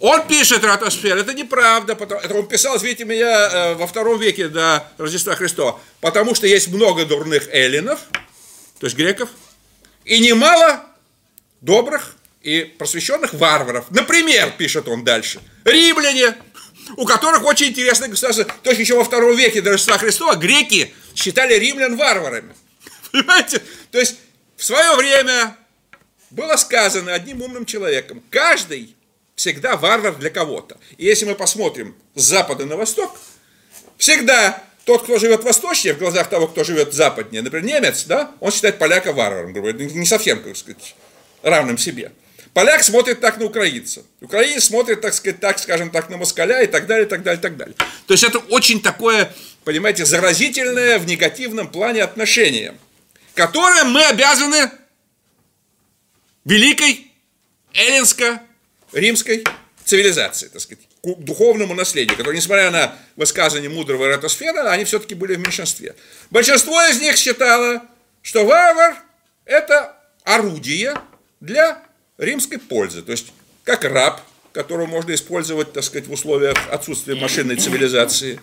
он 0.00 0.26
пишет 0.26 0.64
Ратосфер, 0.64 1.16
это 1.16 1.34
неправда, 1.34 1.94
потому, 1.94 2.20
это 2.20 2.34
он 2.34 2.46
писал, 2.46 2.76
извините 2.76 3.04
меня, 3.04 3.48
э, 3.50 3.74
во 3.74 3.86
втором 3.86 4.18
веке 4.18 4.48
до 4.48 4.86
Рождества 4.98 5.34
Христова, 5.34 5.78
потому 6.00 6.34
что 6.34 6.46
есть 6.46 6.68
много 6.68 7.04
дурных 7.04 7.48
эллинов, 7.48 8.00
то 8.78 8.86
есть 8.86 8.96
греков, 8.96 9.28
и 10.04 10.18
немало 10.20 10.82
добрых 11.60 12.16
и 12.42 12.62
просвещенных 12.78 13.34
варваров. 13.34 13.86
Например, 13.90 14.52
пишет 14.56 14.88
он 14.88 15.04
дальше, 15.04 15.40
римляне, 15.64 16.34
у 16.96 17.04
которых 17.04 17.44
очень 17.44 17.68
интересное 17.68 18.08
государство, 18.08 18.44
то 18.44 18.70
есть 18.70 18.80
еще 18.80 18.96
во 18.96 19.04
втором 19.04 19.36
веке 19.36 19.60
до 19.60 19.70
Рождества 19.70 19.98
Христова 19.98 20.34
греки 20.34 20.94
считали 21.14 21.54
римлян 21.54 21.96
варварами. 21.96 22.54
Понимаете? 23.12 23.62
То 23.90 23.98
есть 23.98 24.16
в 24.56 24.64
свое 24.64 24.96
время 24.96 25.56
было 26.30 26.56
сказано 26.56 27.12
одним 27.12 27.42
умным 27.42 27.66
человеком, 27.66 28.22
каждый 28.30 28.94
всегда 29.34 29.76
варвар 29.76 30.14
для 30.16 30.30
кого-то. 30.30 30.78
И 30.98 31.06
если 31.06 31.24
мы 31.24 31.34
посмотрим 31.34 31.96
с 32.14 32.22
запада 32.22 32.66
на 32.66 32.76
восток, 32.76 33.18
всегда 33.96 34.62
тот, 34.84 35.04
кто 35.04 35.18
живет 35.18 35.44
восточнее, 35.44 35.94
в 35.94 35.98
глазах 35.98 36.28
того, 36.28 36.46
кто 36.48 36.64
живет 36.64 36.92
западнее, 36.92 37.42
например, 37.42 37.66
немец, 37.66 38.04
да, 38.04 38.32
он 38.40 38.50
считает 38.50 38.78
поляка 38.78 39.12
варваром, 39.12 39.52
грубо 39.52 39.72
говоря, 39.72 39.90
не 39.90 40.06
совсем, 40.06 40.42
как 40.42 40.56
сказать, 40.56 40.94
равным 41.42 41.78
себе. 41.78 42.12
Поляк 42.52 42.82
смотрит 42.82 43.20
так 43.20 43.38
на 43.38 43.44
украинца. 43.46 44.02
Украинец 44.20 44.64
смотрит, 44.64 45.00
так 45.00 45.14
сказать, 45.14 45.38
так, 45.38 45.58
скажем 45.58 45.90
так, 45.90 46.10
на 46.10 46.16
москаля 46.16 46.62
и 46.62 46.66
так 46.66 46.86
далее, 46.86 47.06
и 47.06 47.08
так 47.08 47.22
далее, 47.22 47.38
и 47.38 47.42
так 47.42 47.56
далее. 47.56 47.76
То 48.06 48.14
есть 48.14 48.24
это 48.24 48.38
очень 48.38 48.82
такое, 48.82 49.32
понимаете, 49.64 50.04
заразительное 50.04 50.98
в 50.98 51.06
негативном 51.06 51.70
плане 51.70 52.02
отношение, 52.02 52.74
которое 53.34 53.84
мы 53.84 54.04
обязаны 54.04 54.70
великой 56.44 57.12
эллинско-римской 57.72 59.44
цивилизации, 59.84 60.48
так 60.48 60.60
сказать, 60.60 60.84
к 61.02 61.18
духовному 61.20 61.74
наследию, 61.74 62.16
которое, 62.16 62.36
несмотря 62.36 62.70
на 62.70 62.94
высказывание 63.16 63.70
мудрого 63.70 64.06
эратосфера, 64.06 64.70
они 64.70 64.84
все-таки 64.84 65.14
были 65.14 65.34
в 65.34 65.38
меньшинстве. 65.38 65.96
Большинство 66.30 66.80
из 66.84 67.00
них 67.00 67.16
считало, 67.16 67.82
что 68.22 68.44
варвар– 68.44 68.96
это 69.44 69.96
орудие 70.24 70.94
для 71.40 71.82
римской 72.18 72.58
пользы. 72.58 73.02
То 73.02 73.12
есть, 73.12 73.32
как 73.64 73.84
раб, 73.84 74.20
которого 74.52 74.86
можно 74.86 75.14
использовать, 75.14 75.72
так 75.72 75.84
сказать, 75.84 76.06
в 76.06 76.12
условиях 76.12 76.56
отсутствия 76.70 77.14
машинной 77.14 77.56
цивилизации, 77.56 78.40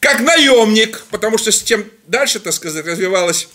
как 0.00 0.20
наемник, 0.20 1.04
потому 1.10 1.38
что 1.38 1.52
тем 1.52 1.88
дальше, 2.06 2.40
так 2.40 2.52
сказать, 2.52 2.84
развивалась 2.84 3.48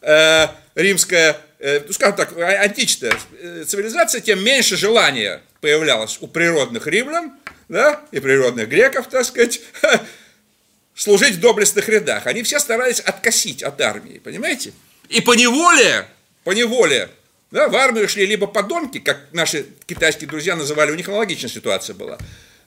э, 0.00 0.48
римская, 0.74 1.36
э, 1.58 1.80
ну, 1.86 1.92
скажем 1.92 2.16
так, 2.16 2.36
а, 2.36 2.62
античная 2.62 3.12
э, 3.40 3.64
цивилизация, 3.66 4.20
тем 4.20 4.42
меньше 4.42 4.76
желания 4.76 5.42
появлялось 5.60 6.18
у 6.20 6.26
природных 6.26 6.86
римлян, 6.86 7.32
да, 7.68 8.00
и 8.10 8.20
природных 8.20 8.68
греков, 8.68 9.08
так 9.08 9.24
сказать, 9.24 9.60
служить 10.94 11.34
в 11.34 11.40
доблестных 11.40 11.88
рядах. 11.88 12.26
Они 12.26 12.42
все 12.42 12.58
старались 12.58 13.00
откосить 13.00 13.62
от 13.62 13.80
армии, 13.80 14.18
понимаете? 14.18 14.72
И 15.08 15.20
по 15.20 15.34
неволе, 15.34 16.06
по 16.44 16.52
неволе 16.52 17.08
да, 17.50 17.68
в 17.68 17.76
армию 17.76 18.08
шли 18.08 18.26
либо 18.26 18.46
подонки, 18.46 18.98
как 18.98 19.20
наши 19.32 19.66
китайские 19.86 20.28
друзья 20.28 20.54
называли, 20.54 20.90
у 20.90 20.94
них 20.94 21.08
аналогичная 21.08 21.50
ситуация 21.50 21.94
была. 21.94 22.18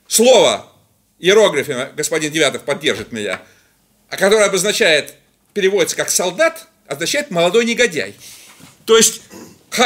Слово 0.08 0.72
иероглифе, 1.20 1.92
господин 1.96 2.32
Девятов 2.32 2.64
поддержит 2.64 3.12
меня, 3.12 3.42
а 4.10 4.18
которое 4.18 4.46
обозначает, 4.46 5.14
переводится 5.54 5.96
как 5.96 6.10
солдат, 6.10 6.68
означает 6.92 7.32
молодой 7.32 7.66
негодяй. 7.66 8.16
То 8.86 8.98
есть 8.98 9.22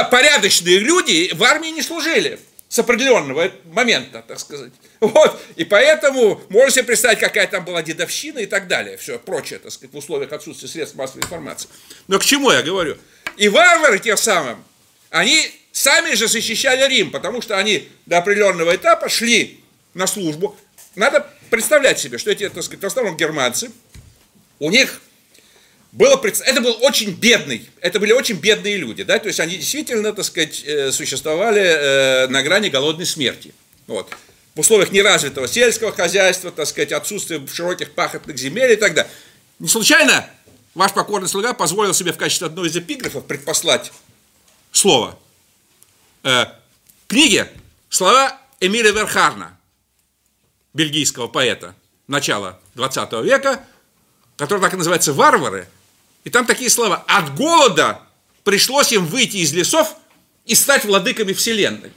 порядочные 0.09 0.79
люди 0.79 1.31
в 1.33 1.43
армии 1.43 1.69
не 1.69 1.81
служили 1.81 2.39
с 2.67 2.79
определенного 2.79 3.51
момента, 3.65 4.23
так 4.27 4.39
сказать. 4.39 4.73
Вот, 4.99 5.39
и 5.55 5.63
поэтому 5.63 6.41
можно 6.49 6.71
себе 6.71 6.83
представить, 6.85 7.19
какая 7.19 7.47
там 7.47 7.63
была 7.63 7.83
дедовщина 7.83 8.39
и 8.39 8.47
так 8.47 8.67
далее, 8.67 8.97
все 8.97 9.19
прочее, 9.19 9.59
так 9.59 9.71
сказать, 9.71 9.93
в 9.93 9.97
условиях 9.97 10.31
отсутствия 10.33 10.67
средств 10.67 10.97
массовой 10.97 11.21
информации. 11.21 11.69
Но 12.07 12.17
к 12.17 12.25
чему 12.25 12.51
я 12.51 12.63
говорю? 12.63 12.97
И 13.37 13.47
варвары 13.47 13.99
тем 13.99 14.17
самым 14.17 14.63
они 15.11 15.49
сами 15.71 16.15
же 16.15 16.27
защищали 16.27 16.89
Рим, 16.89 17.11
потому 17.11 17.41
что 17.41 17.57
они 17.57 17.87
до 18.05 18.17
определенного 18.17 18.75
этапа 18.75 19.09
шли 19.09 19.59
на 19.93 20.07
службу. 20.07 20.57
Надо 20.95 21.29
представлять 21.49 21.99
себе, 21.99 22.17
что 22.17 22.31
эти, 22.31 22.49
так 22.49 22.63
сказать, 22.63 22.81
в 22.81 22.87
основном 22.87 23.15
германцы, 23.15 23.71
у 24.59 24.71
них 24.71 25.01
было, 25.95 26.21
это 26.21 26.59
был 26.59 26.77
очень 26.81 27.11
бедный, 27.11 27.69
это 27.79 28.01
были 28.01 28.11
очень 28.11 28.35
бедные 28.35 28.75
люди, 28.75 29.03
да, 29.03 29.17
то 29.17 29.27
есть 29.27 29.39
они 29.39 29.55
действительно, 29.55 30.11
так 30.11 30.25
сказать, 30.25 30.61
э, 30.65 30.91
существовали 30.91 31.61
э, 31.61 32.27
на 32.27 32.43
грани 32.43 32.67
голодной 32.67 33.05
смерти. 33.05 33.53
Вот. 33.87 34.13
В 34.55 34.59
условиях 34.59 34.91
неразвитого 34.91 35.47
сельского 35.47 35.93
хозяйства, 35.93 36.51
так 36.51 36.67
сказать, 36.67 36.91
отсутствия 36.91 37.41
широких 37.47 37.93
пахотных 37.93 38.37
земель 38.37 38.73
и 38.73 38.75
так 38.75 38.93
далее. 38.93 39.09
Не 39.59 39.69
случайно 39.69 40.29
ваш 40.73 40.91
покорный 40.91 41.29
слуга 41.29 41.53
позволил 41.53 41.93
себе 41.93 42.11
в 42.11 42.17
качестве 42.17 42.47
одной 42.47 42.67
из 42.67 42.75
эпиграфов 42.75 43.25
предпослать 43.25 43.93
слово. 44.73 45.17
Э, 46.23 46.47
книге 47.07 47.49
слова 47.87 48.37
Эмиля 48.59 48.91
Верхарна, 48.91 49.57
бельгийского 50.73 51.27
поэта 51.27 51.73
начала 52.07 52.59
20 52.73 53.13
века, 53.23 53.63
который 54.35 54.59
так 54.59 54.73
и 54.73 54.77
называется 54.77 55.13
«Варвары», 55.13 55.69
и 56.25 56.29
там 56.29 56.45
такие 56.45 56.69
слова 56.69 57.05
«От 57.07 57.35
голода 57.35 58.01
пришлось 58.43 58.91
им 58.91 59.05
выйти 59.05 59.37
из 59.37 59.53
лесов 59.53 59.95
и 60.45 60.55
стать 60.55 60.83
владыками 60.83 61.31
вселенной». 61.31 61.93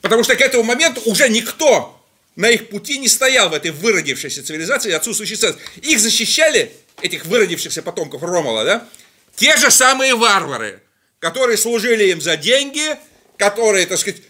Потому 0.00 0.22
что 0.22 0.36
к 0.36 0.40
этому 0.40 0.62
моменту 0.62 1.02
уже 1.04 1.28
никто 1.28 2.00
на 2.36 2.48
их 2.50 2.68
пути 2.68 2.98
не 2.98 3.08
стоял 3.08 3.50
в 3.50 3.52
этой 3.52 3.72
выродившейся 3.72 4.44
цивилизации 4.44 4.92
отсутствующей 4.92 5.36
ценности. 5.36 5.62
Их 5.82 5.98
защищали, 5.98 6.72
этих 7.02 7.26
выродившихся 7.26 7.82
потомков 7.82 8.22
Ромала, 8.22 8.64
да, 8.64 8.88
те 9.34 9.56
же 9.56 9.70
самые 9.70 10.14
варвары, 10.14 10.80
которые 11.18 11.58
служили 11.58 12.10
им 12.10 12.20
за 12.20 12.36
деньги, 12.36 12.96
которые, 13.36 13.86
так 13.86 13.98
сказать, 13.98 14.22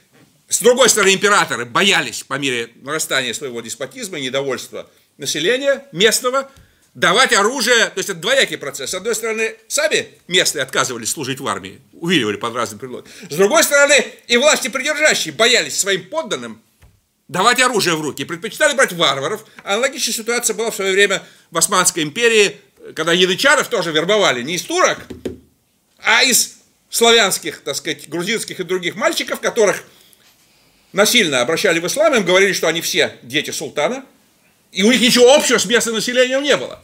с 0.48 0.60
другой 0.60 0.88
стороны, 0.88 1.12
императоры 1.12 1.66
боялись 1.66 2.22
по 2.22 2.34
мере 2.34 2.70
нарастания 2.76 3.34
своего 3.34 3.60
деспотизма 3.60 4.18
и 4.18 4.22
недовольства 4.22 4.88
населения 5.18 5.86
местного 5.92 6.50
давать 6.94 7.32
оружие, 7.32 7.86
то 7.86 7.98
есть 7.98 8.08
это 8.08 8.20
двоякий 8.20 8.56
процесс. 8.56 8.90
С 8.90 8.94
одной 8.94 9.14
стороны, 9.14 9.56
сами 9.68 10.08
местные 10.28 10.62
отказывались 10.62 11.10
служить 11.10 11.40
в 11.40 11.46
армии, 11.46 11.80
увиливали 11.92 12.36
под 12.36 12.54
разным 12.54 12.78
предлогом. 12.78 13.10
С 13.28 13.34
другой 13.34 13.64
стороны, 13.64 14.04
и 14.28 14.36
власти 14.36 14.68
придержащие 14.68 15.34
боялись 15.34 15.78
своим 15.78 16.08
подданным 16.08 16.62
давать 17.28 17.60
оружие 17.60 17.96
в 17.96 18.00
руки, 18.00 18.24
предпочитали 18.24 18.74
брать 18.74 18.92
варваров. 18.92 19.44
Аналогичная 19.64 20.14
ситуация 20.14 20.54
была 20.54 20.70
в 20.70 20.76
свое 20.76 20.92
время 20.92 21.22
в 21.50 21.58
Османской 21.58 22.02
империи, 22.02 22.56
когда 22.94 23.12
янычаров 23.12 23.68
тоже 23.68 23.90
вербовали 23.90 24.42
не 24.42 24.54
из 24.54 24.62
турок, 24.62 24.98
а 25.98 26.22
из 26.22 26.58
славянских, 26.90 27.62
так 27.62 27.74
сказать, 27.76 28.08
грузинских 28.08 28.60
и 28.60 28.62
других 28.62 28.94
мальчиков, 28.94 29.40
которых 29.40 29.82
насильно 30.92 31.40
обращали 31.40 31.80
в 31.80 31.86
ислам, 31.86 32.14
им 32.14 32.24
говорили, 32.24 32.52
что 32.52 32.68
они 32.68 32.80
все 32.82 33.16
дети 33.22 33.50
султана, 33.50 34.04
и 34.74 34.82
у 34.82 34.90
них 34.90 35.00
ничего 35.00 35.32
общего 35.32 35.58
с 35.58 35.64
местным 35.64 35.94
населением 35.94 36.42
не 36.42 36.56
было. 36.56 36.82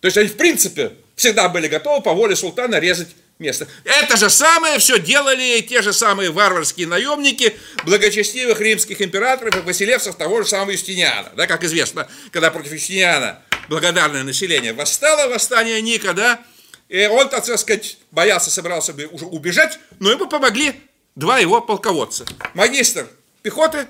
То 0.00 0.06
есть 0.06 0.18
они, 0.18 0.28
в 0.28 0.36
принципе, 0.36 0.92
всегда 1.16 1.48
были 1.48 1.68
готовы 1.68 2.02
по 2.02 2.12
воле 2.12 2.36
султана 2.36 2.78
резать 2.78 3.08
место. 3.38 3.66
Это 3.84 4.16
же 4.16 4.28
самое 4.28 4.78
все 4.78 4.98
делали 4.98 5.60
те 5.62 5.80
же 5.82 5.92
самые 5.92 6.30
варварские 6.30 6.86
наемники 6.86 7.56
благочестивых 7.84 8.60
римских 8.60 9.00
императоров 9.00 9.56
и 9.56 9.62
поселевцев 9.62 10.16
того 10.16 10.42
же 10.42 10.48
самого 10.48 10.70
Юстиниана. 10.70 11.30
Да, 11.34 11.46
как 11.46 11.64
известно, 11.64 12.08
когда 12.30 12.50
против 12.50 12.72
Юстиниана 12.72 13.42
благодарное 13.68 14.22
население 14.22 14.72
восстало, 14.72 15.28
восстание 15.28 15.80
Ника, 15.80 16.12
да, 16.12 16.40
и 16.88 17.06
он, 17.06 17.30
так 17.30 17.44
сказать, 17.44 17.96
боялся, 18.10 18.50
собирался 18.50 18.92
бы 18.92 19.06
уже 19.06 19.24
убежать, 19.24 19.78
но 19.98 20.10
ему 20.10 20.26
помогли 20.26 20.74
два 21.14 21.38
его 21.38 21.60
полководца. 21.62 22.26
Магистр 22.54 23.08
пехоты 23.42 23.86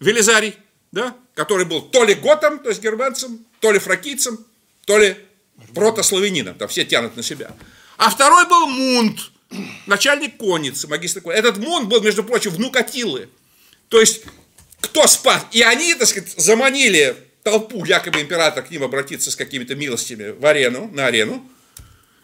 Велизарий, 0.00 0.54
да, 0.92 1.16
который 1.34 1.64
был 1.64 1.82
то 1.82 2.04
ли 2.04 2.14
готом, 2.14 2.58
то 2.58 2.68
есть 2.68 2.82
германцем, 2.82 3.44
то 3.60 3.72
ли 3.72 3.78
фракийцем, 3.78 4.44
то 4.84 4.98
ли 4.98 5.16
протославянином, 5.74 6.54
там 6.54 6.68
все 6.68 6.84
тянут 6.84 7.16
на 7.16 7.22
себя. 7.22 7.50
А 7.96 8.10
второй 8.10 8.46
был 8.46 8.66
Мунт, 8.66 9.30
начальник 9.86 10.36
конницы, 10.36 10.86
магистр 10.88 11.22
конницы. 11.22 11.38
Этот 11.38 11.58
Мунт 11.58 11.88
был, 11.88 12.02
между 12.02 12.22
прочим, 12.22 12.50
внук 12.50 12.76
Атилы. 12.76 13.28
То 13.88 14.00
есть, 14.00 14.22
кто 14.80 15.06
спас? 15.06 15.46
И 15.52 15.62
они, 15.62 15.94
так 15.94 16.08
сказать, 16.08 16.32
заманили 16.36 17.16
толпу, 17.42 17.84
якобы 17.84 18.20
император 18.20 18.64
к 18.64 18.70
ним 18.70 18.84
обратиться 18.84 19.30
с 19.30 19.36
какими-то 19.36 19.74
милостями 19.74 20.30
в 20.30 20.44
арену, 20.44 20.90
на 20.92 21.06
арену, 21.06 21.48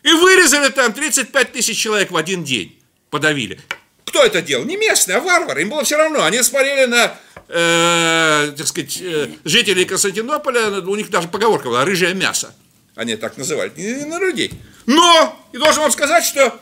и 0.02 0.12
вырезали 0.12 0.70
там 0.70 0.92
35 0.92 1.52
тысяч 1.52 1.78
человек 1.78 2.10
в 2.10 2.16
один 2.16 2.44
день, 2.44 2.78
подавили. 3.10 3.60
Кто 4.04 4.24
это 4.24 4.40
делал? 4.40 4.64
Не 4.64 4.76
местные, 4.76 5.18
а 5.18 5.20
варвары. 5.20 5.62
Им 5.62 5.68
было 5.68 5.84
все 5.84 5.96
равно. 5.96 6.24
Они 6.24 6.42
смотрели 6.42 6.86
на, 6.86 7.18
э, 7.48 8.52
так 8.56 8.66
сказать, 8.66 8.98
э, 9.00 9.28
жителей 9.44 9.84
Константинополя, 9.84 10.80
у 10.80 10.94
них 10.96 11.10
даже 11.10 11.28
поговорка 11.28 11.68
была 11.68 11.84
«рыжее 11.84 12.14
мясо». 12.14 12.54
Они 12.94 13.16
так 13.16 13.36
называли, 13.36 13.72
не 13.76 14.04
на 14.04 14.18
людей. 14.18 14.52
Но, 14.86 15.36
и 15.52 15.58
должен 15.58 15.82
вам 15.82 15.92
сказать, 15.92 16.24
что 16.24 16.58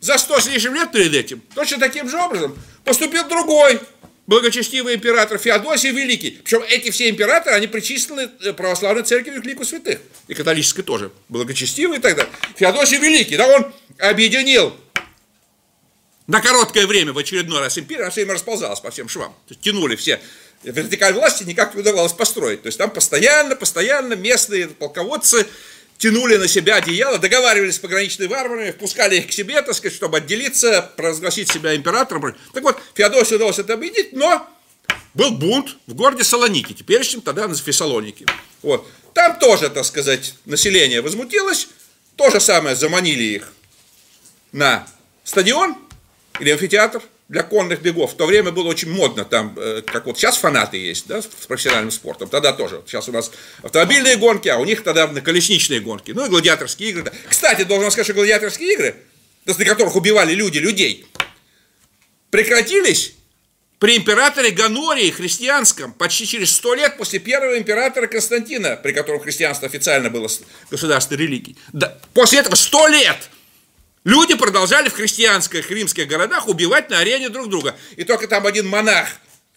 за 0.00 0.18
сто 0.18 0.40
с 0.40 0.46
лишним 0.46 0.74
лет 0.74 0.92
перед 0.92 1.14
этим, 1.14 1.42
точно 1.54 1.78
таким 1.78 2.08
же 2.08 2.16
образом, 2.16 2.56
поступил 2.84 3.28
другой 3.28 3.80
благочестивый 4.26 4.94
император 4.94 5.38
Феодосий 5.38 5.90
Великий. 5.90 6.38
Причем 6.44 6.62
эти 6.68 6.90
все 6.90 7.10
императоры, 7.10 7.56
они 7.56 7.66
причислены 7.66 8.28
православной 8.28 9.02
церкви 9.02 9.40
к 9.40 9.44
лику 9.44 9.64
святых. 9.64 9.98
И 10.28 10.34
католической 10.34 10.82
тоже. 10.82 11.10
Благочестивый 11.28 11.98
и 11.98 12.00
так 12.00 12.14
далее. 12.14 12.32
Феодосий 12.54 12.98
Великий, 12.98 13.36
да, 13.36 13.48
он 13.48 13.72
объединил 13.98 14.72
на 16.30 16.40
короткое 16.40 16.86
время 16.86 17.12
в 17.12 17.18
очередной 17.18 17.58
раз 17.58 17.76
империя, 17.76 18.02
она 18.02 18.10
все 18.10 18.20
время 18.20 18.34
расползалась 18.34 18.78
по 18.78 18.92
всем 18.92 19.08
швам. 19.08 19.32
То 19.48 19.54
есть 19.54 19.62
тянули 19.62 19.96
все 19.96 20.20
вертикаль 20.62 21.12
власти, 21.12 21.42
никак 21.42 21.74
не 21.74 21.80
удавалось 21.80 22.12
построить. 22.12 22.62
То 22.62 22.66
есть 22.66 22.78
там 22.78 22.88
постоянно, 22.90 23.56
постоянно 23.56 24.14
местные 24.14 24.68
полководцы 24.68 25.44
тянули 25.98 26.36
на 26.36 26.46
себя 26.46 26.76
одеяло, 26.76 27.18
договаривались 27.18 27.74
с 27.74 27.78
пограничными 27.80 28.28
варварами, 28.28 28.70
впускали 28.70 29.16
их 29.16 29.26
к 29.26 29.32
себе, 29.32 29.60
так 29.60 29.74
сказать, 29.74 29.96
чтобы 29.96 30.18
отделиться, 30.18 30.88
провозгласить 30.96 31.50
себя 31.50 31.74
императором. 31.74 32.36
Так 32.54 32.62
вот, 32.62 32.80
Феодосию 32.94 33.36
удалось 33.36 33.58
это 33.58 33.74
объединить, 33.74 34.12
но 34.12 34.48
был 35.14 35.32
бунт 35.32 35.78
в 35.88 35.94
городе 35.94 36.22
Салоники, 36.22 36.74
теперешнем 36.74 37.22
тогда 37.22 37.48
на 37.48 37.56
Фессалоники. 37.56 38.24
Вот. 38.62 38.88
Там 39.14 39.36
тоже, 39.40 39.68
так 39.68 39.84
сказать, 39.84 40.34
население 40.44 41.02
возмутилось, 41.02 41.66
то 42.14 42.30
же 42.30 42.38
самое 42.38 42.76
заманили 42.76 43.24
их 43.24 43.52
на 44.52 44.86
стадион 45.24 45.76
или 46.40 46.50
амфитеатр, 46.50 47.02
для 47.30 47.44
конных 47.44 47.80
бегов. 47.80 48.12
В 48.12 48.16
то 48.16 48.26
время 48.26 48.50
было 48.50 48.66
очень 48.66 48.90
модно, 48.90 49.24
там, 49.24 49.56
э, 49.56 49.82
как 49.86 50.06
вот 50.06 50.18
сейчас 50.18 50.36
фанаты 50.36 50.76
есть, 50.78 51.06
да, 51.06 51.22
с 51.22 51.26
профессиональным 51.26 51.92
спортом, 51.92 52.28
тогда 52.28 52.52
тоже. 52.52 52.82
Сейчас 52.86 53.08
у 53.08 53.12
нас 53.12 53.30
автомобильные 53.62 54.16
гонки, 54.16 54.48
а 54.48 54.56
у 54.58 54.64
них 54.64 54.82
тогда 54.82 55.06
колесничные 55.06 55.78
гонки. 55.78 56.10
Ну 56.10 56.26
и 56.26 56.28
гладиаторские 56.28 56.90
игры. 56.90 57.12
Кстати, 57.28 57.62
должен 57.62 57.92
сказать, 57.92 58.06
что 58.06 58.14
гладиаторские 58.14 58.72
игры, 58.72 58.96
на 59.46 59.54
которых 59.54 59.94
убивали 59.94 60.34
люди 60.34 60.58
людей, 60.58 61.06
прекратились 62.30 63.14
при 63.78 63.96
императоре 63.96 64.50
Ганории 64.50 65.10
христианском 65.10 65.92
почти 65.92 66.26
через 66.26 66.50
сто 66.52 66.74
лет 66.74 66.96
после 66.96 67.20
первого 67.20 67.58
императора 67.58 68.08
Константина, 68.08 68.76
при 68.76 68.90
котором 68.90 69.20
христианство 69.20 69.68
официально 69.68 70.10
было 70.10 70.28
государственной 70.68 71.22
религией. 71.22 71.56
Да, 71.72 71.96
после 72.12 72.40
этого 72.40 72.56
сто 72.56 72.88
лет– 72.88 73.30
Люди 74.04 74.34
продолжали 74.34 74.88
в 74.88 74.94
христианских 74.94 75.70
римских 75.70 76.08
городах 76.08 76.48
убивать 76.48 76.88
на 76.88 76.98
арене 77.00 77.28
друг 77.28 77.50
друга. 77.50 77.76
И 77.96 78.04
только 78.04 78.28
там 78.28 78.46
один 78.46 78.66
монах 78.66 79.08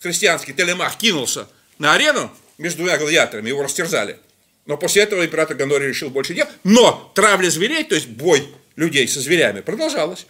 христианский, 0.02 0.54
Телемах, 0.54 0.98
кинулся 0.98 1.48
на 1.80 1.94
арену 1.94 2.32
между 2.58 2.80
двумя 2.80 2.98
гладиаторами, 2.98 3.48
его 3.48 3.64
растерзали. 3.64 4.20
Но 4.66 4.78
после 4.78 5.04
этого 5.04 5.26
император 5.26 5.56
Гонорий 5.56 5.88
решил 5.88 6.10
больше 6.10 6.34
нет. 6.34 6.50
Но 6.64 7.12
травля 7.16 7.50
зверей, 7.50 7.84
то 7.86 7.96
есть 7.96 8.08
бой 8.08 8.48
людей 8.76 9.08
со 9.08 9.22
зверями, 9.22 9.62
продолжалась. 9.62 10.26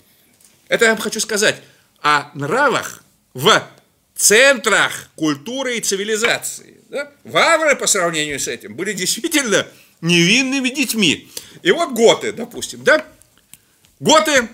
Это 0.67 0.85
я 0.85 0.91
вам 0.91 1.01
хочу 1.01 1.19
сказать 1.19 1.55
о 2.01 2.29
нравах 2.35 3.03
в 3.33 3.67
центрах 4.15 5.09
культуры 5.15 5.77
и 5.77 5.81
цивилизации. 5.81 6.77
Да? 6.89 7.11
Варвары 7.23 7.75
по 7.75 7.87
сравнению 7.87 8.39
с 8.39 8.47
этим 8.47 8.75
были 8.75 8.93
действительно 8.93 9.67
невинными 10.01 10.69
детьми. 10.69 11.31
И 11.63 11.71
вот 11.71 11.93
готы, 11.93 12.31
допустим, 12.31 12.83
да, 12.83 13.05
Готы 14.03 14.49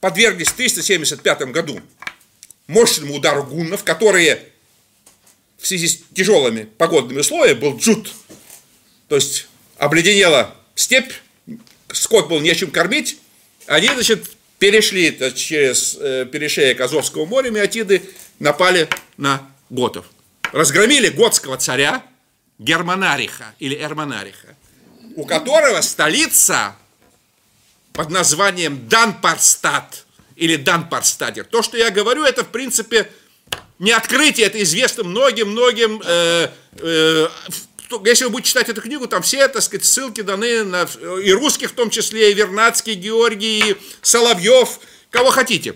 подверглись 0.00 0.48
в 0.48 0.54
375 0.54 1.50
году 1.50 1.80
мощному 2.66 3.14
удару 3.14 3.42
гуннов, 3.42 3.84
которые 3.84 4.50
в 5.58 5.66
связи 5.66 5.88
с 5.88 6.00
тяжелыми 6.14 6.64
погодными 6.76 7.20
условиями 7.20 7.58
был 7.58 7.78
джут, 7.78 8.12
то 9.08 9.14
есть 9.14 9.48
обледенела 9.78 10.54
степь, 10.74 11.10
скот 11.90 12.28
был 12.28 12.40
нечем 12.40 12.70
кормить, 12.70 13.18
они, 13.64 13.88
значит, 13.88 14.30
перешли 14.58 15.10
через 15.34 15.96
э, 15.98 16.26
перешеек 16.30 16.78
Азовского 16.78 17.24
моря, 17.24 17.50
Меотиды, 17.50 18.02
напали 18.40 18.90
на 19.16 19.50
готов. 19.70 20.04
Разгромили 20.52 21.08
готского 21.08 21.56
царя 21.56 22.04
Германариха 22.58 23.54
или 23.58 23.74
Эрмонариха, 23.74 24.54
у 25.14 25.24
которого 25.24 25.80
столица 25.80 26.76
под 27.96 28.10
названием 28.10 28.88
Данпарстат 28.88 30.04
или 30.36 30.56
Данпарстадер. 30.56 31.44
То, 31.44 31.62
что 31.62 31.78
я 31.78 31.90
говорю, 31.90 32.24
это 32.24 32.44
в 32.44 32.48
принципе 32.48 33.10
не 33.78 33.90
открытие, 33.90 34.46
это 34.46 34.62
известно 34.62 35.02
многим-многим. 35.02 36.02
Э, 36.04 36.50
э, 36.78 37.28
если 38.04 38.24
вы 38.24 38.30
будете 38.30 38.50
читать 38.50 38.68
эту 38.68 38.82
книгу, 38.82 39.06
там 39.06 39.22
все, 39.22 39.48
так 39.48 39.62
сказать, 39.62 39.86
ссылки 39.86 40.20
даны 40.20 40.62
на, 40.64 40.82
и 41.22 41.32
русских 41.32 41.70
в 41.70 41.74
том 41.74 41.88
числе, 41.88 42.30
и 42.30 42.34
Вернадский, 42.34 42.94
Георгий, 42.94 43.70
и 43.70 43.76
Соловьев, 44.02 44.78
кого 45.10 45.30
хотите. 45.30 45.74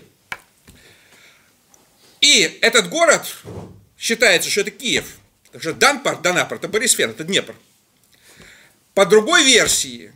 И 2.19 2.59
этот 2.61 2.89
город 2.89 3.25
считается, 3.97 4.49
что 4.49 4.61
это 4.61 4.69
Киев. 4.69 5.05
Так 5.51 5.61
что 5.63 5.73
Данпар, 5.73 6.21
Данапар, 6.21 6.59
это 6.59 6.67
Борисфер, 6.67 7.09
это 7.09 7.23
Днепр. 7.23 7.55
По 8.93 9.07
другой 9.07 9.43
версии, 9.43 10.13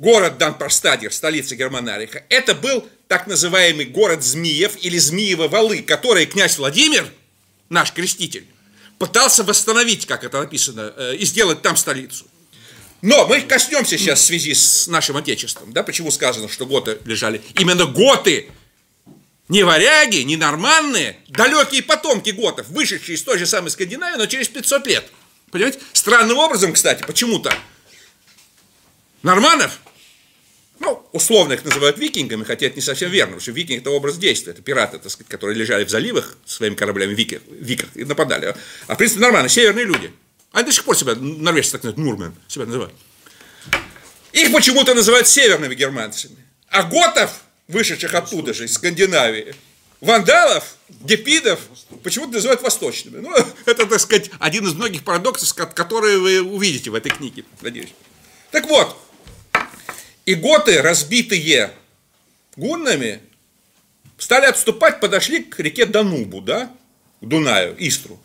город 0.00 0.38
Данпарстадер, 0.38 1.12
столица 1.12 1.54
Германариха, 1.54 2.24
это 2.30 2.54
был 2.54 2.88
так 3.06 3.26
называемый 3.26 3.84
город 3.84 4.24
Змиев 4.24 4.72
или 4.80 4.98
Змиево 4.98 5.46
Валы, 5.46 5.82
который 5.82 6.26
князь 6.26 6.58
Владимир, 6.58 7.06
наш 7.68 7.92
креститель, 7.92 8.46
пытался 8.98 9.44
восстановить, 9.44 10.06
как 10.06 10.24
это 10.24 10.40
написано, 10.40 10.92
э, 10.96 11.16
и 11.16 11.24
сделать 11.24 11.62
там 11.62 11.76
столицу. 11.76 12.26
Но 13.02 13.26
мы 13.26 13.42
коснемся 13.42 13.96
сейчас 13.96 14.20
в 14.20 14.24
связи 14.24 14.54
с 14.54 14.86
нашим 14.86 15.16
отечеством, 15.16 15.72
да, 15.72 15.82
почему 15.82 16.10
сказано, 16.10 16.48
что 16.48 16.66
готы 16.66 16.98
лежали. 17.04 17.42
Именно 17.58 17.84
готы, 17.86 18.48
не 19.48 19.64
варяги, 19.64 20.18
не 20.18 20.36
норманные, 20.36 21.18
далекие 21.28 21.82
потомки 21.82 22.30
готов, 22.30 22.68
вышедшие 22.68 23.16
из 23.16 23.22
той 23.22 23.38
же 23.38 23.46
самой 23.46 23.70
Скандинавии, 23.70 24.16
но 24.16 24.26
через 24.26 24.48
500 24.48 24.86
лет. 24.86 25.04
Понимаете? 25.50 25.80
Странным 25.92 26.38
образом, 26.38 26.72
кстати, 26.72 27.02
почему-то 27.02 27.52
норманов 29.22 29.78
ну, 30.80 31.06
условно 31.12 31.52
их 31.52 31.64
называют 31.64 31.98
викингами, 31.98 32.42
хотя 32.42 32.66
это 32.66 32.76
не 32.76 32.82
совсем 32.82 33.10
верно, 33.10 33.32
потому 33.32 33.42
что 33.42 33.52
викинг– 33.52 33.80
это 33.82 33.90
образ 33.90 34.16
действия, 34.16 34.52
это 34.52 34.62
пираты, 34.62 34.98
так 34.98 35.12
сказать, 35.12 35.28
которые 35.28 35.56
лежали 35.56 35.84
в 35.84 35.90
заливах 35.90 36.38
своими 36.46 36.74
кораблями 36.74 37.14
викер, 37.14 37.42
викер 37.50 37.88
и 37.94 38.04
нападали. 38.04 38.56
А 38.86 38.94
в 38.94 38.96
принципе 38.96 39.20
нормально, 39.20 39.50
северные 39.50 39.84
люди. 39.84 40.10
Они 40.52 40.64
до 40.64 40.72
сих 40.72 40.84
пор 40.84 40.96
себя, 40.96 41.14
норвежцы 41.14 41.72
так 41.72 41.84
называют, 41.84 41.98
Нурмен, 41.98 42.34
себя 42.48 42.64
называют. 42.64 42.94
Их 44.32 44.52
почему-то 44.52 44.94
называют 44.94 45.28
северными 45.28 45.74
германцами. 45.74 46.36
А 46.68 46.82
готов, 46.84 47.30
вышедших 47.68 48.14
оттуда 48.14 48.54
же, 48.54 48.64
из 48.64 48.72
Скандинавии, 48.72 49.54
вандалов, 50.00 50.76
гепидов, 50.88 51.60
почему-то 52.02 52.32
называют 52.32 52.62
восточными. 52.62 53.18
Ну, 53.18 53.34
это, 53.66 53.86
так 53.86 54.00
сказать, 54.00 54.30
один 54.38 54.66
из 54.66 54.72
многих 54.72 55.04
парадоксов, 55.04 55.54
которые 55.74 56.18
вы 56.18 56.40
увидите 56.40 56.90
в 56.90 56.94
этой 56.94 57.10
книге, 57.10 57.44
надеюсь. 57.60 57.92
Так 58.50 58.66
вот, 58.66 58.96
и 60.30 60.34
готы, 60.34 60.80
разбитые 60.80 61.72
гуннами, 62.54 63.20
стали 64.16 64.46
отступать, 64.46 65.00
подошли 65.00 65.42
к 65.42 65.58
реке 65.58 65.86
Данубу, 65.86 66.40
да, 66.40 66.70
к 67.20 67.26
Дунаю, 67.26 67.74
Истру. 67.78 68.20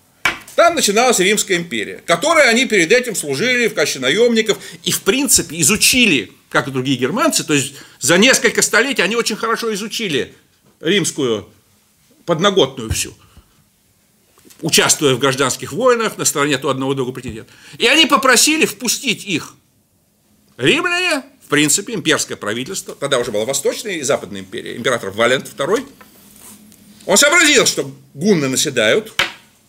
Там 0.56 0.76
начиналась 0.76 1.20
Римская 1.20 1.58
империя, 1.58 2.02
которой 2.06 2.48
они 2.48 2.66
перед 2.66 2.92
этим 2.92 3.16
служили 3.16 3.68
в 3.68 3.74
качестве 3.74 4.02
наемников 4.02 4.58
и, 4.84 4.92
в 4.92 5.02
принципе, 5.02 5.60
изучили, 5.62 6.32
как 6.50 6.68
и 6.68 6.72
другие 6.72 6.98
германцы, 6.98 7.44
то 7.44 7.54
есть 7.54 7.74
за 8.00 8.18
несколько 8.18 8.62
столетий 8.62 9.02
они 9.02 9.16
очень 9.16 9.36
хорошо 9.36 9.74
изучили 9.74 10.34
римскую 10.82 11.50
подноготную 12.26 12.92
всю, 12.92 13.18
участвуя 14.62 15.16
в 15.16 15.20
гражданских 15.20 15.74
войнах 15.74 16.18
на 16.18 16.26
стороне 16.26 16.58
то 16.60 16.70
одного 16.70 16.94
другого 16.94 17.16
претендента. 17.16 17.52
И 17.80 17.88
они 17.88 18.06
попросили 18.06 18.66
впустить 18.66 19.26
их. 19.26 19.56
Римляне, 20.58 21.24
в 21.46 21.48
принципе, 21.48 21.94
имперское 21.94 22.38
правительство, 22.38 22.96
тогда 22.96 23.20
уже 23.20 23.32
была 23.32 23.46
Восточная 23.46 23.94
и 23.94 24.02
Западная 24.02 24.42
империя, 24.42 24.76
император 24.76 25.12
Валент 25.12 25.48
II, 25.56 25.88
он 27.06 27.18
сообразил, 27.18 27.68
что 27.68 27.92
гунны 28.16 28.48
наседают, 28.48 29.14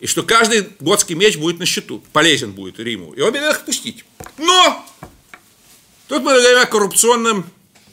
и 0.01 0.07
что 0.07 0.23
каждый 0.23 0.69
готский 0.81 1.15
меч 1.15 1.37
будет 1.37 1.59
на 1.59 1.67
счету, 1.67 2.03
полезен 2.15 2.53
будет 2.53 2.79
Риму, 2.79 3.13
и 3.13 3.21
он 3.21 3.35
велел 3.35 3.51
их 3.51 3.59
впустить. 3.59 4.07
Но 4.39 4.87
тут 6.09 6.23
мы 6.23 6.33
говорим 6.33 6.59
о 6.59 6.67
коррупционном 6.67 7.51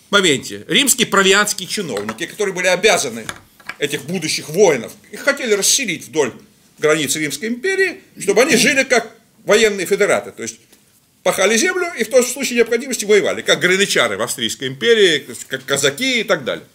моменте. 0.09 0.63
Римские 0.69 1.07
провианские 1.07 1.67
чиновники, 1.67 2.25
которые 2.25 2.55
были 2.55 2.67
обязаны 2.67 3.25
этих 3.79 4.03
будущих 4.03 4.47
воинов, 4.47 4.93
их 5.11 5.19
хотели 5.19 5.53
расселить 5.53 6.07
вдоль 6.07 6.31
границы 6.77 7.19
Римской 7.19 7.49
империи, 7.49 8.01
чтобы 8.17 8.43
они 8.43 8.55
жили 8.55 8.84
как 8.84 9.13
военные 9.43 9.86
федераты, 9.86 10.31
то 10.31 10.41
есть 10.41 10.55
пахали 11.24 11.57
землю 11.57 11.91
и 11.97 12.03
в 12.03 12.09
том 12.09 12.24
случае 12.24 12.57
необходимости 12.57 13.05
воевали, 13.05 13.41
как 13.41 13.59
граничары 13.59 14.17
в 14.17 14.21
Австрийской 14.21 14.67
империи, 14.67 15.26
как 15.47 15.65
казаки 15.65 16.19
и 16.19 16.24
так 16.24 16.43
далее. 16.43 16.65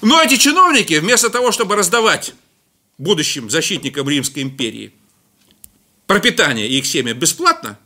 Но 0.00 0.22
эти 0.22 0.36
чиновники, 0.36 0.94
вместо 0.94 1.28
того, 1.30 1.52
чтобы 1.52 1.76
раздавать 1.76 2.34
будущим 2.98 3.50
защитникам 3.50 4.08
Римской 4.08 4.42
империи 4.42 4.92
пропитание 6.06 6.68
и 6.68 6.78
их 6.78 6.86
семья 6.86 7.14
бесплатно, 7.14 7.78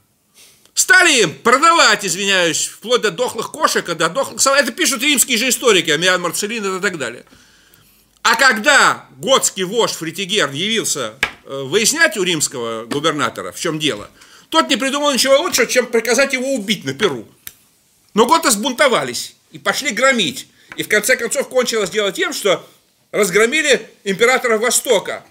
стали 0.75 1.23
им 1.23 1.35
продавать, 1.35 2.05
извиняюсь, 2.05 2.67
вплоть 2.67 3.03
до 3.03 3.11
дохлых 3.11 3.51
кошек, 3.51 3.85
до 3.85 4.09
дохлых 4.09 4.41
собак. 4.41 4.61
Это 4.61 4.73
пишут 4.73 5.03
римские 5.03 5.39
же 5.39 5.49
историки, 5.49 5.91
Амиан 5.91 6.21
Марцелин 6.21 6.79
и 6.79 6.81
так 6.81 6.99
далее. 6.99 7.25
А 8.23 8.35
когда 8.35 9.07
готский 9.17 9.65
вождь 9.65 9.95
Фритигер 9.95 10.51
явился 10.51 11.15
э, 11.45 11.63
выяснять 11.63 12.17
у 12.17 12.23
римского 12.23 12.85
губернатора, 12.85 13.53
в 13.53 13.59
чем 13.61 13.79
дело, 13.79 14.11
тот 14.51 14.69
не 14.69 14.77
придумал 14.77 15.13
ничего 15.13 15.39
лучше, 15.39 15.67
чем 15.67 15.87
приказать 15.87 16.33
его 16.33 16.55
убить 16.55 16.85
на 16.85 16.95
Перу. 16.95 17.27
Но 18.15 18.27
готы 18.27 18.51
сбунтовались 18.51 19.35
и 19.53 19.59
пошли 19.59 19.91
громить. 19.91 20.49
И 20.77 20.83
в 20.83 20.89
конце 20.89 21.17
концов 21.17 21.49
кончилось 21.49 21.91
дело 21.91 22.13
тем, 22.13 22.33
что 22.33 22.67
разгромили 23.11 23.89
императора 24.05 24.59
Востока, 24.59 25.25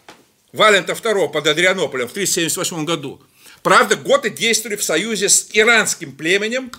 Валента 0.51 0.93
II 0.93 1.31
под 1.31 1.47
Адрианополем 1.47 2.07
в 2.07 2.13
378 2.13 2.85
году. 2.85 3.21
Правда, 3.63 3.95
готы 3.95 4.29
действовали 4.29 4.75
в 4.75 4.83
союзе 4.83 5.29
с 5.29 5.47
иранским 5.51 6.11
племенем, 6.11 6.71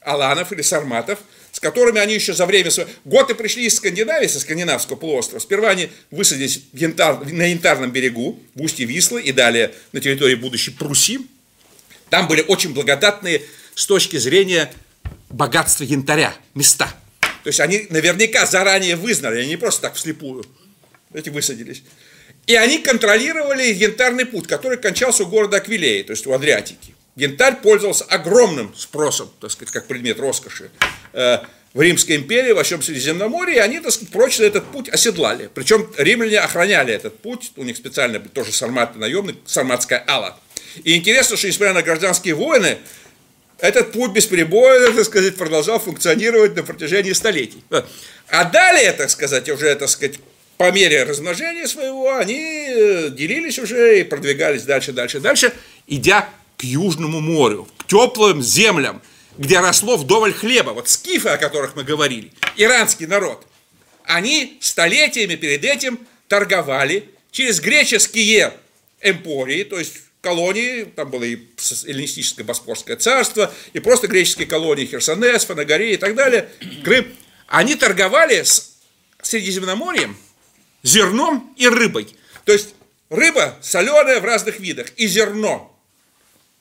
аланов 0.00 0.52
или 0.52 0.62
сарматов, 0.62 1.18
с 1.52 1.60
которыми 1.60 2.00
они 2.00 2.14
еще 2.14 2.34
за 2.34 2.46
время 2.46 2.70
своего... 2.70 2.90
Готы 3.04 3.34
пришли 3.34 3.66
из 3.66 3.76
Скандинавии, 3.76 4.26
со 4.26 4.40
скандинавского 4.40 4.96
полуострова. 4.96 5.40
Сперва 5.40 5.70
они 5.70 5.90
высадились 6.10 6.62
янтар... 6.72 7.24
на 7.24 7.44
Янтарном 7.44 7.90
берегу, 7.90 8.40
в 8.54 8.62
устье 8.62 8.86
Вислы, 8.86 9.22
и 9.22 9.32
далее 9.32 9.72
на 9.92 10.00
территории 10.00 10.34
будущей 10.34 10.72
Пруссии. 10.72 11.20
Там 12.10 12.28
были 12.28 12.42
очень 12.42 12.74
благодатные 12.74 13.42
с 13.74 13.86
точки 13.86 14.16
зрения 14.16 14.72
богатства 15.30 15.84
янтаря 15.84 16.34
места. 16.54 16.88
То 17.42 17.48
есть 17.48 17.60
они 17.60 17.86
наверняка 17.90 18.46
заранее 18.46 18.96
вызнали, 18.96 19.40
они 19.40 19.50
не 19.50 19.56
просто 19.56 19.82
так 19.82 19.94
вслепую 19.94 20.44
эти 21.12 21.28
высадились. 21.28 21.82
И 22.46 22.54
они 22.54 22.78
контролировали 22.78 23.72
янтарный 23.72 24.26
путь, 24.26 24.46
который 24.46 24.78
кончался 24.78 25.24
у 25.24 25.26
города 25.26 25.58
Аквилеи, 25.58 26.02
то 26.02 26.12
есть 26.12 26.26
у 26.26 26.32
Адриатики. 26.32 26.94
Янтарь 27.16 27.56
пользовался 27.62 28.04
огромным 28.04 28.74
спросом, 28.76 29.30
так 29.40 29.50
сказать, 29.50 29.72
как 29.72 29.86
предмет 29.86 30.18
роскоши 30.18 30.70
э, 31.12 31.38
в 31.72 31.80
Римской 31.80 32.16
империи, 32.16 32.52
во 32.52 32.64
всем 32.64 32.82
Средиземноморье, 32.82 33.56
и 33.56 33.58
они, 33.60 33.80
так 33.80 33.92
сказать, 33.92 34.12
прочно 34.12 34.42
этот 34.44 34.64
путь 34.66 34.88
оседлали. 34.88 35.48
Причем 35.54 35.88
римляне 35.96 36.40
охраняли 36.40 36.92
этот 36.92 37.18
путь, 37.18 37.52
у 37.56 37.62
них 37.62 37.76
специально 37.76 38.18
тоже 38.20 38.52
сарматы 38.52 38.98
наемный, 38.98 39.36
сарматская 39.46 40.04
ала. 40.06 40.38
И 40.82 40.96
интересно, 40.96 41.36
что 41.36 41.46
несмотря 41.46 41.74
на 41.74 41.82
гражданские 41.82 42.34
войны, 42.34 42.78
этот 43.58 43.92
путь 43.92 44.12
бесперебойно, 44.12 44.92
так 44.92 45.04
сказать, 45.04 45.36
продолжал 45.36 45.78
функционировать 45.78 46.56
на 46.56 46.62
протяжении 46.62 47.12
столетий. 47.12 47.62
А 48.28 48.44
далее, 48.44 48.92
так 48.92 49.10
сказать, 49.10 49.48
уже, 49.48 49.74
так 49.76 49.88
сказать, 49.88 50.18
по 50.56 50.70
мере 50.70 51.04
размножения 51.04 51.66
своего, 51.66 52.16
они 52.16 52.66
э, 52.68 53.10
делились 53.10 53.58
уже 53.58 54.00
и 54.00 54.04
продвигались 54.04 54.62
дальше, 54.62 54.92
дальше, 54.92 55.20
дальше, 55.20 55.52
идя 55.86 56.28
к 56.56 56.64
Южному 56.64 57.20
морю, 57.20 57.68
к 57.78 57.86
теплым 57.86 58.40
землям, 58.40 59.02
где 59.36 59.58
росло 59.58 59.96
вдоволь 59.96 60.32
хлеба. 60.32 60.70
Вот 60.70 60.88
скифы, 60.88 61.30
о 61.30 61.38
которых 61.38 61.74
мы 61.74 61.82
говорили, 61.82 62.32
иранский 62.56 63.06
народ, 63.06 63.44
они 64.04 64.58
столетиями 64.60 65.34
перед 65.34 65.64
этим 65.64 65.98
торговали 66.28 67.08
через 67.32 67.60
греческие 67.60 68.52
эмпории, 69.00 69.64
то 69.64 69.78
есть 69.78 70.03
колонии, 70.24 70.84
там 70.84 71.10
было 71.10 71.22
и 71.22 71.38
эллинистическое 71.86 72.44
Боспорское 72.44 72.96
царство, 72.96 73.52
и 73.74 73.78
просто 73.78 74.08
греческие 74.08 74.46
колонии 74.46 74.86
Херсонес, 74.86 75.44
Фанагория 75.44 75.94
и 75.94 75.96
так 75.96 76.16
далее, 76.16 76.48
Крым, 76.82 77.06
они 77.46 77.76
торговали 77.76 78.42
с 78.42 78.78
Средиземноморьем 79.22 80.16
зерном 80.82 81.54
и 81.56 81.68
рыбой. 81.68 82.08
То 82.44 82.52
есть 82.52 82.74
рыба 83.10 83.56
соленая 83.62 84.20
в 84.20 84.24
разных 84.24 84.58
видах 84.58 84.88
и 84.96 85.06
зерно. 85.06 85.73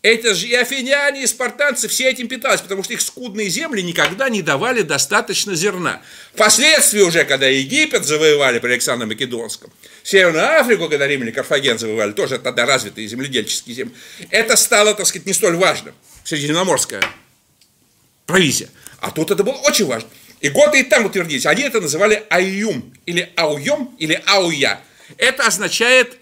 Это 0.04 0.36
же 0.36 0.48
и 0.48 0.54
афиняне, 0.54 1.24
и 1.24 1.28
спартанцы 1.28 1.88
все 1.88 2.10
этим 2.10 2.28
питались, 2.28 2.60
потому 2.60 2.84
что 2.84 2.92
их 2.92 3.00
скудные 3.00 3.48
земли 3.48 3.82
никогда 3.82 4.28
не 4.28 4.42
давали 4.42 4.82
достаточно 4.82 5.56
зерна. 5.56 6.02
Впоследствии 6.34 7.00
уже, 7.00 7.24
когда 7.24 7.48
Египет 7.48 8.04
завоевали 8.04 8.60
при 8.60 8.72
Александре 8.72 9.08
Македонском, 9.08 9.72
Северную 10.04 10.60
Африку, 10.60 10.90
когда 10.90 11.08
римляне 11.08 11.32
Карфаген 11.32 11.80
завоевали, 11.80 12.12
тоже 12.12 12.38
тогда 12.38 12.66
развитые 12.66 13.08
земледельческие 13.08 13.76
земли, 13.78 13.96
это 14.30 14.58
стало, 14.58 14.94
так 14.94 15.08
сказать, 15.08 15.26
не 15.26 15.32
столь 15.32 15.56
важным. 15.56 15.96
Средиземноморская 16.26 17.02
провизия. 18.26 18.68
А 19.00 19.10
тут 19.10 19.32
это 19.32 19.46
было 19.46 19.54
очень 19.54 19.86
важно. 19.86 20.10
И 20.42 20.50
годы 20.50 20.82
и 20.82 20.84
там 20.84 21.06
утвердились. 21.06 21.46
Они 21.46 21.64
это 21.64 21.80
называли 21.80 22.26
аюм, 22.30 22.94
или 23.06 23.32
ауем, 23.38 23.96
или 24.00 24.22
ауя. 24.28 24.82
Это 25.18 25.48
означает 25.48 26.18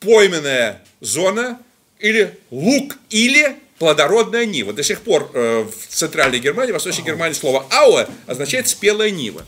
пойменная 0.00 0.82
зона, 1.00 1.60
или 1.98 2.38
лук, 2.50 2.96
или 3.10 3.56
плодородная 3.78 4.44
нива. 4.44 4.72
До 4.72 4.82
сих 4.82 5.02
пор 5.02 5.30
э, 5.34 5.64
в 5.64 5.86
центральной 5.88 6.38
Германии, 6.38 6.72
в 6.72 6.74
восточной 6.74 7.04
Германии 7.04 7.34
слово 7.34 7.66
ауэ 7.70 8.08
означает 8.26 8.68
спелая 8.68 9.10
нива. 9.10 9.46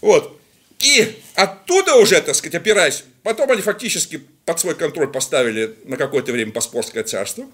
Вот. 0.00 0.38
И 0.80 1.20
оттуда 1.34 1.96
уже, 1.96 2.20
так 2.20 2.36
сказать, 2.36 2.54
опираясь, 2.54 3.04
потом 3.22 3.50
они 3.50 3.62
фактически 3.62 4.22
под 4.44 4.60
свой 4.60 4.76
контроль 4.76 5.08
поставили 5.08 5.74
на 5.84 5.96
какое-то 5.96 6.32
время 6.32 6.52
Поспорское 6.52 7.02
царство. 7.02 7.46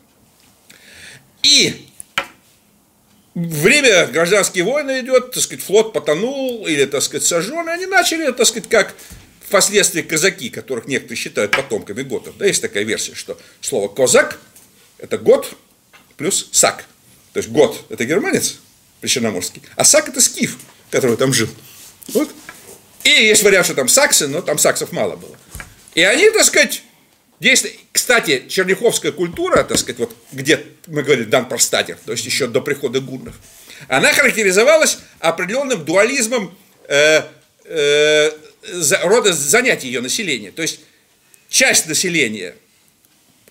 И 1.42 1.86
время 3.34 4.06
гражданские 4.06 4.64
войны 4.64 5.00
идет, 5.00 5.32
так 5.32 5.42
сказать, 5.42 5.64
флот 5.64 5.92
потонул 5.92 6.66
или, 6.66 6.84
так 6.84 7.02
сказать, 7.02 7.26
сожжен, 7.26 7.66
и 7.68 7.72
они 7.72 7.86
начали, 7.86 8.30
так 8.30 8.46
сказать, 8.46 8.68
как 8.68 8.94
впоследствии 9.46 10.02
казаки, 10.02 10.50
которых 10.50 10.86
некоторые 10.86 11.16
считают 11.16 11.52
потомками 11.52 12.02
готов. 12.02 12.36
Да, 12.36 12.46
есть 12.46 12.62
такая 12.62 12.84
версия, 12.84 13.14
что 13.14 13.38
слово 13.60 13.88
«козак»– 13.88 14.38
это 14.98 15.18
год 15.18 15.56
плюс 16.16 16.48
сак. 16.52 16.86
То 17.32 17.38
есть 17.38 17.48
год– 17.50 17.84
это 17.88 18.04
германец, 18.04 18.58
причерноморский, 19.00 19.62
а 19.76 19.84
сак– 19.84 20.08
это 20.10 20.20
скиф, 20.20 20.58
который 20.90 21.16
там 21.16 21.32
жил. 21.32 21.48
Вот. 22.08 22.30
И 23.02 23.10
есть 23.10 23.42
вариант, 23.42 23.66
что 23.66 23.74
там 23.74 23.88
саксы, 23.88 24.28
но 24.28 24.40
там 24.40 24.58
саксов 24.58 24.92
мало 24.92 25.16
было. 25.16 25.36
И 25.94 26.02
они, 26.02 26.30
так 26.30 26.44
сказать, 26.44 26.82
действовали. 27.38 27.78
Кстати, 27.92 28.44
черняховская 28.48 29.12
культура, 29.12 29.62
так 29.62 29.78
сказать, 29.78 29.98
вот 29.98 30.16
где 30.32 30.64
мы 30.86 31.02
говорили 31.02 31.24
Дан 31.24 31.48
Простатер, 31.48 31.98
то 32.04 32.12
есть 32.12 32.24
еще 32.24 32.46
до 32.46 32.60
прихода 32.60 33.00
гуннов, 33.00 33.34
она 33.88 34.12
характеризовалась 34.12 34.98
определенным 35.20 35.84
дуализмом 35.84 36.56
э, 36.88 37.22
э, 37.64 38.30
рода 39.02 39.32
занятий 39.32 39.88
ее 39.88 40.00
населения. 40.00 40.50
То 40.50 40.62
есть 40.62 40.80
часть 41.48 41.86
населения, 41.86 42.56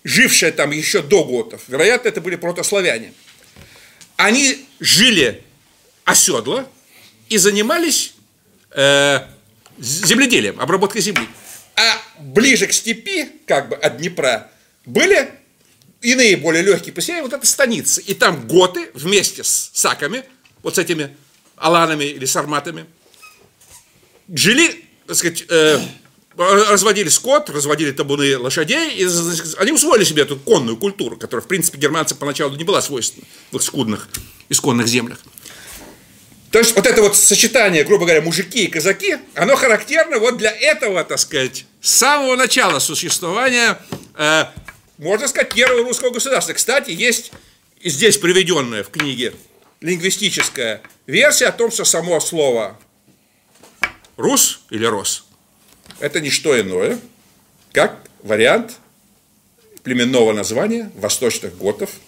жившая 0.02 0.52
там 0.52 0.70
еще 0.70 1.02
до 1.02 1.24
готов, 1.24 1.62
вероятно, 1.68 2.08
это 2.08 2.20
были 2.20 2.36
протославяне, 2.36 3.12
они 4.16 4.66
жили 4.80 5.42
оседло 6.04 6.68
и 7.28 7.38
занимались 7.38 8.14
э, 8.70 9.20
земледелием, 9.78 10.60
обработкой 10.60 11.00
земли. 11.00 11.26
А 11.76 12.00
ближе 12.20 12.66
к 12.66 12.72
степи, 12.72 13.28
как 13.46 13.68
бы 13.68 13.76
от 13.76 13.98
Днепра, 13.98 14.50
были 14.84 15.30
иные 16.00 16.36
более 16.36 16.62
легкие 16.62 16.92
поселения, 16.92 17.22
вот 17.22 17.32
это 17.32 17.46
станицы. 17.46 18.02
И 18.02 18.14
там 18.14 18.46
готы 18.46 18.90
вместе 18.94 19.42
с 19.42 19.70
саками, 19.72 20.24
вот 20.62 20.76
с 20.76 20.78
этими 20.78 21.16
аланами 21.56 22.04
или 22.04 22.26
сарматами, 22.26 22.86
жили, 24.28 24.83
так 25.06 25.16
сказать, 25.16 25.44
э, 25.48 25.78
разводили 26.36 27.08
скот, 27.08 27.50
разводили 27.50 27.92
табуны 27.92 28.36
лошадей, 28.38 28.90
и 28.94 29.06
они 29.58 29.72
усвоили 29.72 30.04
себе 30.04 30.22
эту 30.22 30.36
конную 30.36 30.76
культуру, 30.76 31.16
которая, 31.16 31.44
в 31.44 31.48
принципе, 31.48 31.78
германцам 31.78 32.18
поначалу 32.18 32.56
не 32.56 32.64
была 32.64 32.82
свойственна 32.82 33.26
в 33.50 33.56
их 33.56 33.62
скудных, 33.62 34.08
исконных 34.48 34.86
землях. 34.86 35.18
То 36.50 36.58
есть 36.58 36.76
вот 36.76 36.86
это 36.86 37.02
вот 37.02 37.16
сочетание, 37.16 37.82
грубо 37.82 38.04
говоря, 38.04 38.22
мужики 38.22 38.64
и 38.64 38.68
казаки, 38.68 39.16
оно 39.34 39.56
характерно 39.56 40.18
вот 40.20 40.38
для 40.38 40.52
этого, 40.52 41.02
так 41.02 41.18
сказать, 41.18 41.66
с 41.80 41.90
самого 41.90 42.36
начала 42.36 42.78
существования, 42.78 43.78
э, 44.16 44.44
можно 44.98 45.26
сказать, 45.26 45.52
первого 45.52 45.82
русского 45.82 46.10
государства. 46.10 46.52
Кстати, 46.52 46.90
есть 46.90 47.32
здесь 47.82 48.18
приведенная 48.18 48.84
в 48.84 48.90
книге 48.90 49.34
лингвистическая 49.80 50.80
версия 51.06 51.46
о 51.46 51.52
том, 51.52 51.70
что 51.70 51.84
само 51.84 52.20
слово 52.20 52.78
«рус» 54.16 54.60
или 54.70 54.84
«рос»– 54.84 55.24
это 56.00 56.20
не 56.20 56.30
что 56.30 56.58
иное, 56.60 56.98
как 57.72 57.98
вариант 58.22 58.76
племенного 59.82 60.32
названия 60.32 60.90
восточных 60.96 61.56
готов– 61.56 61.90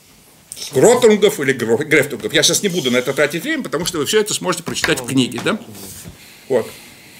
Гротунгов 0.72 1.38
или 1.40 1.52
Грефтунгов. 1.52 2.32
Я 2.32 2.42
сейчас 2.42 2.62
не 2.62 2.68
буду 2.68 2.90
на 2.90 2.96
это 2.96 3.12
тратить 3.12 3.42
время, 3.44 3.62
потому 3.62 3.84
что 3.84 3.98
вы 3.98 4.06
все 4.06 4.20
это 4.20 4.34
сможете 4.34 4.64
прочитать 4.64 5.00
в 5.00 5.06
книге. 5.06 5.40
Да? 5.44 5.58
Вот. 6.48 6.68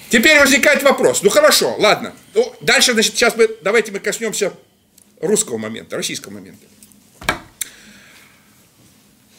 Теперь 0.09 0.39
возникает 0.39 0.83
вопрос. 0.83 1.21
Ну 1.21 1.29
хорошо, 1.29 1.75
ладно. 1.77 2.13
Ну, 2.33 2.53
дальше, 2.61 2.93
значит, 2.93 3.13
сейчас 3.13 3.35
мы, 3.35 3.49
давайте 3.61 3.91
мы 3.91 3.99
коснемся 3.99 4.53
русского 5.21 5.57
момента, 5.57 5.97
российского 5.97 6.31
момента. 6.31 6.65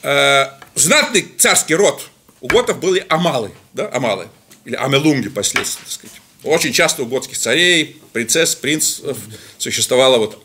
Э, 0.03 0.51
знатный 0.75 1.27
царский 1.37 1.75
род 1.75 2.09
у 2.41 2.49
готов 2.49 2.79
были 2.79 3.05
амалы, 3.09 3.51
да, 3.73 3.91
амалы, 3.93 4.29
или 4.65 4.75
амелунги 4.75 5.29
последствия, 5.29 5.85
так 5.85 5.93
сказать. 5.93 6.21
Очень 6.45 6.73
часто 6.73 7.03
у 7.03 7.07
готских 7.07 7.37
царей, 7.37 8.01
принцесс, 8.13 8.55
принцев 8.55 9.17
существовало 9.59 10.19
вот 10.19 10.43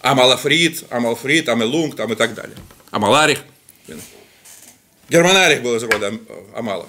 Амалафрид, 0.00 0.84
Амалфрид, 0.90 1.48
Амелунг 1.48 1.96
там 1.96 2.12
и 2.12 2.16
так 2.16 2.34
далее. 2.34 2.56
Амаларих. 2.90 3.40
Германарих 5.08 5.62
был 5.62 5.76
из 5.76 5.82
рода 5.82 6.12
Амалов. 6.54 6.88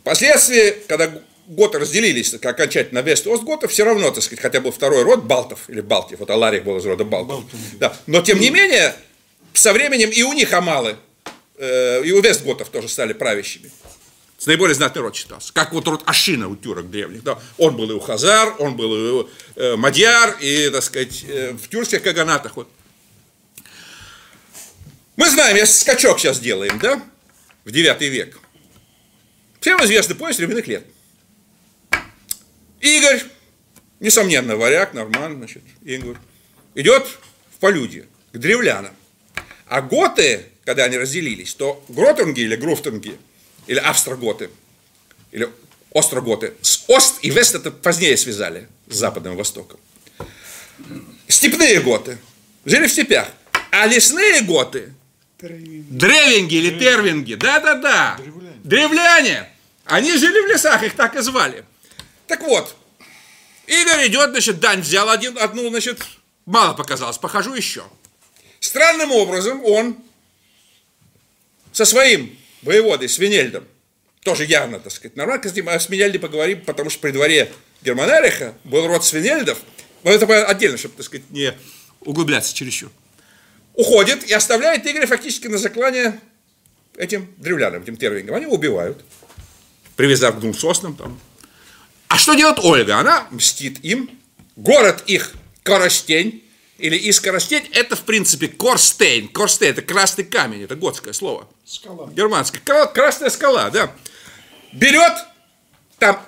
Впоследствии, 0.00 0.74
когда 0.86 1.10
готы 1.46 1.78
разделились 1.78 2.34
окончательно 2.34 3.00
на 3.00 3.04
вест 3.04 3.26
и 3.26 3.30
остготов, 3.30 3.70
все 3.70 3.84
равно, 3.84 4.10
так 4.10 4.22
сказать, 4.22 4.40
хотя 4.40 4.60
был 4.60 4.70
второй 4.70 5.02
род 5.02 5.24
Балтов, 5.24 5.68
или 5.68 5.80
Балтиев, 5.80 6.20
вот 6.20 6.30
Аларих 6.30 6.64
был 6.64 6.78
из 6.78 6.86
рода 6.86 7.04
Балтов. 7.04 7.44
Да. 7.74 7.96
Но, 8.06 8.22
тем 8.22 8.38
не 8.40 8.50
менее, 8.50 8.94
со 9.52 9.72
временем 9.72 10.10
и 10.10 10.22
у 10.22 10.32
них 10.32 10.52
Амалы, 10.52 10.96
э, 11.58 12.02
и 12.04 12.12
у 12.12 12.20
вестготов 12.20 12.68
тоже 12.68 12.88
стали 12.88 13.12
правящими. 13.12 13.70
С 14.44 14.46
наиболее 14.46 14.74
знатный 14.74 15.00
род 15.00 15.16
считался. 15.16 15.54
Как 15.54 15.72
вот 15.72 15.88
род 15.88 16.02
Ашина 16.04 16.48
у 16.48 16.54
тюрок 16.54 16.90
древних. 16.90 17.22
Да. 17.22 17.40
Он 17.56 17.74
был 17.78 17.90
и 17.90 17.94
у 17.94 17.98
Хазар, 17.98 18.54
он 18.58 18.76
был 18.76 18.94
и 18.94 19.10
у 19.22 19.28
э, 19.56 19.76
Мадьяр, 19.76 20.36
и, 20.38 20.68
так 20.68 20.82
сказать, 20.82 21.24
э, 21.26 21.52
в 21.54 21.66
тюркских 21.66 22.02
каганатах. 22.02 22.54
Вот. 22.56 22.68
Мы 25.16 25.30
знаем, 25.30 25.56
если 25.56 25.72
скачок 25.72 26.18
сейчас 26.18 26.40
делаем, 26.40 26.78
да, 26.78 27.02
в 27.64 27.70
9 27.70 28.02
век. 28.02 28.38
Всем 29.60 29.82
известный 29.82 30.14
пояс 30.14 30.36
временных 30.36 30.66
лет. 30.66 30.84
Игорь, 32.80 33.22
несомненно, 33.98 34.56
варяг, 34.56 34.92
норман, 34.92 35.38
значит, 35.38 35.62
Игорь, 35.82 36.16
идет 36.74 37.06
в 37.56 37.60
полюдье, 37.60 38.04
к 38.34 38.36
древлянам. 38.36 38.94
А 39.68 39.80
готы, 39.80 40.44
когда 40.66 40.84
они 40.84 40.98
разделились, 40.98 41.54
то 41.54 41.82
гротунги 41.88 42.40
или 42.40 42.56
груфтунги, 42.56 43.16
или 43.66 43.78
австроготы, 43.78 44.50
или 45.32 45.48
остроготы, 45.94 46.54
с 46.60 46.84
ост 46.88 47.18
и 47.22 47.30
вест 47.30 47.54
это 47.54 47.70
позднее 47.70 48.16
связали 48.16 48.68
с 48.88 48.96
западным 48.96 49.34
и 49.34 49.36
востоком. 49.36 49.78
Степные 51.28 51.80
готы. 51.80 52.18
Жили 52.64 52.86
в 52.86 52.92
степях, 52.92 53.28
а 53.70 53.86
лесные 53.86 54.42
готы? 54.42 54.92
Древенги 55.38 56.54
или 56.54 56.78
тервинги, 56.78 57.34
да-да-да, 57.34 58.16
древляне. 58.18 58.60
древляне, 58.64 59.50
они 59.84 60.16
жили 60.16 60.46
в 60.46 60.46
лесах, 60.46 60.82
их 60.82 60.94
так 60.94 61.16
и 61.16 61.20
звали. 61.20 61.64
Так 62.26 62.40
вот, 62.42 62.74
Игорь 63.66 64.06
идет, 64.06 64.30
значит, 64.30 64.60
дань 64.60 64.80
взял 64.80 65.10
один, 65.10 65.36
одну, 65.36 65.68
значит, 65.68 66.02
мало 66.46 66.72
показалось, 66.72 67.18
похожу 67.18 67.54
еще. 67.54 67.84
Странным 68.60 69.12
образом 69.12 69.62
он 69.64 69.98
со 71.72 71.84
своим 71.84 72.34
воеводой 72.64 73.08
Свинельдом, 73.08 73.64
тоже 74.22 74.44
явно, 74.44 74.80
так 74.80 74.92
сказать, 74.92 75.16
нормально, 75.16 75.42
кстати, 75.42 75.66
о 75.66 75.80
Свинельде 75.80 76.18
поговорим, 76.18 76.62
потому 76.62 76.90
что 76.90 77.00
при 77.00 77.10
дворе 77.10 77.50
Германариха 77.82 78.54
был 78.64 78.86
род 78.86 79.04
Свинельдов, 79.04 79.58
но 80.02 80.10
это 80.10 80.46
отдельно, 80.46 80.76
чтобы, 80.76 80.96
так 80.96 81.06
сказать, 81.06 81.28
не 81.30 81.52
углубляться 82.00 82.54
чересчур 82.54 82.90
уходит 83.74 84.24
и 84.24 84.32
оставляет 84.32 84.86
Игоря 84.86 85.06
фактически 85.06 85.48
на 85.48 85.58
заклание 85.58 86.20
этим 86.96 87.28
древлянам, 87.36 87.82
этим 87.82 87.96
тервингам. 87.96 88.36
Они 88.36 88.44
его 88.44 88.54
убивают, 88.54 89.04
привязав 89.96 90.36
к 90.36 90.40
двум 90.40 90.54
соснам. 90.54 90.96
Там. 90.96 91.20
А 92.08 92.16
что 92.16 92.34
делает 92.34 92.58
Ольга? 92.60 92.98
Она 92.98 93.26
мстит 93.30 93.84
им. 93.84 94.10
Город 94.56 95.02
их 95.06 95.32
Коростень, 95.64 96.43
или 96.84 96.96
из 96.96 97.20
Коростень, 97.20 97.68
это, 97.72 97.96
в 97.96 98.02
принципе, 98.02 98.48
Корстейн. 98.48 99.28
Корстейн– 99.28 99.72
это 99.72 99.82
красный 99.82 100.24
камень, 100.24 100.62
это 100.62 100.76
готское 100.76 101.12
слово. 101.12 101.48
Скала. 101.64 102.08
Германское. 102.10 102.60
Красная 102.60 103.30
скала, 103.30 103.70
да. 103.70 103.92
Берет, 104.72 105.12
там 105.98 106.20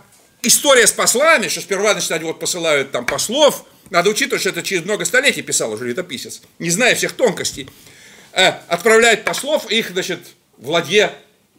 история 0.43 0.87
с 0.87 0.93
послами, 0.93 1.49
что 1.49 1.61
сперва, 1.61 1.93
значит, 1.93 2.11
они 2.13 2.25
вот 2.25 2.41
посылают 2.41 2.91
там 2.91 3.07
послов– 3.07 3.65
надо 3.91 4.11
учитывать, 4.11 4.41
что 4.41 4.51
это 4.51 4.63
через 4.63 4.85
много 4.85 5.05
столетий 5.05 5.43
писал 5.43 5.73
уже 5.73 5.87
летописец, 5.87 6.43
не 6.59 6.71
зная 6.71 6.95
всех 6.95 7.13
тонкостей. 7.13 7.69
Э, 8.33 8.55
отправляет 8.69 9.25
послов, 9.25 9.71
их, 9.71 9.91
значит, 9.91 10.21
в 10.59 10.71
ладье 10.71 11.13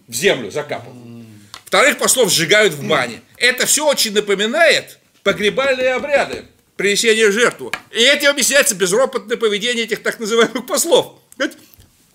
в 0.08 0.14
землю 0.14 0.52
закапывают. 0.52 1.26
Вторых 1.66 1.98
послов 1.98 2.32
сжигают 2.32 2.74
в 2.74 2.88
бане. 2.88 3.22
Это 3.38 3.66
все 3.66 3.86
очень 3.88 4.14
напоминает 4.14 5.00
погребальные 5.24 5.94
обряды, 5.94 6.46
принесение 6.78 7.32
жертву. 7.32 7.74
И 7.92 8.00
этим 8.00 8.30
объясняется 8.30 8.76
безропотное 8.76 9.38
поведение 9.38 9.86
этих 9.86 10.04
так 10.04 10.20
называемых 10.20 10.66
послов. 10.66 11.20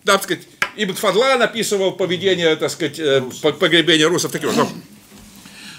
Там, 0.03 0.21
сказать, 0.21 0.43
Ибн 0.75 0.95
Фадла 0.95 1.37
написывал 1.37 1.93
поведение, 1.93 2.55
так 2.55 2.71
сказать, 2.71 2.99
э, 2.99 3.21
погребения 3.41 4.07
русов. 4.07 4.31
Таких 4.31 4.51
вот. 4.51 4.67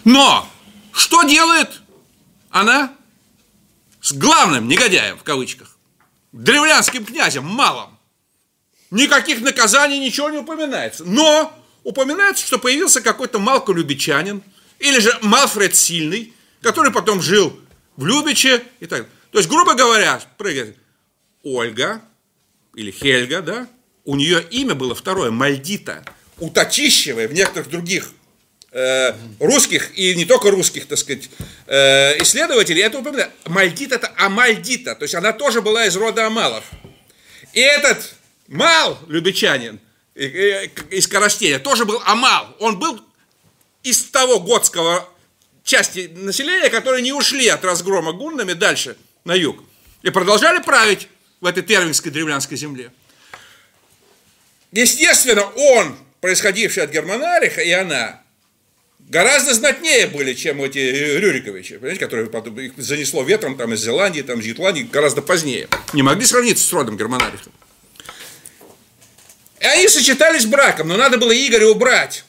Но 0.05 0.49
что 0.93 1.25
делает 1.25 1.69
она? 2.51 2.95
с 4.05 4.13
главным 4.13 4.69
негодяем, 4.69 5.17
в 5.17 5.23
кавычках, 5.23 5.79
древлянским 6.33 7.07
князем 7.07 7.43
Малым. 7.47 7.99
Никаких 8.91 9.41
наказаний, 9.41 9.99
ничего 9.99 10.29
не 10.29 10.37
упоминается. 10.37 11.05
Но 11.07 11.51
упоминается, 11.85 12.47
что 12.47 12.59
появился 12.59 13.01
какой-то 13.01 13.39
Малко-Любичанин, 13.39 14.43
или 14.79 14.99
же 14.99 15.19
Малфред 15.23 15.75
Сильный, 15.75 16.35
который 16.61 16.93
потом 16.93 17.23
жил 17.23 17.59
в 17.97 18.05
Любиче 18.05 18.63
и 18.81 18.87
так 18.87 19.07
То 19.31 19.39
есть, 19.39 19.49
грубо 19.49 19.75
говоря, 19.75 20.21
прыгает 20.37 20.77
Ольга 21.43 22.01
или 22.75 22.91
Хельга, 22.91 23.43
да, 23.43 23.69
у 24.05 24.17
нее 24.17 24.43
имя 24.51 24.75
было 24.75 24.95
второе, 24.95 25.31
Мальдита. 25.31 26.05
У 26.39 26.51
Татищевой, 26.51 27.29
в 27.29 27.33
некоторых 27.33 27.71
других 27.71 28.11
Э, 28.77 29.15
русских 29.39 29.97
и 29.97 30.17
не 30.17 30.25
только 30.25 30.51
русских, 30.51 30.89
так 30.89 30.99
сказать, 30.99 31.31
э, 31.69 32.21
исследователей, 32.21 32.83
это 32.83 32.99
упоминает. 32.99 33.31
Мальдит 33.45 33.93
это 33.93 34.13
Амальдита, 34.17 34.97
то 34.97 35.05
есть 35.05 35.15
она 35.15 35.33
тоже 35.33 35.63
была 35.63 35.87
из 35.87 35.95
рода 35.95 36.27
Амалов. 36.27 36.65
И 37.53 37.61
этот 37.61 38.17
Мал, 38.49 38.99
любичанин, 39.07 39.79
из 40.17 41.07
Коростеля, 41.07 41.61
тоже 41.61 41.85
был 41.85 42.03
Амал. 42.05 42.57
Он 42.59 42.81
был 42.81 43.01
из 43.85 44.03
того 44.07 44.41
готского 44.41 45.09
части 45.65 46.11
населения, 46.15 46.69
которые 46.69 47.03
не 47.03 47.13
ушли 47.13 47.49
от 47.49 47.65
разгрома 47.65 48.13
гуннами 48.13 48.53
дальше, 48.53 48.97
на 49.25 49.35
юг, 49.35 49.65
и 50.03 50.11
продолжали 50.11 50.63
править 50.63 51.09
в 51.41 51.47
этой 51.47 51.63
тервинской 51.63 52.13
древлянской 52.13 52.57
земле. 52.57 52.93
Естественно, 54.71 55.43
он, 55.43 55.97
происходивший 56.21 56.83
от 56.83 56.91
Германариха, 56.91 57.63
и 57.63 57.71
она, 57.71 58.21
гораздо 58.99 59.55
знатнее 59.55 60.07
были, 60.07 60.35
чем 60.35 60.63
эти 60.63 60.79
Рюриковичи, 60.79 61.79
понимаете, 61.79 62.01
которые 62.01 62.29
потом, 62.29 62.59
их 62.61 62.73
занесло 62.77 63.23
ветром 63.23 63.57
там, 63.57 63.73
из 63.73 63.83
Зеландии, 63.83 64.21
там, 64.21 64.41
из 64.41 64.47
Ютландии 64.47 64.83
гораздо 64.83 65.23
позднее. 65.23 65.69
Не 65.93 66.03
могли 66.03 66.27
сравниться 66.27 66.67
с 66.67 66.73
родом 66.73 66.97
Германариха. 66.97 67.51
И 69.61 69.65
они 69.67 69.89
сочетались 69.89 70.45
браком, 70.45 70.89
но 70.89 70.97
надо 70.97 71.17
было 71.17 71.33
Игоря 71.33 71.69
убрать. 71.69 72.25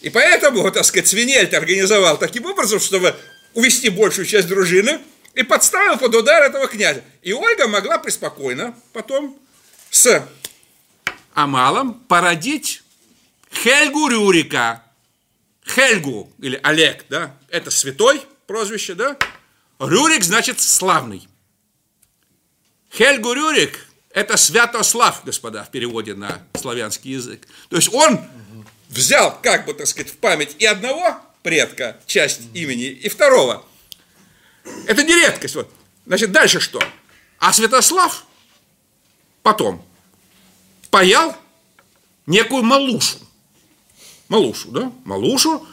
И 0.00 0.10
поэтому, 0.10 0.70
так 0.70 0.84
сказать, 0.84 1.08
Свинельт 1.08 1.52
организовал 1.54 2.18
таким 2.18 2.46
образом, 2.46 2.78
чтобы 2.80 3.16
увести 3.54 3.88
большую 3.88 4.26
часть 4.26 4.46
дружины 4.46 5.00
и 5.34 5.42
подставил 5.42 5.98
под 5.98 6.14
удар 6.14 6.42
этого 6.42 6.68
князя. 6.68 7.02
И 7.22 7.32
Ольга 7.32 7.66
могла 7.66 7.98
преспокойно 7.98 8.76
потом 8.92 9.38
с 9.90 10.26
Амалом 11.34 11.94
породить 11.94 12.82
Хельгу 13.52 14.08
Рюрика, 14.08 14.82
Хельгу, 15.66 16.32
или 16.38 16.58
Олег, 16.62 17.04
да, 17.08 17.34
это 17.48 17.70
святой 17.70 18.22
прозвище, 18.46 18.94
да, 18.94 19.16
Рюрик 19.78 20.22
значит 20.24 20.60
славный. 20.60 21.28
Хельгу 22.92 23.32
Рюрик– 23.32 23.86
это 24.10 24.36
Святослав, 24.36 25.22
господа, 25.24 25.64
в 25.64 25.70
переводе 25.70 26.14
на 26.14 26.42
славянский 26.54 27.12
язык. 27.12 27.46
То 27.68 27.76
есть 27.76 27.92
он 27.92 28.20
взял, 28.88 29.38
как 29.42 29.66
бы, 29.66 29.74
так 29.74 29.86
сказать, 29.86 30.10
в 30.10 30.16
память 30.16 30.56
и 30.58 30.66
одного 30.66 31.16
предка, 31.42 31.98
часть 32.06 32.40
имени, 32.54 32.84
и 32.84 33.08
второго. 33.08 33.64
Это 34.86 35.02
не 35.02 35.14
редкость. 35.14 35.54
Вот. 35.54 35.72
Значит, 36.06 36.32
дальше 36.32 36.60
что? 36.60 36.80
А 37.38 37.52
Святослав 37.52 38.24
потом 39.42 39.84
паял 40.90 41.36
некую 42.26 42.62
малушу. 42.62 43.18
Малушу, 44.28 44.70
да? 44.70 44.92
Малушу. 45.04 45.66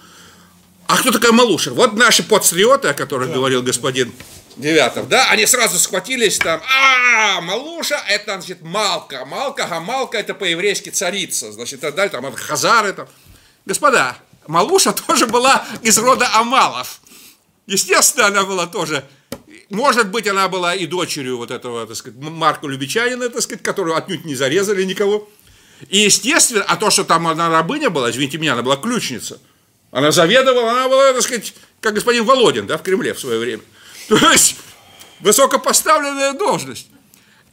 А 0.87 0.97
кто 0.97 1.11
такая 1.11 1.31
Малуша? 1.31 1.71
Вот 1.71 1.93
наши 1.93 2.23
подстриоты, 2.23 2.89
о 2.89 2.93
которых 2.93 3.29
да. 3.29 3.35
говорил 3.35 3.63
господин 3.63 4.13
Девятов, 4.57 5.09
да, 5.09 5.29
они 5.31 5.45
сразу 5.45 5.77
схватились 5.77 6.37
там, 6.37 6.61
а, 6.63 7.41
Малуша, 7.41 8.01
это, 8.07 8.35
значит, 8.35 8.61
Малка, 8.61 9.25
Малка, 9.25 9.67
а 9.69 9.81
Малка 9.81 10.17
это 10.17 10.33
по-еврейски 10.33 10.89
царица, 10.89 11.51
значит, 11.51 11.83
и 11.83 11.91
далее, 11.91 12.09
там, 12.09 12.33
Хазары, 12.33 12.93
там. 12.93 13.07
Господа, 13.65 14.15
Малуша 14.47 14.93
тоже 14.93 15.27
была 15.27 15.65
из 15.81 15.97
рода 15.97 16.29
Амалов. 16.35 17.01
Естественно, 17.67 18.27
она 18.27 18.43
была 18.43 18.65
тоже, 18.65 19.03
может 19.69 20.09
быть, 20.09 20.27
она 20.27 20.47
была 20.47 20.73
и 20.73 20.85
дочерью 20.85 21.37
вот 21.37 21.51
этого, 21.51 21.85
так 21.85 21.97
сказать, 21.97 22.17
Марка 22.17 22.67
Любичанина, 22.67 23.29
так 23.29 23.41
сказать, 23.41 23.61
которую 23.61 23.97
отнюдь 23.97 24.23
не 24.23 24.35
зарезали 24.35 24.83
никого. 24.83 25.27
И, 25.89 25.97
естественно, 25.99 26.63
а 26.65 26.77
то, 26.77 26.89
что 26.89 27.03
там 27.03 27.27
она 27.27 27.49
рабыня 27.49 27.89
была, 27.89 28.09
извините 28.09 28.37
меня, 28.37 28.53
она 28.53 28.61
была 28.61 28.77
ключница. 28.77 29.39
Она 29.91 30.11
заведовала, 30.11 30.71
она 30.71 30.87
была, 30.87 31.13
так 31.13 31.21
сказать, 31.21 31.53
как 31.81 31.95
господин 31.95 32.23
Володин, 32.23 32.67
да, 32.67 32.77
в 32.77 32.83
Кремле 32.83 33.13
в 33.13 33.19
свое 33.19 33.39
время. 33.39 33.61
То 34.07 34.31
есть, 34.31 34.55
высокопоставленная 35.19 36.33
должность. 36.33 36.87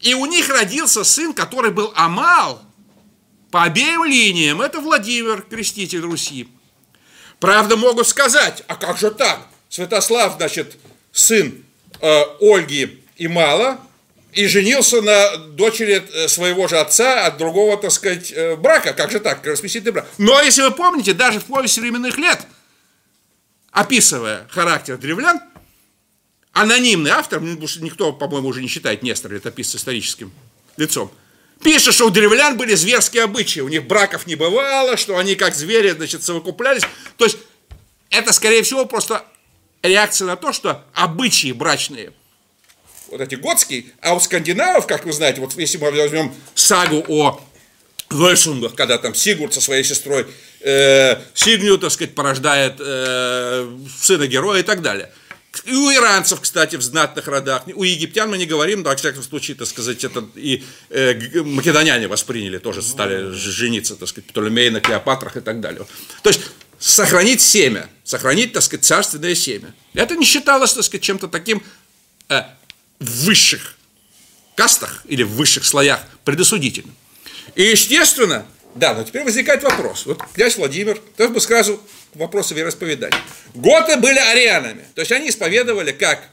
И 0.01 0.15
у 0.15 0.27
них 0.27 0.49
родился 0.49 1.05
сын, 1.05 1.33
который 1.33 1.71
был 1.71 1.93
Амал 1.95 2.63
по 3.51 3.63
обеим 3.63 4.05
линиям. 4.05 4.61
Это 4.61 4.81
Владимир, 4.81 5.43
креститель 5.43 6.01
Руси. 6.01 6.49
Правда, 7.39 7.77
могут 7.77 8.09
сказать, 8.09 8.63
а 8.67 8.77
как 8.77 8.99
же 8.99 9.11
так? 9.11 9.47
Святослав, 9.69 10.35
значит, 10.37 10.77
сын 11.13 11.65
э, 12.01 12.23
Ольги 12.41 13.01
Мала, 13.21 13.81
и 14.33 14.47
женился 14.47 15.03
на 15.03 15.37
дочери 15.37 16.03
э, 16.13 16.29
своего 16.29 16.67
же 16.67 16.79
отца 16.79 17.27
от 17.27 17.39
другого, 17.39 17.77
так 17.77 17.91
сказать, 17.91 18.33
э, 18.33 18.57
брака. 18.57 18.93
Как 18.93 19.11
же 19.11 19.21
так? 19.21 19.45
Расписительный 19.47 19.93
брак. 19.93 20.07
Но 20.19 20.41
если 20.41 20.63
вы 20.63 20.71
помните, 20.71 21.13
даже 21.13 21.39
в 21.39 21.45
повести 21.45 21.81
временных 21.81 22.19
лет, 22.19 22.41
описывая 23.71 24.47
характер 24.51 24.97
древлян, 24.97 25.41
анонимный 26.53 27.11
автор, 27.11 27.41
никто, 27.41 28.13
по-моему, 28.13 28.49
уже 28.49 28.63
не 28.63 28.69
считает 28.69 29.03
Нестора 29.03 29.35
летописца 29.35 29.77
историческим 29.77 30.33
лицом, 30.77 31.11
пишет, 31.63 31.95
что 31.95 32.07
у 32.07 32.11
древлян 32.11 32.57
были 32.57 32.75
зверские 32.75 33.25
обычаи, 33.25 33.61
у 33.61 33.69
них 33.69 33.87
браков 33.87 34.27
не 34.27 34.35
бывало, 34.35 34.97
что 34.97 35.17
они 35.17 35.35
как 35.35 35.55
звери, 35.55 35.91
значит, 35.91 36.23
совокуплялись. 36.23 36.83
То 37.17 37.25
есть 37.25 37.39
это, 38.11 38.33
скорее 38.33 38.63
всего, 38.63 38.85
просто 38.85 39.25
реакция 39.83 40.27
на 40.27 40.37
то, 40.37 40.53
что 40.53 40.85
обычаи 40.95 41.53
брачные, 41.53 42.13
вот 43.09 43.21
эти 43.21 43.35
готские, 43.35 43.87
а 44.01 44.15
у 44.15 44.21
скандинавов, 44.21 44.87
как 44.87 45.05
вы 45.05 45.13
знаете, 45.13 45.41
вот 45.41 45.55
если 45.57 45.79
мы 45.79 45.91
возьмем 45.91 46.35
сагу 46.55 47.05
о 47.09 47.41
Вельсунгах, 48.11 48.75
когда 48.75 48.99
там 48.99 49.15
Сигурд 49.15 49.55
со 49.55 49.61
своей 49.61 49.85
сестрой 49.85 50.27
э, 50.61 51.17
Сигню, 51.35 51.79
так 51.79 51.91
сказать, 51.91 52.15
порождает 52.15 52.75
э, 52.79 53.79
сына 53.99 54.27
героя 54.27 54.61
и 54.61 54.63
так 54.63 54.83
далее– 54.83 55.11
и 55.65 55.73
у 55.73 55.93
иранцев, 55.93 56.41
кстати, 56.41 56.77
в 56.77 56.83
знатных 56.83 57.29
родах. 57.29 57.63
У 57.75 57.83
египтян 57.83 58.31
мы 58.31 58.39
не 58.39 58.47
говорим, 58.47 58.83
но, 58.83 58.91
во 58.91 58.97
всяком 58.97 59.23
случае, 59.23 59.57
так 59.57 59.69
сказать, 59.69 60.03
это 60.03 60.25
и 60.35 60.65
э, 60.89 61.43
македоняне 61.43 62.09
восприняли, 62.09 62.59
тоже 62.59 62.83
стали 62.83 63.31
жениться, 63.33 63.97
так 63.97 64.09
сказать, 64.09 64.29
Птолемей 64.29 64.71
на 64.71 64.81
Клеопатрах 64.81 65.37
и 65.37 65.41
так 65.41 65.61
далее. 65.61 65.87
То 66.23 66.31
есть, 66.31 66.41
сохранить 66.79 67.41
семя, 67.41 67.89
сохранить, 68.03 68.53
так 68.53 68.63
сказать, 68.63 68.85
царственное 68.85 69.35
семя. 69.35 69.75
Это 69.95 70.17
не 70.17 70.25
считалось, 70.25 70.73
так 70.73 70.85
сказать, 70.85 71.03
чем-то 71.03 71.29
таким 71.29 71.63
э, 72.29 72.43
в 72.99 73.25
высших 73.25 73.77
кастах 74.57 75.03
или 75.07 75.23
в 75.23 75.33
высших 75.33 75.65
слоях 75.65 76.01
предосудительным. 76.25 76.95
И, 77.55 77.63
естественно, 77.63 78.47
да, 78.75 78.95
но 78.95 79.05
теперь 79.05 79.25
возникает 79.25 79.63
вопрос. 79.63 80.07
Вот 80.07 80.23
князь 80.33 80.57
Владимир, 80.57 81.01
то 81.17 81.29
бы 81.29 81.41
сразу 81.41 81.79
к 82.13 82.17
вопросу 82.17 82.55
вероисповедания. 82.55 83.19
Готы 83.55 83.97
были 83.97 84.19
арианами, 84.19 84.85
то 84.95 85.01
есть 85.01 85.13
они 85.13 85.29
исповедовали, 85.29 85.93
как 85.93 86.29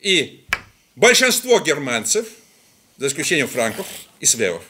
и 0.00 0.46
большинство 0.96 1.60
германцев, 1.60 2.26
за 2.96 3.08
исключением 3.08 3.48
франков 3.48 3.86
и 4.20 4.26
свевов. 4.26 4.62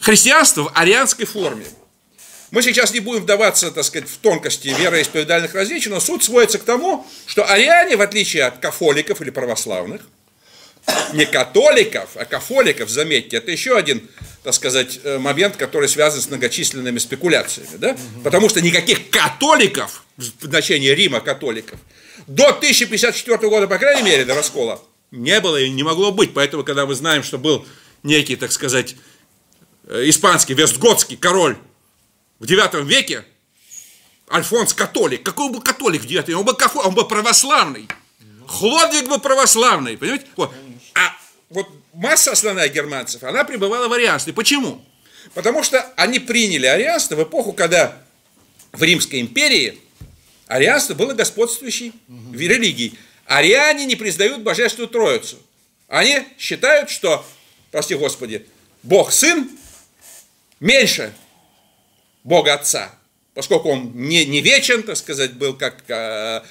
Христианство 0.00 0.64
в 0.64 0.72
арианской 0.74 1.26
форме. 1.26 1.66
Мы 2.50 2.62
сейчас 2.62 2.92
не 2.92 3.00
будем 3.00 3.22
вдаваться, 3.22 3.70
так 3.70 3.84
сказать, 3.84 4.08
в 4.08 4.18
тонкости 4.18 4.68
вероисповедальных 4.68 5.54
различий, 5.54 5.90
но 5.90 6.00
суть 6.00 6.24
сводится 6.24 6.58
к 6.58 6.64
тому, 6.64 7.06
что 7.26 7.48
ариане, 7.48 7.96
в 7.96 8.00
отличие 8.00 8.44
от 8.44 8.58
кафоликов 8.58 9.20
или 9.22 9.30
православных, 9.30 10.02
не 11.12 11.26
католиков, 11.26 12.10
а 12.14 12.24
кафоликов, 12.24 12.88
заметьте, 12.88 13.36
это 13.36 13.50
еще 13.50 13.76
один, 13.76 14.08
так 14.42 14.54
сказать, 14.54 15.00
э, 15.02 15.18
момент, 15.18 15.56
который 15.56 15.88
связан 15.88 16.20
с 16.20 16.28
многочисленными 16.28 16.98
спекуляциями, 16.98 17.76
да? 17.76 17.96
Потому 18.24 18.48
что 18.48 18.60
никаких 18.60 19.10
католиков, 19.10 20.04
в 20.16 20.44
значении 20.44 20.88
Рима 20.88 21.20
католиков, 21.20 21.78
до 22.26 22.48
1054 22.48 23.38
года, 23.48 23.66
по 23.66 23.78
крайней 23.78 24.02
мере, 24.02 24.24
до 24.24 24.34
раскола, 24.34 24.80
не 25.10 25.40
было 25.40 25.56
и 25.60 25.68
не 25.70 25.82
могло 25.82 26.12
быть. 26.12 26.32
Поэтому, 26.34 26.64
когда 26.64 26.86
мы 26.86 26.94
знаем, 26.94 27.22
что 27.22 27.38
был 27.38 27.66
некий, 28.02 28.36
так 28.36 28.52
сказать, 28.52 28.96
э, 29.88 30.08
испанский, 30.08 30.54
вестготский 30.54 31.16
король 31.16 31.56
в 32.38 32.46
9 32.46 32.84
веке, 32.84 33.24
Альфонс 34.32 34.72
католик. 34.74 35.24
Какой 35.24 35.46
он 35.46 35.52
был 35.52 35.60
католик 35.60 36.02
в 36.02 36.06
9 36.06 36.28
веке? 36.28 36.36
Он 36.36 36.44
был, 36.44 36.56
он 36.84 36.94
был 36.94 37.04
православный. 37.04 37.88
Хлодвиг 38.46 39.08
был 39.08 39.18
православный, 39.18 39.96
понимаете? 39.96 40.26
Вот. 40.36 40.52
Вот 41.50 41.68
масса 41.92 42.30
основная 42.32 42.68
германцев, 42.68 43.24
она 43.24 43.44
пребывала 43.44 43.88
в 43.88 43.92
арианстве. 43.92 44.32
Почему? 44.32 44.82
Потому 45.34 45.62
что 45.62 45.82
они 45.96 46.20
приняли 46.20 46.66
арианство 46.66 47.16
в 47.16 47.22
эпоху, 47.24 47.52
когда 47.52 48.00
в 48.72 48.82
Римской 48.82 49.20
империи 49.20 49.78
арианство 50.46 50.94
было 50.94 51.12
господствующей 51.12 51.92
угу. 52.08 52.34
религией. 52.38 52.94
Ариане 53.26 53.84
не 53.84 53.96
признают 53.96 54.42
Божественную 54.42 54.88
Троицу. 54.88 55.38
Они 55.88 56.22
считают, 56.38 56.88
что, 56.88 57.24
прости 57.72 57.96
Господи, 57.96 58.46
Бог 58.84 59.12
Сын 59.12 59.50
меньше 60.60 61.12
Бога 62.22 62.54
Отца, 62.54 62.94
поскольку 63.34 63.70
Он 63.70 63.92
не, 63.94 64.24
не 64.24 64.40
вечен, 64.40 64.82
так 64.84 64.96
сказать, 64.96 65.34
был 65.34 65.54
как... 65.54 65.82
Э, 65.88 66.42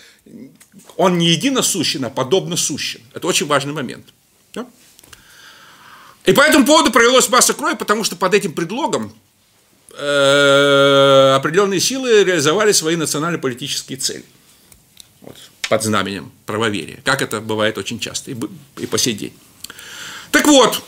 он 0.97 1.17
не 1.17 1.29
едино 1.29 1.61
сущен, 1.61 2.05
а 2.05 2.09
подобно 2.09 2.55
сущен. 2.55 3.01
Это 3.13 3.27
очень 3.27 3.47
важный 3.47 3.73
момент. 3.73 4.07
Да? 4.53 4.67
И 6.29 6.31
по 6.31 6.41
этому 6.41 6.63
поводу 6.63 6.91
пролилась 6.91 7.27
масса 7.27 7.55
крови, 7.55 7.75
потому 7.75 8.03
что 8.03 8.15
под 8.15 8.35
этим 8.35 8.51
предлогом 8.51 9.11
э, 9.97 11.33
определенные 11.35 11.79
силы 11.79 12.23
реализовали 12.23 12.71
свои 12.71 12.95
национально-политические 12.95 13.97
цели. 13.97 14.23
Вот, 15.21 15.35
под 15.69 15.81
знаменем 15.81 16.31
правоверия, 16.45 16.99
как 17.03 17.23
это 17.23 17.41
бывает 17.41 17.79
очень 17.79 17.99
часто 17.99 18.29
и, 18.29 18.35
и 18.77 18.85
по 18.85 18.99
сей 18.99 19.15
день. 19.15 19.33
Так 20.29 20.45
вот, 20.45 20.83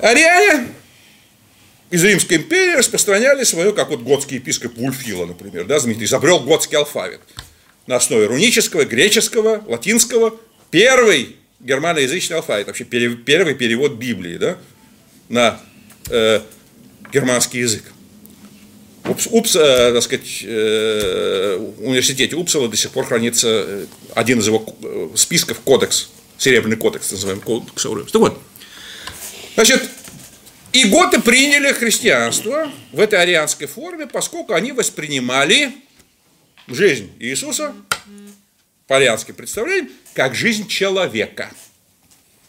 ариане 0.00 0.72
из 1.90 2.02
Римской 2.02 2.38
империи 2.38 2.78
распространяли 2.78 3.44
свое, 3.44 3.74
как 3.74 3.90
вот 3.90 4.00
готский 4.00 4.36
епископ 4.36 4.78
Вульфила, 4.78 5.26
например, 5.26 5.66
да, 5.66 5.78
знаменитый, 5.78 6.06
изобрел 6.06 6.40
готский 6.40 6.78
алфавит 6.78 7.20
на 7.86 7.96
основе 7.96 8.28
рунического, 8.28 8.86
греческого, 8.86 9.62
латинского. 9.66 10.40
Первый 10.70 11.36
германоязычный 11.64 12.36
алфавит, 12.36 12.66
вообще 12.66 12.84
первый 12.84 13.54
перевод 13.54 13.94
Библии 13.94 14.36
да, 14.36 14.58
на 15.28 15.60
э, 16.10 16.40
германский 17.12 17.58
язык. 17.58 17.84
Упс, 19.06 19.26
Упс, 19.30 19.56
э, 19.56 19.92
так 19.92 20.02
сказать, 20.02 20.42
э, 20.44 21.56
университете 21.78 22.36
Упсала 22.36 22.68
до 22.68 22.76
сих 22.76 22.90
пор 22.90 23.06
хранится 23.06 23.48
э, 23.48 23.86
один 24.14 24.40
из 24.40 24.46
его 24.46 24.64
э, 24.82 25.08
списков, 25.16 25.60
кодекс, 25.60 26.10
Серебряный 26.38 26.76
кодекс, 26.76 27.10
называемый 27.10 27.44
кодекс 27.44 27.82
Так 27.82 28.20
вот, 28.20 28.42
значит, 29.54 29.82
и 30.72 30.84
готы 30.86 31.20
приняли 31.20 31.72
христианство 31.72 32.70
в 32.92 33.00
этой 33.00 33.20
арианской 33.20 33.66
форме, 33.66 34.06
поскольку 34.06 34.54
они 34.54 34.72
воспринимали 34.72 35.72
жизнь 36.66 37.10
Иисуса, 37.20 37.74
по 38.86 38.96
арианским 38.96 39.34
представлениям, 39.34 39.90
как 40.12 40.34
жизнь 40.34 40.68
человека. 40.68 41.50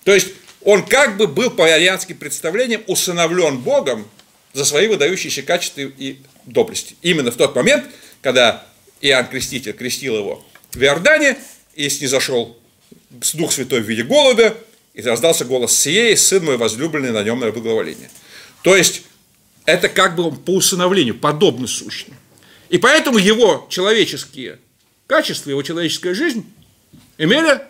То 0.03 0.13
есть 0.13 0.29
он 0.61 0.85
как 0.85 1.17
бы 1.17 1.27
был 1.27 1.51
по 1.51 1.65
арианским 1.65 2.17
представлениям 2.17 2.83
усыновлен 2.87 3.59
Богом 3.59 4.07
за 4.53 4.65
свои 4.65 4.87
выдающиеся 4.87 5.43
качества 5.43 5.81
и 5.81 6.17
доблести. 6.45 6.95
Именно 7.01 7.31
в 7.31 7.35
тот 7.35 7.55
момент, 7.55 7.85
когда 8.21 8.65
Иоанн 9.01 9.27
Креститель 9.27 9.73
крестил 9.73 10.17
его 10.17 10.45
в 10.73 10.81
Иордане, 10.81 11.37
и 11.75 11.89
снизошел 11.89 12.57
Дух 13.33 13.51
Святой 13.51 13.81
в 13.81 13.89
виде 13.89 14.03
голубя, 14.03 14.55
и 14.93 15.01
раздался 15.01 15.43
голос 15.43 15.77
«Сие, 15.77 16.15
сын 16.15 16.43
мой 16.43 16.57
возлюбленный, 16.57 17.11
на 17.11 17.21
нем 17.21 17.39
мое 17.39 17.51
благоволение». 17.51 18.09
То 18.61 18.75
есть, 18.75 19.03
это 19.65 19.89
как 19.89 20.15
бы 20.15 20.31
по 20.31 20.51
усыновлению, 20.51 21.15
подобно 21.15 21.67
сущему. 21.67 22.15
И 22.69 22.77
поэтому 22.77 23.17
его 23.17 23.67
человеческие 23.69 24.59
качества, 25.07 25.49
его 25.49 25.63
человеческая 25.63 26.13
жизнь 26.13 26.45
имели 27.17 27.61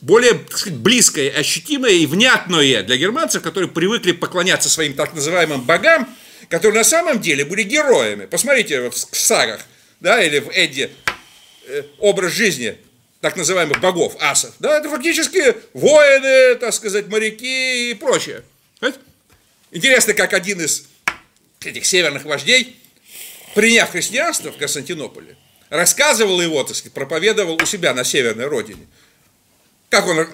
более 0.00 0.34
так 0.34 0.56
сказать, 0.56 0.78
близкое, 0.78 1.30
ощутимое 1.30 1.92
и 1.92 2.06
внятное 2.06 2.82
для 2.82 2.96
германцев, 2.96 3.42
которые 3.42 3.70
привыкли 3.70 4.12
поклоняться 4.12 4.68
своим 4.68 4.94
так 4.94 5.14
называемым 5.14 5.62
богам, 5.62 6.08
которые 6.48 6.78
на 6.78 6.84
самом 6.84 7.20
деле 7.20 7.44
были 7.44 7.62
героями. 7.62 8.26
Посмотрите 8.26 8.90
в 8.90 8.94
сагах, 8.94 9.60
да, 10.00 10.22
или 10.22 10.38
в 10.38 10.48
Эдди 10.50 10.90
э, 11.66 11.82
образ 11.98 12.32
жизни 12.32 12.78
так 13.20 13.36
называемых 13.36 13.80
богов, 13.80 14.16
асов. 14.20 14.54
Да, 14.58 14.78
это 14.78 14.88
фактически 14.88 15.54
воины, 15.74 16.56
так 16.56 16.72
сказать, 16.72 17.08
моряки 17.08 17.90
и 17.90 17.94
прочее. 17.94 18.42
Интересно, 19.70 20.14
как 20.14 20.32
один 20.32 20.60
из 20.60 20.88
этих 21.60 21.84
северных 21.84 22.24
вождей, 22.24 22.76
приняв 23.54 23.90
христианство 23.90 24.50
в 24.50 24.56
Константинополе, 24.56 25.36
рассказывал 25.70 26.40
его, 26.40 26.62
так 26.64 26.76
сказать, 26.76 26.92
проповедовал 26.92 27.54
у 27.54 27.64
себя 27.64 27.94
на 27.94 28.04
северной 28.04 28.46
родине. 28.46 28.86
Как 29.88 30.06
он 30.06 30.28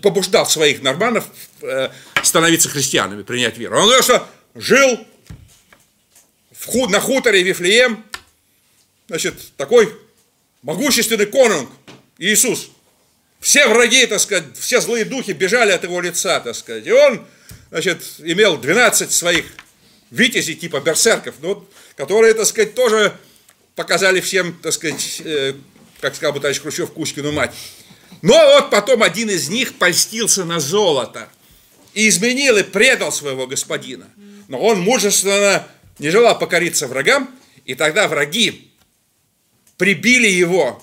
побуждал 0.00 0.46
своих 0.46 0.82
норманов 0.82 1.26
э, 1.60 1.90
становиться 2.22 2.68
христианами, 2.68 3.22
принять 3.22 3.58
веру. 3.58 3.76
Он 3.76 3.84
говорил, 3.84 4.02
что 4.02 4.26
жил 4.54 5.06
в 6.50 6.88
на 6.88 7.00
хуторе 7.00 7.42
Вифлеем, 7.42 8.04
значит, 9.08 9.34
такой 9.56 9.92
могущественный 10.62 11.26
конунг, 11.26 11.70
Иисус. 12.18 12.70
Все 13.40 13.66
враги, 13.66 14.06
так 14.06 14.20
сказать, 14.20 14.44
все 14.58 14.80
злые 14.80 15.04
духи 15.04 15.32
бежали 15.32 15.72
от 15.72 15.82
его 15.82 16.00
лица, 16.00 16.38
так 16.40 16.54
сказать. 16.54 16.86
И 16.86 16.92
он, 16.92 17.26
значит, 17.70 18.02
имел 18.18 18.56
12 18.56 19.10
своих 19.10 19.46
витязей 20.10 20.54
типа 20.54 20.80
берсерков, 20.80 21.36
ну, 21.40 21.66
которые, 21.96 22.34
так 22.34 22.46
сказать, 22.46 22.74
тоже 22.74 23.16
показали 23.74 24.20
всем, 24.20 24.54
так 24.62 24.72
сказать, 24.72 25.22
э, 25.24 25.54
как 26.00 26.14
сказал 26.14 26.32
бы 26.32 26.40
товарищ 26.40 26.60
Хрущев, 26.60 26.92
Кузькину 26.92 27.32
мать. 27.32 27.52
Но 28.20 28.34
вот 28.34 28.70
потом 28.70 29.02
один 29.02 29.30
из 29.30 29.48
них 29.48 29.78
польстился 29.78 30.44
на 30.44 30.60
золото 30.60 31.28
и 31.94 32.08
изменил 32.08 32.56
и 32.56 32.62
предал 32.62 33.12
своего 33.12 33.46
господина. 33.46 34.08
Но 34.48 34.60
он 34.60 34.80
мужественно 34.80 35.66
не 35.98 36.10
желал 36.10 36.38
покориться 36.38 36.86
врагам, 36.86 37.30
и 37.64 37.74
тогда 37.74 38.08
враги 38.08 38.72
прибили 39.76 40.28
его 40.28 40.82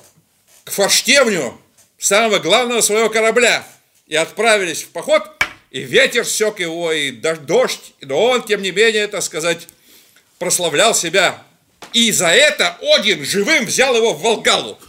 к 0.64 0.72
форштевню 0.72 1.60
самого 1.98 2.40
главного 2.40 2.82
своего 2.82 3.10
корабля 3.10 3.66
и 4.08 4.16
отправились 4.16 4.84
в 4.84 4.90
поход, 4.90 5.24
и 5.72 5.82
ветер 5.82 6.26
сек 6.26 6.60
его, 6.60 6.92
и 6.92 7.12
дождь, 7.12 7.94
но 8.02 8.24
он, 8.24 8.44
тем 8.44 8.62
не 8.62 8.72
менее, 8.72 9.08
так 9.08 9.22
сказать, 9.22 9.68
прославлял 10.40 10.96
себя. 10.96 11.44
И 11.94 12.12
за 12.12 12.28
это 12.28 12.78
Один 12.82 13.26
живым 13.26 13.66
взял 13.66 13.96
его 13.96 14.14
в 14.14 14.22
Волгалу. 14.22 14.80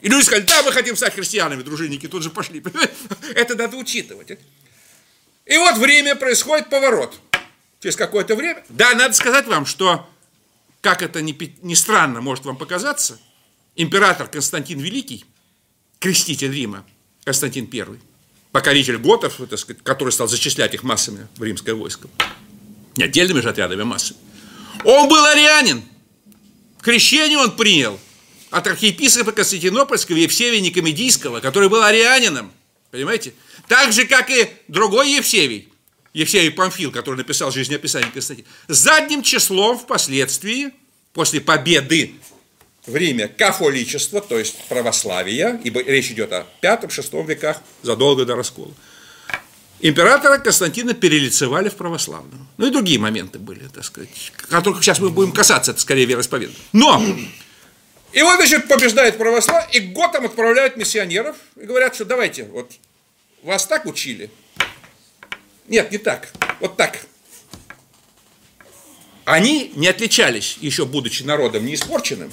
И 0.00 0.08
люди 0.08 0.24
сказали, 0.24 0.44
да, 0.44 0.62
мы 0.62 0.72
хотим 0.72 0.96
стать 0.96 1.14
христианами, 1.14 1.62
дружинники 1.62 2.08
тут 2.08 2.22
же 2.22 2.30
пошли. 2.30 2.62
Это 3.34 3.54
надо 3.54 3.76
учитывать. 3.76 4.30
И 5.46 5.56
вот 5.56 5.78
время 5.78 6.16
происходит 6.16 6.68
поворот. 6.68 7.20
Через 7.80 7.96
какое-то 7.96 8.36
время. 8.36 8.64
Да, 8.68 8.94
надо 8.94 9.14
сказать 9.14 9.46
вам, 9.46 9.64
что, 9.64 10.08
как 10.82 11.00
это 11.00 11.22
ни, 11.22 11.34
ни 11.62 11.74
странно 11.74 12.20
может 12.20 12.44
вам 12.44 12.56
показаться, 12.56 13.18
император 13.74 14.28
Константин 14.28 14.80
Великий, 14.80 15.24
креститель 15.98 16.52
Рима, 16.52 16.84
Константин 17.24 17.70
I, 17.72 17.98
покоритель 18.52 18.98
готов, 18.98 19.34
так 19.48 19.58
сказать, 19.58 19.82
который 19.82 20.10
стал 20.10 20.28
зачислять 20.28 20.74
их 20.74 20.82
массами 20.82 21.26
в 21.36 21.42
римское 21.42 21.74
войско, 21.74 22.08
не 22.96 23.04
отдельными 23.04 23.40
же 23.40 23.48
отрядами, 23.48 23.80
а 23.80 23.86
массами, 23.86 24.18
он 24.84 25.08
был 25.08 25.24
арианин. 25.24 25.82
Крещение 26.82 27.38
он 27.38 27.56
принял 27.56 27.98
от 28.50 28.66
архиепископа 28.66 29.32
Константинопольского 29.32 30.16
Евсевия 30.16 30.60
Никомедийского, 30.60 31.40
который 31.40 31.68
был 31.68 31.82
арианином, 31.82 32.52
понимаете? 32.90 33.34
Так 33.68 33.92
же, 33.92 34.06
как 34.06 34.30
и 34.30 34.48
другой 34.68 35.12
Евсевий, 35.12 35.68
Евсевий 36.12 36.50
Памфил, 36.50 36.90
который 36.90 37.16
написал 37.16 37.52
жизнеописание 37.52 38.10
Константина. 38.10 38.48
Задним 38.66 39.22
числом 39.22 39.78
впоследствии, 39.78 40.72
после 41.12 41.40
победы 41.40 42.14
в 42.86 42.96
Риме 42.96 43.28
кафоличество, 43.28 44.20
то 44.20 44.38
есть 44.38 44.56
православие, 44.68 45.60
ибо 45.62 45.82
речь 45.82 46.10
идет 46.10 46.32
о 46.32 46.46
V-VI 46.62 47.26
веках, 47.26 47.62
задолго 47.82 48.24
до 48.24 48.34
раскола. 48.36 48.72
Императора 49.82 50.38
Константина 50.38 50.92
перелицевали 50.92 51.70
в 51.70 51.74
православную. 51.74 52.46
Ну 52.58 52.66
и 52.66 52.70
другие 52.70 52.98
моменты 52.98 53.38
были, 53.38 53.66
так 53.68 53.84
сказать, 53.84 54.32
которых 54.36 54.82
сейчас 54.82 55.00
мы 55.00 55.08
будем 55.08 55.32
касаться, 55.32 55.70
это 55.70 55.80
скорее 55.80 56.04
вероисповедание. 56.04 56.58
Но 56.72 57.02
и 58.12 58.22
вот, 58.22 58.36
значит, 58.36 58.68
побеждает 58.68 59.16
православие, 59.16 59.68
и 59.72 59.80
Готам 59.80 60.26
отправляют 60.26 60.76
миссионеров, 60.76 61.36
и 61.56 61.64
говорят, 61.64 61.94
что 61.94 62.04
давайте, 62.04 62.44
вот, 62.44 62.72
вас 63.42 63.66
так 63.66 63.86
учили? 63.86 64.30
Нет, 65.68 65.90
не 65.90 65.98
так, 65.98 66.28
вот 66.58 66.76
так. 66.76 66.98
Они 69.24 69.72
не 69.76 69.86
отличались, 69.86 70.58
еще 70.60 70.84
будучи 70.84 71.22
народом 71.22 71.64
неиспорченным, 71.64 72.32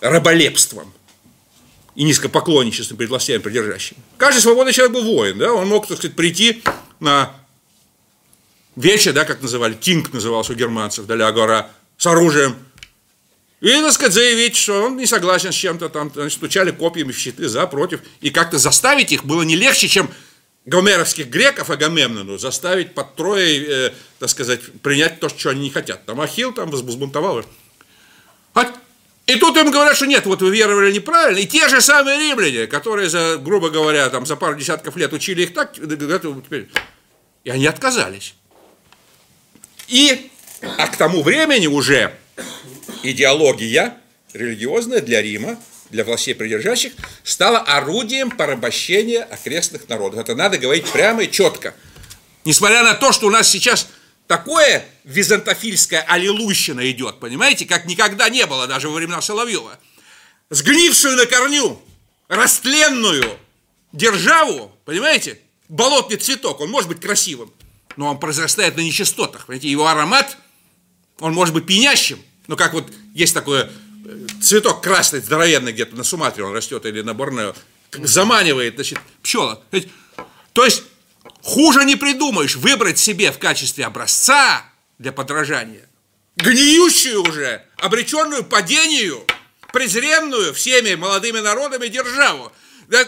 раболепством 0.00 0.92
и 1.94 2.04
низкопоклонничеством 2.04 2.96
перед 2.96 3.10
властями 3.10 3.38
придержащими. 3.38 3.98
Каждый 4.16 4.40
свободный 4.40 4.72
человек 4.72 4.94
был 4.94 5.04
воин, 5.04 5.38
да, 5.38 5.52
он 5.52 5.68
мог, 5.68 5.86
так 5.86 5.98
сказать, 5.98 6.16
прийти 6.16 6.62
на 7.00 7.34
вече, 8.76 9.12
да, 9.12 9.24
как 9.24 9.42
называли, 9.42 9.74
тинг 9.74 10.12
назывался 10.12 10.52
у 10.52 10.54
германцев, 10.56 11.06
да, 11.06 11.30
гора, 11.32 11.70
с 11.96 12.06
оружием, 12.06 12.56
и, 13.60 13.70
так 13.70 13.92
сказать, 13.92 14.12
заявить, 14.12 14.56
что 14.56 14.82
он 14.82 14.98
не 14.98 15.06
согласен 15.06 15.50
с 15.50 15.54
чем-то, 15.54 15.88
там, 15.88 16.12
стучали 16.30 16.70
копьями 16.70 17.12
в 17.12 17.18
щиты 17.18 17.48
за, 17.48 17.66
против, 17.66 18.00
и 18.20 18.28
как-то 18.28 18.58
заставить 18.58 19.10
их 19.10 19.24
было 19.24 19.42
не 19.42 19.56
легче, 19.56 19.88
чем 19.88 20.10
гомеровских 20.66 21.28
греков 21.28 21.70
Агамемнону 21.70 22.36
заставить 22.36 22.94
под 22.94 23.16
трое, 23.16 23.88
э, 23.88 23.92
так 24.18 24.28
сказать, 24.28 24.60
принять 24.82 25.20
то, 25.20 25.28
что 25.28 25.50
они 25.50 25.62
не 25.62 25.70
хотят. 25.70 26.04
Там 26.04 26.20
Ахилл 26.20 26.52
там 26.52 26.70
возбунтовал. 26.70 27.44
И 29.26 29.36
тут 29.36 29.56
им 29.56 29.70
говорят, 29.70 29.96
что 29.96 30.06
нет, 30.06 30.26
вот 30.26 30.42
вы 30.42 30.54
веровали 30.54 30.92
неправильно. 30.92 31.38
И 31.38 31.46
те 31.46 31.68
же 31.68 31.80
самые 31.80 32.18
римляне, 32.18 32.66
которые, 32.66 33.08
за, 33.08 33.38
грубо 33.38 33.70
говоря, 33.70 34.10
там, 34.10 34.26
за 34.26 34.36
пару 34.36 34.54
десятков 34.54 34.96
лет 34.96 35.12
учили 35.12 35.42
их 35.42 35.54
так, 35.54 35.74
теперь... 35.74 36.68
и 37.44 37.50
они 37.50 37.66
отказались. 37.66 38.34
И, 39.88 40.30
а 40.78 40.88
к 40.88 40.96
тому 40.96 41.22
времени 41.22 41.66
уже 41.66 42.14
идеология 43.02 43.96
религиозная 44.34 45.00
для 45.00 45.22
Рима, 45.22 45.58
для 45.90 46.04
властей 46.04 46.34
придержащих, 46.34 46.92
стала 47.22 47.60
орудием 47.60 48.30
порабощения 48.30 49.22
окрестных 49.22 49.88
народов. 49.88 50.20
Это 50.20 50.34
надо 50.34 50.58
говорить 50.58 50.86
прямо 50.90 51.22
и 51.22 51.30
четко. 51.30 51.74
Несмотря 52.44 52.82
на 52.82 52.94
то, 52.94 53.12
что 53.12 53.26
у 53.26 53.30
нас 53.30 53.48
сейчас 53.48 53.88
такое 54.26 54.84
византофильское 55.04 56.02
аллилуйщина 56.02 56.90
идет, 56.90 57.20
понимаете, 57.20 57.66
как 57.66 57.86
никогда 57.86 58.28
не 58.28 58.46
было 58.46 58.66
даже 58.66 58.88
во 58.88 58.94
времена 58.94 59.20
Соловьева. 59.20 59.78
Сгнившую 60.50 61.16
на 61.16 61.26
корню, 61.26 61.80
растленную 62.28 63.38
державу, 63.92 64.72
понимаете, 64.84 65.40
болотный 65.68 66.16
цветок, 66.16 66.60
он 66.60 66.70
может 66.70 66.88
быть 66.88 67.00
красивым, 67.00 67.52
но 67.96 68.10
он 68.10 68.18
произрастает 68.18 68.76
на 68.76 68.80
нечистотах, 68.80 69.46
понимаете, 69.46 69.70
его 69.70 69.86
аромат, 69.86 70.36
он 71.20 71.32
может 71.32 71.54
быть 71.54 71.66
пьянящим, 71.66 72.18
ну, 72.46 72.56
как 72.56 72.74
вот 72.74 72.90
есть 73.14 73.34
такой 73.34 73.62
э, 73.62 74.26
цветок 74.42 74.82
красный, 74.82 75.20
здоровенный 75.20 75.72
где-то 75.72 75.96
на 75.96 76.04
Суматре 76.04 76.44
он 76.44 76.52
растет 76.52 76.84
или 76.86 77.00
на 77.00 77.14
Борнео, 77.14 77.54
заманивает, 77.92 78.74
значит, 78.74 78.98
пчела. 79.22 79.62
То 80.52 80.64
есть, 80.64 80.82
хуже 81.44 81.84
не 81.84 81.94
придумаешь 81.94 82.56
выбрать 82.56 82.98
себе 82.98 83.30
в 83.30 83.38
качестве 83.38 83.84
образца 83.86 84.64
для 84.98 85.12
подражания 85.12 85.88
гниющую 86.36 87.22
уже, 87.22 87.64
обреченную 87.78 88.44
падению, 88.44 89.24
презренную 89.72 90.54
всеми 90.54 90.94
молодыми 90.94 91.40
народами 91.40 91.88
державу. 91.88 92.52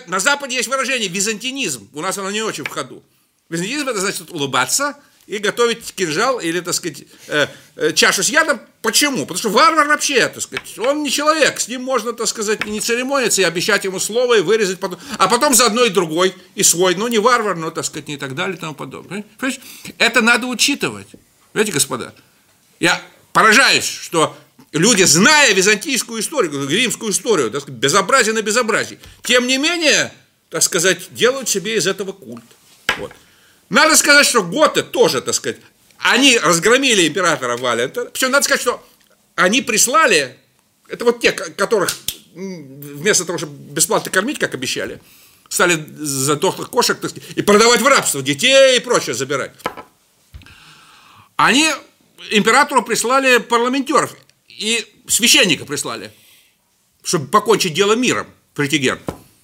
На 0.07 0.21
Западе 0.21 0.57
есть 0.57 0.69
выражение 0.69 1.09
византинизм, 1.09 1.89
у 1.93 2.01
нас 2.01 2.17
оно 2.19 2.31
не 2.31 2.43
очень 2.43 2.65
в 2.65 2.69
ходу. 2.69 3.03
Византинизм 3.49 3.89
это 3.89 4.01
значит 4.01 4.31
улыбаться, 4.31 4.97
и 5.27 5.39
готовить 5.39 5.93
кинжал 5.95 6.39
или, 6.39 6.61
так 6.61 6.75
сказать, 6.75 7.05
э, 7.27 7.49
э, 7.75 7.93
чашу 7.93 8.23
с 8.23 8.29
ядом. 8.29 8.61
Почему? 8.81 9.23
Потому 9.23 9.39
что 9.39 9.51
варвар 9.51 9.89
вообще, 9.89 10.29
так 10.29 10.41
сказать, 10.41 10.79
он 10.79 11.03
не 11.03 11.11
человек, 11.11 11.59
с 11.59 11.67
ним 11.67 11.83
можно, 11.83 12.13
так 12.13 12.29
сказать, 12.29 12.65
не 12.65 12.81
церемониться 12.81 13.43
и 13.43 13.45
обещать 13.45 13.85
ему 13.85 13.99
слово 13.99 14.39
и 14.39 14.41
вырезать 14.41 14.79
потом, 14.79 15.01
а 15.19 15.27
потом 15.27 15.55
заодно 15.55 15.85
и 15.85 15.91
другой, 15.91 16.35
и 16.55 16.63
свой, 16.63 16.95
ну 16.95 17.09
не 17.09 17.19
варвар, 17.19 17.57
но, 17.57 17.71
так 17.71 17.85
сказать, 17.85 18.09
и 18.09 18.17
так 18.17 18.37
далее 18.37 18.57
и 18.57 18.61
тому 18.61 18.75
подобное. 18.75 19.25
Понимаете? 19.39 19.63
Это 19.99 20.21
надо 20.21 20.47
учитывать, 20.47 21.09
понимаете, 21.53 21.73
господа? 21.73 22.15
Я 22.79 23.03
поражаюсь, 23.33 23.87
что 23.87 24.37
люди, 24.71 25.03
зная 25.03 25.53
византийскую 25.55 26.21
историю, 26.21 26.69
римскую 26.69 27.11
историю, 27.11 27.51
так 27.51 27.63
сказать, 27.63 27.81
безобразие 27.81 28.33
на 28.33 28.43
безобразие, 28.43 29.01
тем 29.25 29.49
не 29.49 29.59
менее, 29.59 30.13
так 30.51 30.63
сказать, 30.63 31.09
делают 31.11 31.49
себе 31.49 31.77
из 31.77 31.89
этого 31.89 32.13
культ. 32.13 32.45
Вот. 32.99 33.11
Надо 33.69 33.97
сказать, 33.97 34.27
что 34.27 34.43
готы 34.43 34.83
тоже, 34.83 35.21
так 35.21 35.35
сказать, 35.35 35.59
они 35.99 36.39
разгромили 36.39 37.09
императора 37.09 37.57
Валента, 37.57 38.07
причем 38.07 38.31
надо 38.31 38.45
сказать, 38.45 38.61
что 38.61 38.87
они 39.35 39.63
прислали, 39.63 40.37
это 40.89 41.05
вот 41.05 41.21
те, 41.21 41.33
которых 41.33 41.97
вместо 42.35 43.25
того, 43.25 43.39
чтобы 43.39 43.57
бесплатно 43.73 44.11
кормить, 44.11 44.39
как 44.39 44.55
обещали, 44.55 45.01
стали 45.49 45.83
за 45.97 46.37
дохлых 46.37 46.71
кошек 46.71 47.01
так 47.01 47.11
сказать, 47.11 47.31
и 47.37 47.43
продавать 47.43 47.81
в 47.81 47.87
рабство, 47.87 48.23
детей 48.23 48.77
и 48.77 48.81
прочее 48.81 49.15
забирать. 49.15 49.53
Они 51.37 51.71
императору 52.31 52.83
прислали 52.83 53.39
парламентеров 53.39 54.15
и 54.49 54.87
священника 55.09 55.65
прислали, 55.65 56.13
чтобы 57.03 57.29
покончить 57.29 57.75
дело 57.75 57.95
миром, 57.95 58.27
Фритигер. 58.55 59.01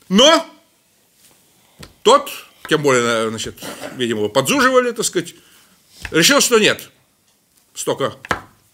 Но 0.08 0.46
тот, 2.02 2.30
тем 2.68 2.82
более, 2.82 3.28
значит, 3.28 3.56
видимо, 3.96 4.28
подзуживали, 4.28 4.92
так 4.92 5.04
сказать, 5.04 5.34
решил, 6.10 6.40
что 6.40 6.58
нет, 6.58 6.90
столько 7.74 8.14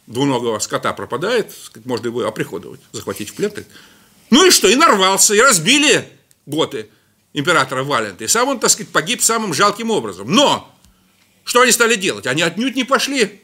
двуногого 0.07 0.59
скота 0.59 0.93
пропадает, 0.93 1.53
сказать, 1.53 1.87
можно 1.87 2.07
его 2.07 2.27
оприходовать, 2.27 2.81
захватить 2.93 3.31
в 3.31 3.35
плен. 3.35 3.53
Ну 4.31 4.47
и 4.47 4.51
что, 4.51 4.69
и 4.69 4.75
нарвался, 4.75 5.35
и 5.35 5.41
разбили 5.41 6.09
готы 6.47 6.89
императора 7.33 7.85
Валента, 7.85 8.25
и 8.25 8.29
сам 8.29 8.49
он, 8.49 8.59
так 8.61 8.71
сказать, 8.71 8.91
погиб 8.91 9.23
самым 9.23 9.55
жалким 9.55 9.91
образом. 9.91 10.31
Но, 10.33 10.75
что 11.45 11.63
они 11.63 11.73
стали 11.73 11.95
делать? 11.95 12.27
Они 12.27 12.43
отнюдь 12.43 12.77
не 12.77 12.85
пошли 12.85 13.43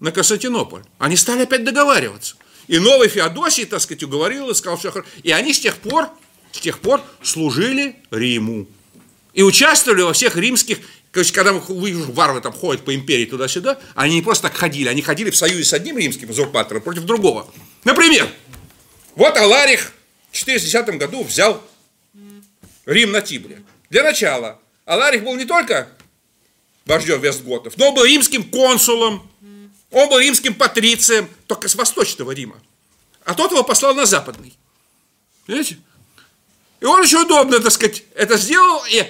на 0.00 0.12
Константинополь. 0.12 0.82
Они 0.98 1.16
стали 1.16 1.42
опять 1.42 1.64
договариваться. 1.64 2.36
И 2.68 2.78
новый 2.78 3.08
Феодосий, 3.08 3.64
так 3.64 3.80
сказать, 3.80 4.02
уговорил 4.02 4.50
и 4.50 4.54
сказал, 4.54 4.78
хорошо. 4.78 5.08
И 5.22 5.32
они 5.32 5.52
с 5.52 5.60
тех 5.60 5.76
пор, 5.78 6.08
с 6.52 6.60
тех 6.60 6.78
пор 6.78 7.00
служили 7.22 7.96
Риму. 8.10 8.66
И 9.38 9.42
участвовали 9.44 10.02
во 10.02 10.12
всех 10.12 10.34
римских, 10.34 10.78
есть, 11.14 11.30
когда 11.30 11.52
варвары 11.52 12.40
там 12.40 12.52
ходят 12.52 12.84
по 12.84 12.92
империи 12.92 13.24
туда-сюда, 13.24 13.78
они 13.94 14.16
не 14.16 14.22
просто 14.22 14.48
так 14.48 14.56
ходили, 14.56 14.88
они 14.88 15.00
ходили 15.00 15.30
в 15.30 15.36
союзе 15.36 15.62
с 15.62 15.72
одним 15.72 15.96
римским 15.96 16.28
узурпатором 16.28 16.82
против 16.82 17.04
другого. 17.04 17.48
Например, 17.84 18.28
вот 19.14 19.36
Аларих 19.36 19.92
в 20.32 20.36
410 20.36 20.98
году 20.98 21.22
взял 21.22 21.62
Рим 22.84 23.12
на 23.12 23.20
Тибре. 23.20 23.62
Для 23.90 24.02
начала, 24.02 24.58
Аларих 24.84 25.22
был 25.22 25.36
не 25.36 25.44
только 25.44 25.88
вождем 26.84 27.20
Вестготов, 27.20 27.76
но 27.76 27.92
был 27.92 28.06
римским 28.06 28.42
консулом, 28.42 29.30
он 29.92 30.08
был 30.08 30.18
римским 30.18 30.52
патрицием, 30.52 31.28
только 31.46 31.68
с 31.68 31.76
восточного 31.76 32.32
Рима. 32.32 32.60
А 33.24 33.34
тот 33.34 33.52
его 33.52 33.62
послал 33.62 33.94
на 33.94 34.04
западный. 34.04 34.58
Понимаете? 35.46 35.78
И 36.80 36.84
он 36.84 37.00
очень 37.00 37.18
удобно, 37.18 37.60
так 37.60 37.72
сказать, 37.72 38.02
это 38.14 38.36
сделал. 38.36 38.82
И, 38.90 39.04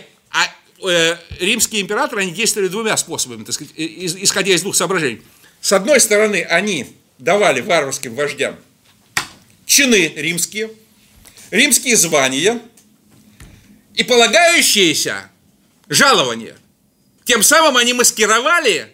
э, 0.83 1.17
римские 1.41 1.83
императоры, 1.83 2.23
они 2.23 2.33
действовали 2.33 2.69
двумя 2.69 2.97
способами, 2.97 3.45
так 3.45 3.55
сказать, 3.55 3.73
исходя 3.77 4.53
из 4.53 4.63
двух 4.63 4.77
соображений. 4.77 5.23
С 5.61 5.73
одной 5.73 6.01
стороны, 6.01 6.43
они 6.43 6.95
давали 7.19 7.61
варварским 7.61 8.15
вождям 8.15 8.57
чины 9.69 10.13
римские, 10.17 10.71
римские 11.51 11.97
звания 11.97 12.61
и 13.95 14.03
полагающиеся 14.03 15.31
жалования. 15.89 16.57
Тем 17.25 17.43
самым 17.43 17.77
они 17.77 17.93
маскировали 17.93 18.91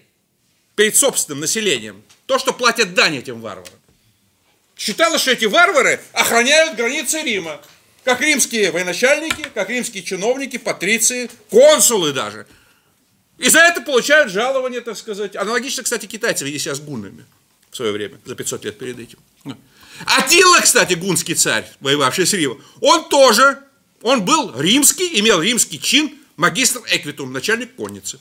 перед 0.74 0.96
собственным 0.96 1.40
населением 1.40 2.02
то, 2.26 2.38
что 2.38 2.52
платят 2.52 2.94
дань 2.94 3.16
этим 3.16 3.40
варварам. 3.40 3.72
Считалось, 4.76 5.22
что 5.22 5.30
эти 5.30 5.44
варвары 5.44 6.00
охраняют 6.12 6.76
границы 6.76 7.22
Рима, 7.22 7.60
как 8.04 8.20
римские 8.20 8.70
военачальники, 8.70 9.46
как 9.54 9.70
римские 9.70 10.02
чиновники, 10.02 10.58
патриции, 10.58 11.30
консулы 11.50 12.12
даже. 12.12 12.46
И 13.38 13.48
за 13.48 13.60
это 13.60 13.80
получают 13.80 14.30
жалование, 14.30 14.80
так 14.80 14.96
сказать. 14.96 15.34
Аналогично, 15.34 15.82
кстати, 15.82 16.06
китайцы 16.06 16.44
вели 16.44 16.58
себя 16.58 16.74
с 16.74 16.80
гуннами 16.80 17.24
в 17.70 17.76
свое 17.76 17.92
время, 17.92 18.20
за 18.24 18.36
500 18.36 18.64
лет 18.64 18.78
перед 18.78 18.98
этим. 18.98 19.18
Атила, 20.06 20.60
кстати, 20.60 20.94
гунский 20.94 21.34
царь, 21.34 21.68
воевавший 21.80 22.26
с 22.26 22.32
Римом, 22.32 22.60
он 22.80 23.08
тоже, 23.08 23.58
он 24.02 24.24
был 24.24 24.60
римский, 24.60 25.20
имел 25.20 25.40
римский 25.40 25.80
чин, 25.80 26.12
магистр 26.36 26.80
эквитум, 26.90 27.32
начальник 27.32 27.74
конницы 27.74 28.18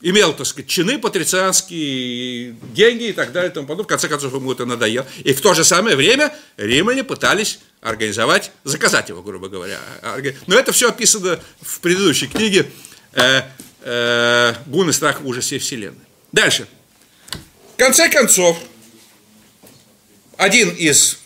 имел, 0.00 0.32
так 0.32 0.46
сказать, 0.46 0.68
чины 0.68 0.98
патрицианские, 0.98 2.56
деньги 2.74 3.04
и 3.04 3.12
так 3.12 3.32
далее 3.32 3.50
и 3.50 3.54
тому 3.54 3.66
подобное. 3.66 3.84
В 3.84 3.88
конце 3.88 4.08
концов, 4.08 4.32
ему 4.32 4.52
это 4.52 4.64
надоело. 4.64 5.06
И 5.24 5.32
в 5.32 5.40
то 5.40 5.54
же 5.54 5.64
самое 5.64 5.96
время 5.96 6.34
римляне 6.56 7.04
пытались 7.04 7.58
организовать, 7.80 8.52
заказать 8.64 9.08
его, 9.08 9.22
грубо 9.22 9.48
говоря. 9.48 9.78
Но 10.46 10.56
это 10.58 10.72
все 10.72 10.88
описано 10.88 11.40
в 11.60 11.80
предыдущей 11.80 12.28
книге 12.28 12.70
э, 13.12 13.42
э, 13.82 14.54
«Гуны, 14.66 14.92
страх, 14.92 15.24
ужас 15.24 15.44
всей 15.44 15.58
вселенной». 15.58 16.04
Дальше. 16.32 16.66
В 17.74 17.78
конце 17.78 18.08
концов, 18.08 18.58
один 20.36 20.70
из 20.70 21.18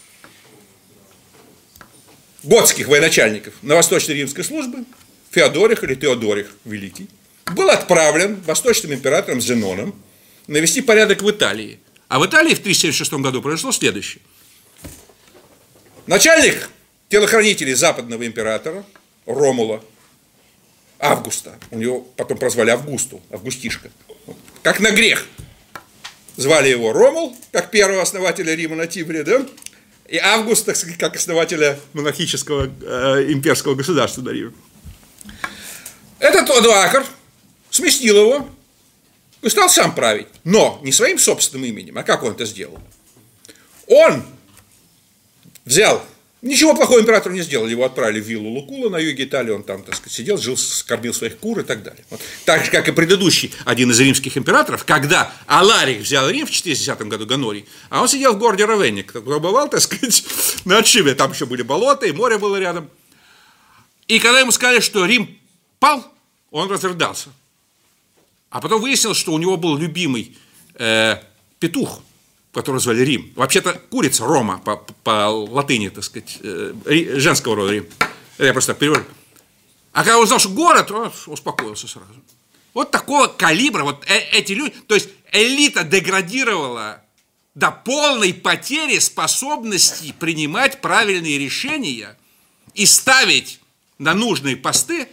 готских 2.43 2.89
военачальников 2.89 3.55
на 3.63 3.75
Восточной 3.75 4.15
римской 4.15 4.45
службе, 4.45 4.85
Феодорих 5.31 5.83
или 5.85 5.95
Теодорих 5.95 6.49
Великий, 6.65 7.09
был 7.47 7.71
отправлен 7.71 8.41
восточным 8.43 8.93
императором 8.95 9.41
Зеноном 9.41 9.95
навести 10.47 10.81
порядок 10.81 11.23
в 11.23 11.31
Италии. 11.31 11.81
А 12.09 12.19
в 12.19 12.27
Италии 12.27 12.55
в 12.55 12.61
376 12.61 13.13
году 13.15 13.43
произошло 13.43 13.73
следующее. 13.73 14.23
Начальник 16.07 16.69
телохранителей 17.09 17.75
западного 17.75 18.27
императора 18.27 18.85
Ромула, 19.27 19.83
Августа, 20.99 21.59
у 21.71 21.79
него 21.79 22.01
потом 22.17 22.39
прозвали 22.39 22.71
Августу, 22.71 23.21
Августишка, 23.31 23.91
как 24.63 24.81
на 24.81 24.91
грех. 24.91 25.27
Звали 26.37 26.69
его 26.69 26.93
Ромул, 26.93 27.37
как 27.51 27.71
первого 27.71 28.03
основателя 28.03 28.55
Рима 28.55 28.77
на 28.77 28.87
Тибре, 28.87 29.23
да? 29.23 29.47
И 30.09 30.17
Август, 30.17 30.65
так 30.65 30.77
сказать, 30.77 30.99
как 30.99 31.17
основателя 31.17 31.79
монархического 31.93 32.67
э, 32.67 33.33
имперского 33.33 33.75
государства 33.75 34.23
на 34.23 34.31
Риме. 34.31 34.53
Этот 36.19 36.49
Одуакр 36.51 37.05
сместил 37.73 38.17
его 38.17 38.49
и 39.41 39.49
стал 39.49 39.69
сам 39.69 39.95
править. 39.95 40.29
Но 40.45 40.81
не 40.85 40.93
своим 40.93 41.19
собственным 41.19 41.67
именем, 41.67 41.99
а 41.99 42.05
как 42.05 42.23
он 42.23 42.33
это 42.33 42.45
сделал? 42.45 42.79
Он 43.89 44.23
взял, 45.65 46.05
ничего 46.43 46.75
плохого 46.75 47.01
императору 47.01 47.35
не 47.35 47.41
сделал, 47.41 47.67
его 47.67 47.85
отправили 47.85 48.21
в 48.21 48.25
виллу 48.25 48.51
Лукула 48.51 48.91
на 48.91 48.99
юге 48.99 49.25
Италии, 49.25 49.51
он 49.51 49.65
там, 49.65 49.83
так 49.83 49.97
сказать, 49.97 50.13
сидел, 50.13 50.37
жил, 50.37 50.57
кормил 50.87 51.15
своих 51.15 51.39
кур 51.39 51.61
и 51.61 51.63
так 51.65 51.83
далее. 51.83 52.05
Вот. 52.11 52.21
Так 52.45 52.65
же, 52.65 52.71
как 52.71 52.89
и 52.89 52.93
предыдущий 52.93 53.53
один 53.65 53.91
из 53.91 53.99
римских 53.99 54.37
императоров, 54.37 54.85
когда 54.85 55.33
Аларик 55.47 56.01
взял 56.01 56.29
Рим 56.29 56.47
в 56.47 56.51
410 56.51 57.01
году 57.09 57.27
Ганорий, 57.27 57.67
а 57.89 58.03
он 58.03 58.09
сидел 58.09 58.35
в 58.35 58.39
городе 58.39 58.67
Равенник, 58.67 59.09
кто 59.09 59.41
бывал, 59.41 59.69
так 59.69 59.81
сказать, 59.81 60.25
на 60.67 60.79
отшибе, 60.79 61.15
там 61.15 61.33
еще 61.33 61.47
были 61.47 61.63
болота, 61.63 62.07
и 62.07 62.13
море 62.13 62.39
было 62.39 62.61
рядом. 62.61 62.91
И 64.09 64.19
когда 64.19 64.41
ему 64.41 64.53
сказали, 64.53 64.81
что 64.81 65.07
Рим 65.07 65.39
пал, 65.81 66.07
он 66.51 66.71
разрыдался. 66.71 67.31
А 68.53 68.61
потом 68.61 68.83
выяснилось, 68.83 69.17
что 69.17 69.33
у 69.33 69.39
него 69.39 69.57
был 69.57 69.79
любимый 69.79 70.37
э, 70.75 71.17
петух, 71.59 72.03
которого 72.53 72.81
звали 72.81 73.01
Рим. 73.01 73.33
Вообще-то 73.35 73.81
курица 73.91 74.27
Рома 74.27 74.59
по, 74.59 74.77
по 74.77 75.31
латыни, 75.31 75.89
так 75.89 76.05
сказать, 76.05 76.37
э, 76.43 76.75
женского 77.17 77.57
рода 77.57 77.73
Рим. 77.73 77.87
Я 78.37 78.53
просто 78.53 78.75
перевожу. 78.75 79.05
А 79.93 80.05
когда 80.05 80.19
узнал, 80.19 80.39
что 80.39 80.51
город, 80.51 80.91
он 80.91 81.11
успокоился 81.29 81.89
сразу. 81.89 82.13
Вот 82.75 82.91
такого 82.91 83.27
калибра, 83.27 83.85
вот 83.85 84.05
э, 84.07 84.19
эти 84.33 84.53
люди, 84.53 84.75
то 84.87 84.97
есть 84.97 85.09
элита 85.33 85.83
деградировала 85.83 87.03
до 87.55 87.71
полной 87.71 88.35
потери 88.35 88.99
способности 88.99 90.15
принимать 90.19 90.83
правильные 90.83 91.39
решения 91.39 92.19
и 92.75 92.85
ставить 92.85 93.61
на 93.97 94.13
нужные 94.13 94.57
посты 94.59 95.09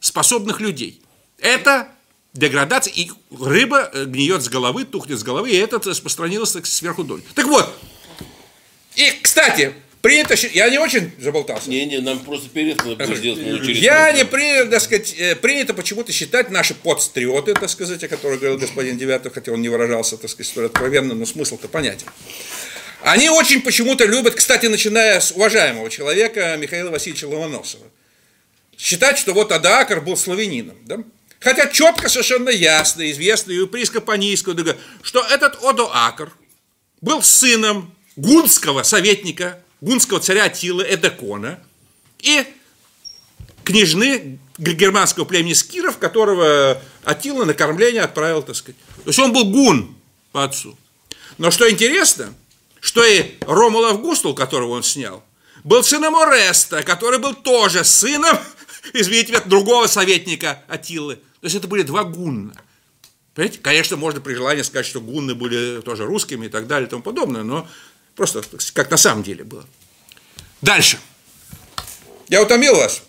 способных 0.00 0.60
людей. 0.60 1.02
Это 1.36 1.92
деградация, 2.34 2.92
и 2.92 3.10
рыба 3.30 3.90
э, 3.92 4.04
гниет 4.06 4.42
с 4.42 4.48
головы, 4.48 4.84
тухнет 4.84 5.18
с 5.18 5.22
головы, 5.22 5.50
и 5.50 5.56
это 5.56 5.78
распространилось 5.78 6.56
сверху 6.64 7.04
доль. 7.04 7.22
Так 7.34 7.46
вот, 7.46 7.72
и, 8.96 9.10
кстати, 9.22 9.74
принято, 10.00 10.34
я 10.52 10.68
не 10.70 10.78
очень 10.78 11.12
заболтался. 11.18 11.70
Не, 11.70 11.86
не, 11.86 11.98
нам 11.98 12.18
просто 12.20 12.48
перед 12.48 12.82
надо 12.84 13.14
сделать 13.14 13.40
Я 13.68 14.12
не 14.12 14.24
принято, 14.24 14.70
так 14.70 14.82
сказать, 14.82 15.14
э, 15.18 15.36
принято 15.36 15.74
почему-то 15.74 16.12
считать 16.12 16.50
наши 16.50 16.74
подстриоты, 16.74 17.54
так 17.54 17.68
сказать, 17.70 18.02
о 18.02 18.08
которых 18.08 18.40
говорил 18.40 18.58
господин 18.58 18.98
Девятов, 18.98 19.34
хотя 19.34 19.52
он 19.52 19.62
не 19.62 19.68
выражался, 19.68 20.16
так 20.16 20.30
сказать, 20.30 20.50
столь 20.50 20.66
откровенно, 20.66 21.14
но 21.14 21.26
смысл-то 21.26 21.68
понятен. 21.68 22.06
Они 23.02 23.28
очень 23.28 23.62
почему-то 23.62 24.04
любят, 24.04 24.34
кстати, 24.34 24.66
начиная 24.66 25.20
с 25.20 25.32
уважаемого 25.32 25.90
человека 25.90 26.56
Михаила 26.56 26.90
Васильевича 26.90 27.26
Ломоносова, 27.26 27.84
считать, 28.78 29.18
что 29.18 29.32
вот 29.32 29.50
Адаакар 29.52 30.00
был 30.00 30.16
славянином, 30.16 30.76
да? 30.84 30.98
Хотя 31.42 31.66
четко, 31.66 32.08
совершенно 32.08 32.50
ясно, 32.50 33.10
известно 33.10 33.50
и 33.52 33.58
у 33.58 33.66
Приска 33.66 34.00
Панийского, 34.00 34.76
что 35.02 35.24
этот 35.24 35.62
Одоакр 35.64 36.32
был 37.00 37.22
сыном 37.22 37.92
гунского 38.14 38.84
советника, 38.84 39.58
гунского 39.80 40.20
царя 40.20 40.44
Атилы 40.44 40.86
Эдекона 40.88 41.58
и 42.20 42.46
княжны 43.64 44.38
германского 44.56 45.24
племени 45.24 45.54
Скиров, 45.54 45.98
которого 45.98 46.80
Атила 47.04 47.44
на 47.44 47.54
кормление 47.54 48.02
отправил, 48.02 48.42
так 48.42 48.54
сказать. 48.54 48.80
То 49.02 49.08
есть 49.08 49.18
он 49.18 49.32
был 49.32 49.46
гун 49.46 49.96
по 50.30 50.44
отцу. 50.44 50.78
Но 51.38 51.50
что 51.50 51.68
интересно, 51.68 52.32
что 52.80 53.04
и 53.04 53.32
Ромул 53.40 53.84
Августул, 53.86 54.34
которого 54.34 54.70
он 54.70 54.84
снял, 54.84 55.24
был 55.64 55.82
сыном 55.82 56.14
Ореста, 56.14 56.84
который 56.84 57.18
был 57.18 57.34
тоже 57.34 57.82
сыном, 57.82 58.38
извините 58.92 59.32
меня, 59.32 59.40
другого 59.40 59.88
советника 59.88 60.62
Атилы. 60.68 61.18
То 61.42 61.46
есть 61.46 61.56
это 61.56 61.66
были 61.66 61.82
два 61.82 62.04
гунна. 62.04 62.54
Понимаете? 63.34 63.58
Конечно, 63.60 63.96
можно 63.96 64.20
при 64.20 64.34
желании 64.34 64.62
сказать, 64.62 64.86
что 64.86 65.00
гунны 65.00 65.34
были 65.34 65.80
тоже 65.80 66.04
русскими 66.04 66.46
и 66.46 66.48
так 66.48 66.68
далее 66.68 66.86
и 66.86 66.90
тому 66.90 67.02
подобное, 67.02 67.42
но 67.42 67.66
просто 68.14 68.42
как 68.74 68.92
на 68.92 68.96
самом 68.96 69.24
деле 69.24 69.42
было. 69.42 69.66
Дальше. 70.60 71.00
Я 72.28 72.42
утомил 72.42 72.76
вас? 72.76 73.02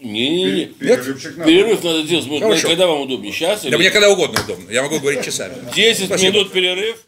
Не-не-не. 0.00 0.64
Перерыв 0.66 1.84
надо 1.84 2.04
делать. 2.04 2.40
Хорошо. 2.40 2.68
Когда 2.68 2.86
вам 2.86 3.02
удобнее? 3.02 3.32
Сейчас? 3.34 3.60
Да 3.62 3.68
или- 3.68 3.76
мне 3.76 3.90
когда 3.90 4.08
угодно 4.08 4.40
удобно. 4.42 4.70
Я 4.70 4.82
могу 4.82 4.98
говорить 4.98 5.22
часами. 5.22 5.56
10 5.74 6.06
Спасибо. 6.06 6.32
минут 6.38 6.52
перерыв. 6.52 7.04